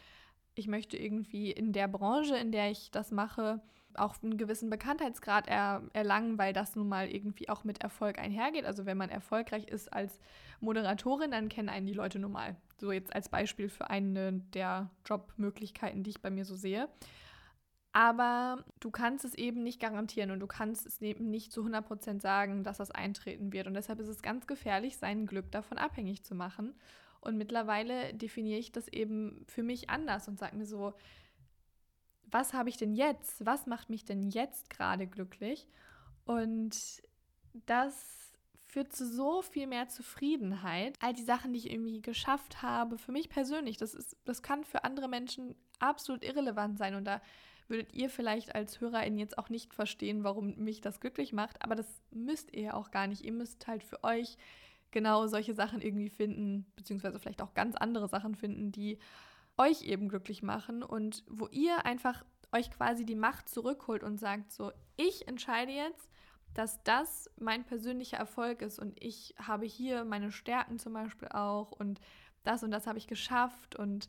ich 0.55 0.67
möchte 0.67 0.97
irgendwie 0.97 1.51
in 1.51 1.73
der 1.73 1.87
Branche, 1.87 2.35
in 2.35 2.51
der 2.51 2.71
ich 2.71 2.89
das 2.91 3.11
mache, 3.11 3.61
auch 3.93 4.15
einen 4.21 4.37
gewissen 4.37 4.69
Bekanntheitsgrad 4.69 5.47
er, 5.47 5.83
erlangen, 5.93 6.37
weil 6.37 6.53
das 6.53 6.75
nun 6.75 6.87
mal 6.87 7.07
irgendwie 7.07 7.49
auch 7.49 7.63
mit 7.63 7.81
Erfolg 7.81 8.19
einhergeht. 8.19 8.65
Also 8.65 8.85
wenn 8.85 8.97
man 8.97 9.09
erfolgreich 9.09 9.67
ist 9.67 9.91
als 9.91 10.19
Moderatorin, 10.59 11.31
dann 11.31 11.49
kennen 11.49 11.69
einen 11.69 11.85
die 11.85 11.93
Leute 11.93 12.19
nun 12.19 12.31
mal. 12.31 12.55
So 12.79 12.91
jetzt 12.91 13.13
als 13.15 13.29
Beispiel 13.29 13.69
für 13.69 13.89
eine 13.89 14.33
der 14.53 14.89
Jobmöglichkeiten, 15.05 16.03
die 16.03 16.11
ich 16.11 16.21
bei 16.21 16.29
mir 16.29 16.45
so 16.45 16.55
sehe. 16.55 16.87
Aber 17.97 18.63
du 18.79 18.91
kannst 18.91 19.25
es 19.25 19.33
eben 19.33 19.63
nicht 19.63 19.79
garantieren 19.79 20.29
und 20.29 20.39
du 20.39 20.45
kannst 20.45 20.85
es 20.85 21.01
eben 21.01 21.31
nicht 21.31 21.51
zu 21.51 21.63
100% 21.65 22.21
sagen, 22.21 22.63
dass 22.63 22.77
das 22.77 22.91
eintreten 22.91 23.51
wird. 23.51 23.65
Und 23.65 23.73
deshalb 23.73 23.99
ist 23.99 24.07
es 24.07 24.21
ganz 24.21 24.45
gefährlich, 24.45 24.97
sein 24.97 25.25
Glück 25.25 25.51
davon 25.51 25.79
abhängig 25.79 26.23
zu 26.23 26.35
machen. 26.35 26.75
Und 27.21 27.37
mittlerweile 27.37 28.13
definiere 28.13 28.59
ich 28.59 28.71
das 28.71 28.87
eben 28.87 29.43
für 29.47 29.63
mich 29.63 29.89
anders 29.89 30.27
und 30.27 30.37
sage 30.37 30.55
mir 30.55 30.67
so, 30.67 30.93
was 32.29 32.53
habe 32.53 32.69
ich 32.69 32.77
denn 32.77 32.93
jetzt? 32.93 33.43
Was 33.43 33.65
macht 33.65 33.89
mich 33.89 34.05
denn 34.05 34.29
jetzt 34.29 34.69
gerade 34.69 35.07
glücklich? 35.07 35.67
Und 36.23 37.01
das 37.65 38.31
führt 38.67 38.95
zu 38.95 39.07
so 39.07 39.41
viel 39.41 39.65
mehr 39.65 39.89
Zufriedenheit. 39.89 40.95
All 41.01 41.13
die 41.13 41.23
Sachen, 41.23 41.51
die 41.51 41.57
ich 41.57 41.71
irgendwie 41.71 42.03
geschafft 42.03 42.61
habe, 42.61 42.99
für 42.99 43.11
mich 43.11 43.27
persönlich, 43.27 43.77
das, 43.77 43.95
ist, 43.95 44.15
das 44.23 44.43
kann 44.43 44.63
für 44.65 44.83
andere 44.83 45.07
Menschen 45.07 45.55
absolut 45.79 46.23
irrelevant 46.23 46.77
sein. 46.77 46.93
Und 46.93 47.05
da 47.05 47.23
würdet 47.69 47.93
ihr 47.93 48.09
vielleicht 48.09 48.55
als 48.55 48.79
HörerInnen 48.79 49.19
jetzt 49.19 49.37
auch 49.37 49.49
nicht 49.49 49.73
verstehen, 49.73 50.23
warum 50.23 50.55
mich 50.57 50.81
das 50.81 50.99
glücklich 50.99 51.33
macht. 51.33 51.61
Aber 51.63 51.75
das 51.75 52.01
müsst 52.11 52.55
ihr 52.55 52.75
auch 52.75 52.91
gar 52.91 53.07
nicht. 53.07 53.23
Ihr 53.23 53.33
müsst 53.33 53.67
halt 53.67 53.83
für 53.83 54.03
euch 54.03 54.37
genau 54.91 55.27
solche 55.27 55.53
Sachen 55.53 55.81
irgendwie 55.81 56.09
finden, 56.09 56.65
beziehungsweise 56.75 57.19
vielleicht 57.19 57.41
auch 57.41 57.53
ganz 57.53 57.75
andere 57.75 58.07
Sachen 58.07 58.35
finden, 58.35 58.71
die 58.71 58.99
euch 59.57 59.83
eben 59.83 60.07
glücklich 60.07 60.43
machen 60.43 60.83
und 60.83 61.23
wo 61.27 61.47
ihr 61.47 61.85
einfach 61.85 62.23
euch 62.51 62.71
quasi 62.71 63.05
die 63.05 63.15
Macht 63.15 63.49
zurückholt 63.49 64.03
und 64.03 64.17
sagt 64.17 64.51
so, 64.51 64.71
ich 64.95 65.27
entscheide 65.27 65.71
jetzt, 65.71 66.09
dass 66.53 66.81
das 66.83 67.29
mein 67.37 67.65
persönlicher 67.65 68.17
Erfolg 68.17 68.61
ist 68.61 68.79
und 68.79 69.01
ich 69.03 69.35
habe 69.37 69.65
hier 69.65 70.05
meine 70.05 70.31
Stärken 70.31 70.79
zum 70.79 70.93
Beispiel 70.93 71.27
auch 71.27 71.71
und 71.71 71.99
das 72.43 72.63
und 72.63 72.71
das 72.71 72.87
habe 72.87 72.97
ich 72.97 73.07
geschafft 73.07 73.75
und 73.75 74.07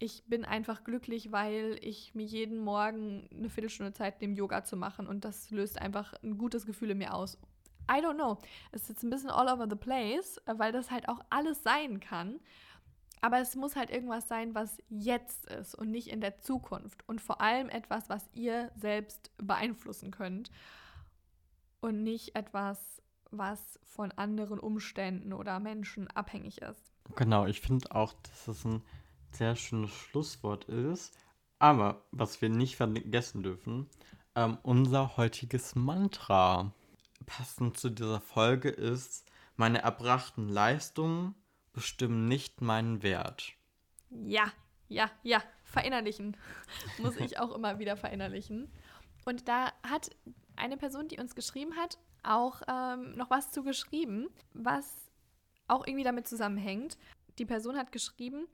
ich 0.00 0.24
bin 0.24 0.46
einfach 0.46 0.82
glücklich, 0.82 1.30
weil 1.30 1.78
ich 1.82 2.14
mir 2.14 2.24
jeden 2.24 2.58
Morgen 2.58 3.28
eine 3.32 3.50
Viertelstunde 3.50 3.92
Zeit 3.92 4.20
nehme, 4.20 4.34
Yoga 4.34 4.64
zu 4.64 4.76
machen 4.76 5.06
und 5.06 5.26
das 5.26 5.50
löst 5.50 5.78
einfach 5.78 6.14
ein 6.22 6.38
gutes 6.38 6.64
Gefühl 6.64 6.90
in 6.90 6.98
mir 6.98 7.14
aus. 7.14 7.38
I 7.90 8.02
don't 8.02 8.14
know. 8.14 8.38
Es 8.72 8.82
ist 8.82 8.88
jetzt 8.88 9.02
ein 9.02 9.10
bisschen 9.10 9.30
all 9.30 9.52
over 9.52 9.66
the 9.68 9.76
place, 9.76 10.40
weil 10.46 10.72
das 10.72 10.90
halt 10.90 11.08
auch 11.08 11.20
alles 11.28 11.62
sein 11.62 12.00
kann. 12.00 12.40
Aber 13.20 13.40
es 13.40 13.54
muss 13.56 13.76
halt 13.76 13.90
irgendwas 13.90 14.26
sein, 14.26 14.54
was 14.54 14.78
jetzt 14.88 15.46
ist 15.50 15.74
und 15.74 15.90
nicht 15.90 16.08
in 16.08 16.22
der 16.22 16.38
Zukunft. 16.38 17.06
Und 17.06 17.20
vor 17.20 17.42
allem 17.42 17.68
etwas, 17.68 18.08
was 18.08 18.30
ihr 18.32 18.70
selbst 18.76 19.30
beeinflussen 19.36 20.10
könnt. 20.10 20.50
Und 21.82 22.02
nicht 22.02 22.36
etwas, 22.36 23.02
was 23.30 23.78
von 23.82 24.12
anderen 24.12 24.58
Umständen 24.58 25.34
oder 25.34 25.60
Menschen 25.60 26.08
abhängig 26.08 26.62
ist. 26.62 26.90
Genau, 27.16 27.44
ich 27.44 27.60
finde 27.60 27.94
auch, 27.94 28.14
dass 28.22 28.48
es 28.48 28.64
ein 28.64 28.82
sehr 29.34 29.56
schönes 29.56 29.90
Schlusswort 29.90 30.64
ist. 30.64 31.16
Aber 31.58 32.06
was 32.10 32.40
wir 32.40 32.48
nicht 32.48 32.76
vergessen 32.76 33.42
dürfen, 33.42 33.88
ähm, 34.34 34.58
unser 34.62 35.16
heutiges 35.16 35.74
Mantra 35.74 36.72
passend 37.26 37.78
zu 37.78 37.90
dieser 37.90 38.20
Folge 38.20 38.70
ist, 38.70 39.30
meine 39.56 39.82
erbrachten 39.82 40.48
Leistungen 40.48 41.34
bestimmen 41.72 42.26
nicht 42.26 42.60
meinen 42.60 43.02
Wert. 43.02 43.52
Ja, 44.10 44.52
ja, 44.88 45.10
ja, 45.22 45.42
verinnerlichen. 45.64 46.36
Muss 46.98 47.16
ich 47.16 47.38
auch 47.38 47.54
immer 47.54 47.78
wieder 47.78 47.96
verinnerlichen. 47.96 48.72
Und 49.24 49.48
da 49.48 49.72
hat 49.82 50.10
eine 50.56 50.76
Person, 50.76 51.08
die 51.08 51.18
uns 51.18 51.34
geschrieben 51.34 51.76
hat, 51.76 51.98
auch 52.22 52.62
ähm, 52.68 53.12
noch 53.12 53.30
was 53.30 53.50
zu 53.50 53.62
geschrieben, 53.62 54.28
was 54.52 55.10
auch 55.68 55.86
irgendwie 55.86 56.04
damit 56.04 56.26
zusammenhängt. 56.26 56.98
Die 57.38 57.46
Person 57.46 57.76
hat 57.76 57.92
geschrieben, 57.92 58.46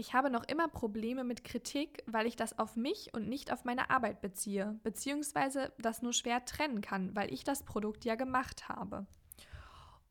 ich 0.00 0.14
habe 0.14 0.30
noch 0.30 0.44
immer 0.44 0.66
Probleme 0.66 1.24
mit 1.24 1.44
Kritik, 1.44 2.02
weil 2.06 2.26
ich 2.26 2.34
das 2.34 2.58
auf 2.58 2.74
mich 2.74 3.12
und 3.12 3.28
nicht 3.28 3.52
auf 3.52 3.66
meine 3.66 3.90
Arbeit 3.90 4.22
beziehe, 4.22 4.80
beziehungsweise 4.82 5.74
das 5.76 6.00
nur 6.00 6.14
schwer 6.14 6.42
trennen 6.46 6.80
kann, 6.80 7.14
weil 7.14 7.30
ich 7.30 7.44
das 7.44 7.64
Produkt 7.64 8.06
ja 8.06 8.14
gemacht 8.14 8.70
habe. 8.70 9.06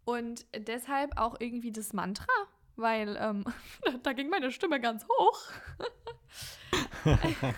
Und 0.05 0.45
deshalb 0.55 1.17
auch 1.17 1.37
irgendwie 1.39 1.71
das 1.71 1.93
Mantra, 1.93 2.31
weil 2.75 3.17
ähm, 3.19 3.45
da 4.03 4.13
ging 4.13 4.29
meine 4.29 4.51
Stimme 4.51 4.79
ganz 4.79 5.07
hoch. 5.07 5.41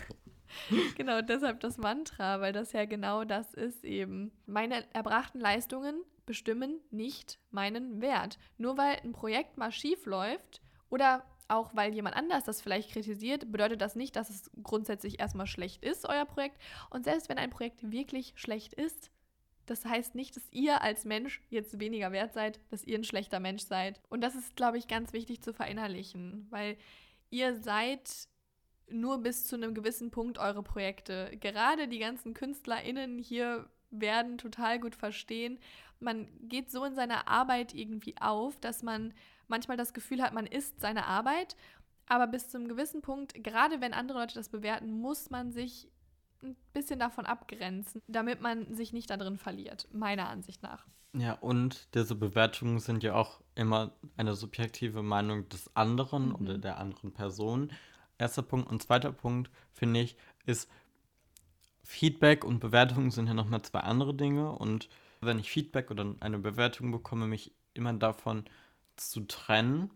genau, 0.96 1.22
deshalb 1.22 1.60
das 1.60 1.78
Mantra, 1.78 2.40
weil 2.40 2.54
das 2.54 2.72
ja 2.72 2.86
genau 2.86 3.26
das 3.26 3.54
ist 3.54 3.84
eben. 3.84 4.32
Meine 4.46 4.86
erbrachten 4.94 5.42
Leistungen 5.42 6.02
bestimmen 6.26 6.80
nicht 6.92 7.40
meinen 7.50 8.00
Wert. 8.00 8.40
Nur 8.58 8.78
weil 8.78 9.02
ein 9.04 9.12
Projekt 9.12 9.58
mal 9.58 9.74
schief 9.74 10.06
läuft 10.06 10.62
oder 10.90 11.26
auch 11.52 11.76
weil 11.76 11.94
jemand 11.94 12.16
anders 12.16 12.46
das 12.46 12.62
vielleicht 12.62 12.92
kritisiert, 12.92 13.52
bedeutet 13.52 13.82
das 13.82 13.96
nicht, 13.96 14.16
dass 14.16 14.30
es 14.30 14.50
grundsätzlich 14.64 15.20
erstmal 15.20 15.48
schlecht 15.48 15.84
ist, 15.84 16.08
euer 16.08 16.26
Projekt. 16.26 16.58
Und 16.90 17.04
selbst 17.04 17.30
wenn 17.30 17.38
ein 17.38 17.50
Projekt 17.50 17.92
wirklich 17.92 18.34
schlecht 18.36 18.74
ist, 18.74 19.12
das 19.66 19.86
heißt 19.86 20.16
nicht, 20.16 20.36
dass 20.36 20.44
ihr 20.52 20.82
als 20.82 21.06
Mensch 21.06 21.42
jetzt 21.50 21.80
weniger 21.80 22.12
wert 22.12 22.34
seid, 22.34 22.60
dass 22.70 22.84
ihr 22.84 22.98
ein 22.98 23.04
schlechter 23.04 23.40
Mensch 23.40 23.64
seid. 23.64 24.02
Und 24.10 24.22
das 24.22 24.36
ist, 24.36 24.56
glaube 24.56 24.78
ich, 24.78 24.88
ganz 24.88 25.14
wichtig 25.14 25.42
zu 25.42 25.54
verinnerlichen, 25.54 26.48
weil 26.50 26.78
ihr 27.30 27.56
seid 27.56 28.10
nur 28.90 29.20
bis 29.20 29.48
zu 29.48 29.56
einem 29.56 29.74
gewissen 29.74 30.12
Punkt 30.12 30.38
eure 30.38 30.64
Projekte. 30.64 31.38
Gerade 31.40 31.88
die 31.88 32.00
ganzen 32.00 32.34
KünstlerInnen 32.34 33.20
hier 33.20 33.70
werden 33.92 34.38
total 34.38 34.80
gut 34.80 34.96
verstehen. 34.96 35.60
Man 36.00 36.28
geht 36.42 36.72
so 36.72 36.84
in 36.84 36.96
seiner 36.96 37.28
Arbeit 37.28 37.74
irgendwie 37.74 38.16
auf, 38.20 38.60
dass 38.60 38.84
man 38.84 39.14
manchmal 39.52 39.78
das 39.78 39.94
Gefühl 39.94 40.24
hat, 40.24 40.34
man 40.34 40.48
ist 40.48 40.82
seine 40.82 41.06
Arbeit. 41.06 41.56
Aber 42.08 42.28
bis 42.28 42.50
zu 42.50 42.58
einem 42.58 42.68
gewissen 42.68 43.02
Punkt, 43.02 43.42
gerade 43.44 43.80
wenn 43.80 43.94
andere 43.94 44.20
Leute 44.20 44.34
das 44.34 44.50
bewerten, 44.50 44.92
muss 44.92 45.30
man 45.30 45.52
sich 45.52 45.88
ein 46.44 46.56
bisschen 46.74 47.00
davon 47.00 47.26
abgrenzen, 47.26 48.02
damit 48.08 48.42
man 48.42 48.74
sich 48.74 48.92
nicht 48.92 49.10
darin 49.10 49.38
verliert, 49.38 49.88
meiner 49.94 50.28
Ansicht 50.28 50.64
nach. 50.64 50.88
Ja, 51.14 51.34
und 51.34 51.94
diese 51.94 52.16
Bewertungen 52.16 52.80
sind 52.80 53.04
ja 53.04 53.16
auch 53.16 53.42
immer 53.54 53.92
eine 54.18 54.34
subjektive 54.34 55.04
Meinung 55.04 55.48
des 55.50 55.76
anderen 55.76 56.30
mhm. 56.30 56.36
oder 56.36 56.58
der 56.58 56.78
anderen 56.78 57.14
Person. 57.14 57.72
Erster 58.18 58.42
Punkt. 58.42 58.70
Und 58.70 58.82
zweiter 58.82 59.12
Punkt, 59.12 59.52
finde 59.74 60.02
ich, 60.02 60.16
ist 60.46 60.70
Feedback 61.84 62.46
und 62.46 62.60
Bewertungen 62.60 63.12
sind 63.12 63.28
ja 63.28 63.34
nochmal 63.34 63.62
zwei 63.62 63.82
andere 63.82 64.14
Dinge. 64.14 64.52
Und 64.54 64.90
wenn 65.20 65.40
ich 65.40 65.52
Feedback 65.52 65.92
oder 65.92 66.16
eine 66.20 66.40
Bewertung 66.40 66.92
bekomme, 66.92 67.28
mich 67.28 67.54
immer 67.74 67.94
davon 67.94 68.46
zu 69.10 69.22
trennen, 69.22 69.92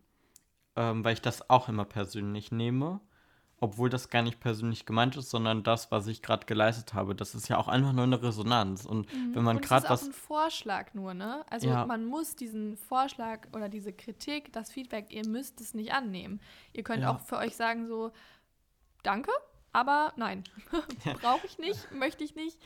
ähm, 0.75 1.03
weil 1.03 1.13
ich 1.13 1.21
das 1.21 1.49
auch 1.49 1.69
immer 1.69 1.85
persönlich 1.85 2.51
nehme. 2.51 3.01
Obwohl 3.57 3.89
das 3.89 4.09
gar 4.09 4.21
nicht 4.21 4.41
persönlich 4.41 4.85
gemeint 4.85 5.15
ist, 5.15 5.29
sondern 5.29 5.63
das, 5.63 5.89
was 5.89 6.07
ich 6.07 6.21
gerade 6.21 6.45
geleistet 6.45 6.93
habe. 6.93 7.15
Das 7.15 7.33
ist 7.33 7.47
ja 7.47 7.57
auch 7.57 7.69
einfach 7.69 7.93
nur 7.93 8.03
eine 8.03 8.21
Resonanz. 8.21 8.85
Und 8.85 9.11
mhm. 9.13 9.33
wenn 9.33 9.43
man 9.43 9.61
gerade 9.61 9.87
was. 9.87 10.01
Das 10.01 10.01
ist 10.01 10.07
auch 10.07 10.11
ein 10.11 10.27
Vorschlag 10.27 10.93
nur, 10.93 11.13
ne? 11.13 11.45
Also 11.49 11.69
ja. 11.69 11.85
man 11.85 12.05
muss 12.05 12.35
diesen 12.35 12.75
Vorschlag 12.75 13.47
oder 13.53 13.69
diese 13.69 13.93
Kritik, 13.93 14.51
das 14.51 14.71
Feedback, 14.71 15.13
ihr 15.13 15.25
müsst 15.25 15.61
es 15.61 15.73
nicht 15.73 15.93
annehmen. 15.93 16.41
Ihr 16.73 16.83
könnt 16.83 17.03
ja. 17.03 17.15
auch 17.15 17.21
für 17.21 17.37
euch 17.37 17.55
sagen, 17.55 17.87
so, 17.87 18.11
danke, 19.03 19.31
aber 19.71 20.13
nein, 20.15 20.43
brauche 21.21 21.45
ich 21.45 21.57
nicht, 21.57 21.91
möchte 21.91 22.23
ich 22.23 22.35
nicht. 22.35 22.59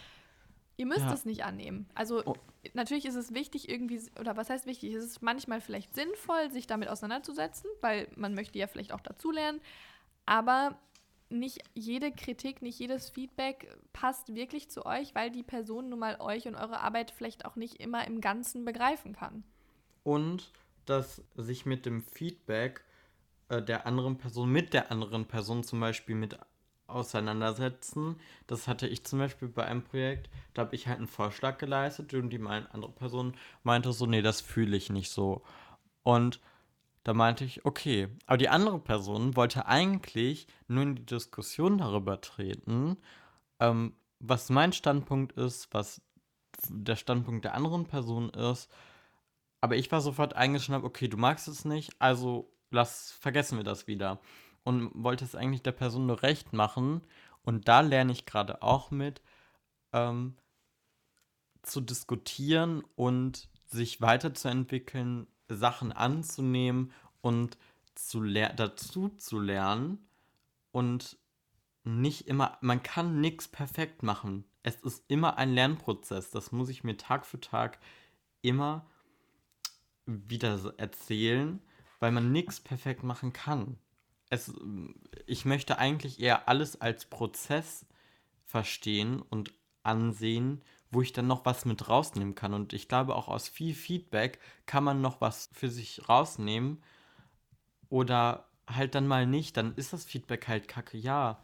Ihr 0.80 0.86
müsst 0.86 1.02
ja. 1.02 1.14
es 1.14 1.26
nicht 1.26 1.44
annehmen. 1.44 1.90
Also 1.94 2.24
oh. 2.26 2.36
natürlich 2.74 3.04
ist 3.04 3.16
es 3.16 3.34
wichtig 3.34 3.68
irgendwie, 3.68 4.00
oder 4.18 4.38
was 4.38 4.50
heißt 4.50 4.66
wichtig? 4.66 4.94
Es 4.94 5.04
ist 5.04 5.22
manchmal 5.22 5.60
vielleicht 5.60 5.94
sinnvoll, 5.94 6.50
sich 6.52 6.68
damit 6.68 6.88
auseinanderzusetzen, 6.88 7.70
weil 7.82 8.08
man 8.16 8.34
möchte 8.34 8.58
ja 8.58 8.68
vielleicht 8.68 8.94
auch 8.94 9.02
dazulernen. 9.02 9.60
Aber 10.26 10.80
nicht 11.28 11.60
jede 11.74 12.14
Kritik, 12.14 12.62
nicht 12.62 12.80
jedes 12.80 13.10
Feedback 13.10 13.78
passt 13.92 14.34
wirklich 14.34 14.72
zu 14.72 14.86
euch, 14.86 15.14
weil 15.16 15.32
die 15.32 15.44
Person 15.44 15.90
nun 15.90 16.00
mal 16.00 16.16
euch 16.22 16.48
und 16.48 16.56
eure 16.56 16.80
Arbeit 16.80 17.12
vielleicht 17.12 17.44
auch 17.44 17.58
nicht 17.58 17.82
immer 17.82 18.08
im 18.08 18.22
Ganzen 18.22 18.64
begreifen 18.64 19.12
kann. 19.12 19.44
Und 20.04 20.50
dass 20.86 21.22
sich 21.36 21.66
mit 21.66 21.86
dem 21.86 22.04
Feedback 22.04 22.86
äh, 23.50 23.62
der 23.62 23.86
anderen 23.86 24.18
Person, 24.18 24.50
mit 24.50 24.74
der 24.74 24.94
anderen 24.94 25.26
Person 25.26 25.66
zum 25.66 25.82
Beispiel 25.82 26.16
mit 26.16 26.40
auseinandersetzen. 26.90 28.20
Das 28.48 28.68
hatte 28.68 28.88
ich 28.88 29.04
zum 29.04 29.20
Beispiel 29.20 29.48
bei 29.48 29.66
einem 29.66 29.84
Projekt, 29.84 30.30
da 30.54 30.64
habe 30.64 30.76
ich 30.76 30.88
halt 30.88 30.98
einen 30.98 31.08
Vorschlag 31.08 31.58
geleistet 31.58 32.14
und 32.14 32.30
die 32.30 32.38
meine 32.38 32.74
andere 32.74 32.92
Person 32.92 33.34
meinte 33.64 33.94
so, 33.94 34.06
nee, 34.06 34.22
das 34.22 34.42
fühle 34.42 34.78
ich 34.78 34.90
nicht 34.90 35.12
so. 35.12 35.42
Und 36.04 36.40
da 37.04 37.14
meinte 37.14 37.46
ich, 37.46 37.66
okay, 37.66 38.10
aber 38.26 38.38
die 38.38 38.50
andere 38.50 38.80
Person 38.80 39.36
wollte 39.36 39.66
eigentlich 39.66 40.48
nur 40.68 40.84
in 40.84 40.96
die 40.96 41.06
Diskussion 41.06 41.78
darüber 41.78 42.22
treten, 42.22 42.98
ähm, 43.60 43.94
was 44.20 44.50
mein 44.50 44.74
Standpunkt 44.74 45.34
ist, 45.34 45.74
was 45.74 46.02
der 46.68 46.98
Standpunkt 46.98 47.46
der 47.46 47.54
anderen 47.54 47.86
Person 47.86 48.30
ist. 48.30 48.70
Aber 49.62 49.76
ich 49.76 49.92
war 49.92 50.02
sofort 50.02 50.36
eingeschnappt, 50.36 50.86
okay, 50.86 51.08
du 51.08 51.18
magst 51.18 51.48
es 51.48 51.66
nicht, 51.66 51.94
also 52.00 52.52
lass, 52.72 53.12
vergessen 53.12 53.58
wir 53.58 53.64
das 53.64 53.88
wieder 53.88 54.20
und 54.64 54.91
wollte 54.93 55.26
es 55.26 55.36
eigentlich 55.36 55.64
der 55.64 55.72
Person 55.72 56.05
nur 56.07 56.22
recht 56.24 56.53
machen. 56.53 57.01
Und 57.43 57.68
da 57.68 57.82
lerne 57.82 58.12
ich 58.12 58.26
gerade 58.26 58.62
auch 58.62 58.91
mit, 58.91 59.22
ähm, 59.93 60.36
zu 61.62 61.82
diskutieren 61.82 62.84
und 62.95 63.49
sich 63.68 64.01
weiterzuentwickeln, 64.01 65.28
Sachen 65.47 65.91
anzunehmen 65.91 66.91
und 67.22 67.57
zu 67.95 68.24
dazu 68.24 69.10
zu 69.10 69.39
lernen 69.39 70.07
und 70.72 71.18
nicht 71.84 72.28
immer, 72.28 72.57
man 72.62 72.84
kann 72.84 73.20
nichts 73.20 73.47
perfekt 73.47 74.03
machen. 74.03 74.45
Es 74.64 74.76
ist 74.82 75.03
immer 75.07 75.38
ein 75.38 75.53
Lernprozess. 75.53 76.30
Das 76.30 76.51
muss 76.51 76.70
ich 76.70 76.84
mir 76.84 76.97
Tag 76.97 77.26
für 77.26 77.39
Tag 77.39 77.80
immer 78.41 78.86
wieder 80.05 80.74
erzählen, 80.78 81.62
weil 81.99 82.12
man 82.12 82.32
nichts 82.32 82.60
perfekt 82.60 83.03
machen 83.03 83.34
kann 83.34 83.78
es, 84.30 84.54
ich 85.26 85.46
möchte 85.46 85.78
eigentlich 85.78 86.20
eher 86.20 86.48
alles 86.48 86.80
als 86.80 87.06
Prozess 87.06 87.86
verstehen 88.46 89.22
und 89.22 89.54
ansehen, 89.84 90.62
wo 90.92 91.02
ich 91.02 91.14
dann 91.14 91.28
noch 91.28 91.46
was 91.46 91.66
mit 91.66 91.88
rausnehmen 91.88 92.36
kann. 92.36 92.54
Und 92.54 92.74
ich 92.74 92.88
glaube, 92.88 93.16
auch 93.16 93.28
aus 93.28 93.48
viel 93.48 93.74
Feedback 93.74 94.40
kann 94.66 94.84
man 94.84 95.02
noch 95.02 95.22
was 95.22 95.50
für 95.54 95.70
sich 95.70 96.08
rausnehmen. 96.10 96.82
Oder 97.90 98.48
halt 98.68 98.96
dann 98.96 99.08
mal 99.08 99.26
nicht. 99.26 99.58
Dann 99.58 99.76
ist 99.76 99.94
das 99.94 100.06
Feedback 100.06 100.48
halt 100.48 100.68
kacke. 100.68 100.98
Ja, 100.98 101.44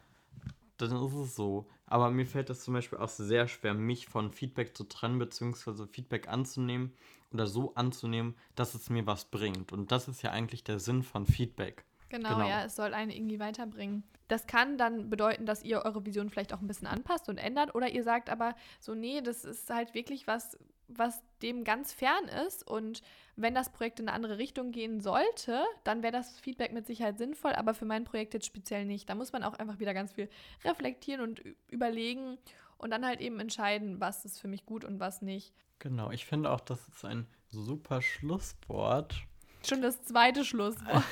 dann 0.77 0.91
ist 0.91 1.13
es 1.13 1.35
so. 1.35 1.67
Aber 1.87 2.09
mir 2.09 2.25
fällt 2.25 2.49
es 2.49 2.63
zum 2.63 2.73
Beispiel 2.73 2.99
auch 2.99 3.09
sehr 3.09 3.47
schwer, 3.47 3.73
mich 3.73 4.07
von 4.07 4.31
Feedback 4.31 4.75
zu 4.75 4.85
trennen, 4.85 5.19
beziehungsweise 5.19 5.87
Feedback 5.87 6.27
anzunehmen 6.27 6.93
oder 7.31 7.45
so 7.45 7.75
anzunehmen, 7.75 8.35
dass 8.55 8.73
es 8.73 8.89
mir 8.89 9.05
was 9.05 9.25
bringt. 9.25 9.71
Und 9.71 9.91
das 9.91 10.07
ist 10.07 10.23
ja 10.23 10.31
eigentlich 10.31 10.63
der 10.63 10.79
Sinn 10.79 11.03
von 11.03 11.25
Feedback. 11.25 11.85
Genau, 12.15 12.29
genau, 12.29 12.47
ja, 12.47 12.63
es 12.63 12.75
soll 12.75 12.93
einen 12.93 13.11
irgendwie 13.11 13.39
weiterbringen. 13.39 14.03
Das 14.29 14.47
kann 14.47 14.77
dann 14.77 15.09
bedeuten, 15.09 15.45
dass 15.45 15.63
ihr 15.63 15.83
eure 15.83 16.05
Vision 16.05 16.29
vielleicht 16.29 16.53
auch 16.53 16.61
ein 16.61 16.67
bisschen 16.67 16.87
anpasst 16.87 17.27
und 17.27 17.37
ändert 17.37 17.75
oder 17.75 17.89
ihr 17.89 18.03
sagt 18.03 18.29
aber 18.29 18.55
so, 18.79 18.95
nee, 18.95 19.21
das 19.21 19.43
ist 19.43 19.69
halt 19.69 19.93
wirklich 19.93 20.25
was, 20.25 20.57
was 20.87 21.21
dem 21.41 21.63
ganz 21.65 21.91
fern 21.91 22.25
ist 22.47 22.65
und 22.65 23.01
wenn 23.35 23.53
das 23.53 23.71
Projekt 23.71 23.99
in 23.99 24.07
eine 24.07 24.15
andere 24.15 24.37
Richtung 24.37 24.71
gehen 24.71 25.01
sollte, 25.01 25.63
dann 25.83 26.03
wäre 26.03 26.13
das 26.13 26.39
Feedback 26.39 26.71
mit 26.71 26.87
Sicherheit 26.87 27.17
sinnvoll, 27.17 27.53
aber 27.53 27.73
für 27.73 27.85
mein 27.85 28.05
Projekt 28.05 28.33
jetzt 28.33 28.45
speziell 28.45 28.85
nicht. 28.85 29.09
Da 29.09 29.15
muss 29.15 29.33
man 29.33 29.43
auch 29.43 29.55
einfach 29.55 29.79
wieder 29.79 29.93
ganz 29.93 30.13
viel 30.13 30.29
reflektieren 30.63 31.21
und 31.21 31.43
überlegen 31.69 32.37
und 32.77 32.91
dann 32.91 33.05
halt 33.05 33.19
eben 33.19 33.39
entscheiden, 33.41 33.99
was 33.99 34.23
ist 34.23 34.39
für 34.39 34.47
mich 34.47 34.65
gut 34.65 34.85
und 34.85 34.99
was 35.01 35.21
nicht. 35.21 35.53
Genau, 35.79 36.11
ich 36.11 36.25
finde 36.25 36.49
auch, 36.49 36.61
das 36.61 36.87
ist 36.87 37.03
ein 37.03 37.27
super 37.49 38.01
Schlusswort 38.01 39.27
Schon 39.67 39.81
das 39.81 40.03
zweite 40.03 40.45
Schlusswort. 40.45 41.03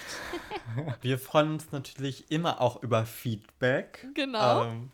wir 1.01 1.19
freuen 1.19 1.53
uns 1.53 1.71
natürlich 1.71 2.29
immer 2.31 2.61
auch 2.61 2.81
über 2.83 3.05
Feedback. 3.05 4.07
Genau. 4.13 4.65
Ähm, 4.65 4.91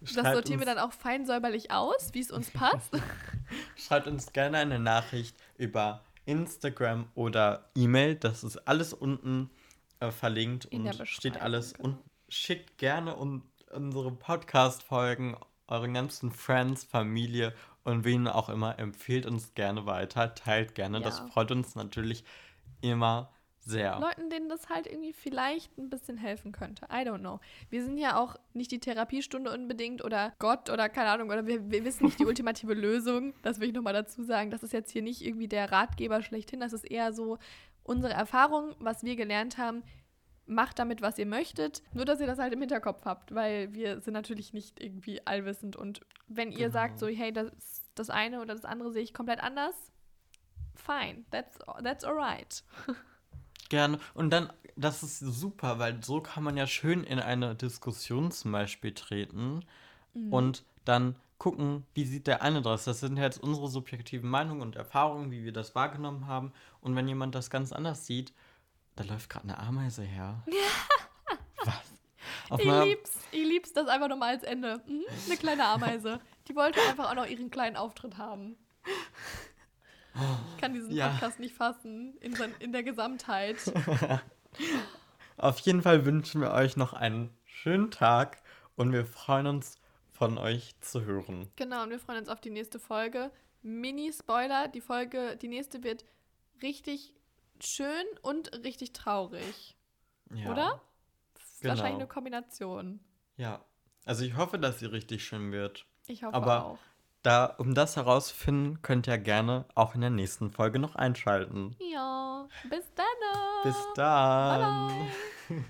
das 0.00 0.32
sortieren 0.32 0.60
wir 0.60 0.66
dann 0.66 0.78
auch 0.78 0.92
fein 0.92 1.24
säuberlich 1.24 1.70
aus, 1.70 2.10
wie 2.12 2.20
es 2.20 2.30
uns 2.30 2.50
passt. 2.50 2.90
Schreibt 3.76 4.06
uns 4.06 4.32
gerne 4.32 4.58
eine 4.58 4.78
Nachricht 4.78 5.36
über 5.56 6.02
Instagram 6.26 7.06
oder 7.14 7.70
E-Mail. 7.74 8.16
Das 8.16 8.44
ist 8.44 8.56
alles 8.68 8.92
unten 8.92 9.50
äh, 10.00 10.10
verlinkt 10.10 10.66
In 10.66 10.86
und 10.86 11.08
steht 11.08 11.40
alles 11.40 11.74
genau. 11.74 11.88
und 11.88 11.98
schickt 12.28 12.78
gerne 12.78 13.16
un 13.16 13.42
unsere 13.72 14.12
Podcast-Folgen 14.12 15.36
euren 15.66 15.94
ganzen 15.94 16.30
Friends, 16.30 16.84
Familie 16.84 17.52
und 17.82 18.04
wen 18.04 18.28
auch 18.28 18.48
immer. 18.48 18.78
Empfehlt 18.78 19.26
uns 19.26 19.54
gerne 19.54 19.84
weiter, 19.86 20.34
teilt 20.34 20.74
gerne. 20.74 20.98
Ja. 20.98 21.04
Das 21.04 21.20
freut 21.20 21.50
uns 21.50 21.74
natürlich 21.74 22.24
immer 22.84 23.30
sehr. 23.66 23.98
Leuten, 23.98 24.30
denen 24.30 24.48
das 24.48 24.68
halt 24.68 24.86
irgendwie 24.86 25.12
vielleicht 25.12 25.76
ein 25.78 25.88
bisschen 25.88 26.16
helfen 26.16 26.52
könnte. 26.52 26.84
I 26.86 27.06
don't 27.06 27.20
know. 27.20 27.40
Wir 27.70 27.82
sind 27.82 27.98
ja 27.98 28.18
auch 28.18 28.36
nicht 28.52 28.70
die 28.70 28.78
Therapiestunde 28.78 29.50
unbedingt 29.50 30.04
oder 30.04 30.34
Gott 30.38 30.70
oder 30.70 30.88
keine 30.88 31.10
Ahnung, 31.10 31.28
oder 31.28 31.46
wir, 31.46 31.70
wir 31.70 31.84
wissen 31.84 32.04
nicht 32.04 32.18
die 32.18 32.26
ultimative 32.26 32.74
Lösung. 32.74 33.34
Das 33.42 33.60
will 33.60 33.68
ich 33.68 33.74
nochmal 33.74 33.94
dazu 33.94 34.22
sagen. 34.22 34.50
Das 34.50 34.62
ist 34.62 34.72
jetzt 34.72 34.90
hier 34.90 35.02
nicht 35.02 35.24
irgendwie 35.24 35.48
der 35.48 35.72
Ratgeber 35.72 36.22
schlechthin. 36.22 36.60
Das 36.60 36.72
ist 36.72 36.84
eher 36.84 37.12
so 37.12 37.38
unsere 37.82 38.12
Erfahrung, 38.12 38.74
was 38.78 39.02
wir 39.02 39.16
gelernt 39.16 39.58
haben. 39.58 39.82
Macht 40.46 40.78
damit, 40.78 41.00
was 41.00 41.18
ihr 41.18 41.26
möchtet. 41.26 41.82
Nur, 41.94 42.04
dass 42.04 42.20
ihr 42.20 42.26
das 42.26 42.38
halt 42.38 42.52
im 42.52 42.60
Hinterkopf 42.60 43.06
habt, 43.06 43.34
weil 43.34 43.72
wir 43.72 44.02
sind 44.02 44.12
natürlich 44.12 44.52
nicht 44.52 44.78
irgendwie 44.82 45.26
allwissend. 45.26 45.74
Und 45.74 46.02
wenn 46.26 46.50
ihr 46.50 46.68
genau. 46.68 46.72
sagt 46.72 46.98
so, 46.98 47.06
hey, 47.06 47.32
das, 47.32 47.50
das 47.94 48.10
eine 48.10 48.42
oder 48.42 48.54
das 48.54 48.66
andere 48.66 48.92
sehe 48.92 49.02
ich 49.02 49.14
komplett 49.14 49.42
anders, 49.42 49.74
fine, 50.74 51.24
that's, 51.30 51.58
that's 51.82 52.04
alright. 52.04 52.62
Gerne. 53.68 53.98
Und 54.14 54.30
dann, 54.30 54.52
das 54.76 55.02
ist 55.02 55.18
super, 55.18 55.78
weil 55.78 56.02
so 56.02 56.20
kann 56.20 56.44
man 56.44 56.56
ja 56.56 56.66
schön 56.66 57.04
in 57.04 57.18
eine 57.18 57.54
Diskussion 57.54 58.30
zum 58.30 58.52
Beispiel 58.52 58.92
treten 58.92 59.64
mhm. 60.12 60.32
und 60.32 60.64
dann 60.84 61.16
gucken, 61.38 61.84
wie 61.94 62.04
sieht 62.04 62.26
der 62.26 62.42
eine 62.42 62.62
das. 62.62 62.84
Das 62.84 63.00
sind 63.00 63.16
jetzt 63.16 63.42
unsere 63.42 63.68
subjektiven 63.68 64.28
Meinungen 64.28 64.62
und 64.62 64.76
Erfahrungen, 64.76 65.30
wie 65.30 65.44
wir 65.44 65.52
das 65.52 65.74
wahrgenommen 65.74 66.26
haben. 66.26 66.52
Und 66.80 66.94
wenn 66.96 67.08
jemand 67.08 67.34
das 67.34 67.50
ganz 67.50 67.72
anders 67.72 68.06
sieht, 68.06 68.32
da 68.96 69.04
läuft 69.04 69.28
gerade 69.28 69.44
eine 69.44 69.58
Ameise 69.58 70.02
her. 70.02 70.42
Was? 71.64 71.74
Auf 72.50 72.60
ich 72.60 72.66
lieb's, 72.66 73.18
ich 73.32 73.44
lieb's 73.44 73.72
das 73.72 73.88
einfach 73.88 74.08
nochmal 74.08 74.34
als 74.34 74.44
Ende. 74.44 74.82
Mhm, 74.86 75.04
eine 75.26 75.36
kleine 75.36 75.64
Ameise. 75.66 76.20
Die 76.48 76.54
wollte 76.54 76.80
einfach 76.88 77.10
auch 77.10 77.14
noch 77.14 77.26
ihren 77.26 77.50
kleinen 77.50 77.76
Auftritt 77.76 78.18
haben. 78.18 78.56
Ich 80.14 80.60
kann 80.60 80.72
diesen 80.72 80.92
ja. 80.92 81.08
Podcast 81.08 81.40
nicht 81.40 81.54
fassen 81.54 82.16
in, 82.20 82.36
in 82.60 82.72
der 82.72 82.82
Gesamtheit. 82.82 83.56
Auf 85.36 85.58
jeden 85.60 85.82
Fall 85.82 86.04
wünschen 86.04 86.40
wir 86.40 86.52
euch 86.52 86.76
noch 86.76 86.92
einen 86.92 87.36
schönen 87.44 87.90
Tag 87.90 88.42
und 88.76 88.92
wir 88.92 89.04
freuen 89.04 89.46
uns, 89.46 89.78
von 90.14 90.38
euch 90.38 90.74
zu 90.80 91.04
hören. 91.04 91.50
Genau, 91.56 91.82
und 91.82 91.90
wir 91.90 91.98
freuen 91.98 92.20
uns 92.20 92.28
auf 92.28 92.40
die 92.40 92.50
nächste 92.50 92.78
Folge. 92.78 93.32
Mini-Spoiler, 93.62 94.68
die 94.68 94.80
Folge, 94.80 95.36
die 95.36 95.48
nächste 95.48 95.82
wird 95.82 96.04
richtig 96.62 97.12
schön 97.60 98.04
und 98.22 98.52
richtig 98.64 98.92
traurig. 98.92 99.76
Ja. 100.32 100.52
Oder? 100.52 100.80
Das 101.34 101.44
ist 101.44 101.60
genau. 101.60 101.72
wahrscheinlich 101.72 101.96
eine 101.96 102.06
Kombination. 102.06 103.00
Ja. 103.36 103.64
Also 104.04 104.24
ich 104.24 104.36
hoffe, 104.36 104.58
dass 104.58 104.78
sie 104.78 104.86
richtig 104.86 105.24
schön 105.24 105.50
wird. 105.50 105.86
Ich 106.06 106.22
hoffe 106.22 106.34
Aber 106.34 106.64
auch. 106.64 106.78
Da, 107.24 107.46
um 107.56 107.74
das 107.74 107.96
herauszufinden, 107.96 108.82
könnt 108.82 109.06
ihr 109.06 109.16
gerne 109.16 109.64
auch 109.74 109.94
in 109.94 110.02
der 110.02 110.10
nächsten 110.10 110.50
Folge 110.50 110.78
noch 110.78 110.94
einschalten. 110.94 111.74
Ja, 111.78 112.46
bis 112.68 112.84
dann. 112.94 113.06
Bis 113.62 113.76
dann. 113.94 114.88
Bye 114.88 115.06
bye. 115.48 115.64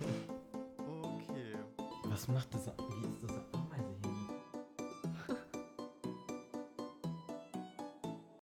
okay. 1.15 1.55
Was 2.07 2.27
macht 2.27 2.53
das? 2.53 2.67
Wie 2.67 3.14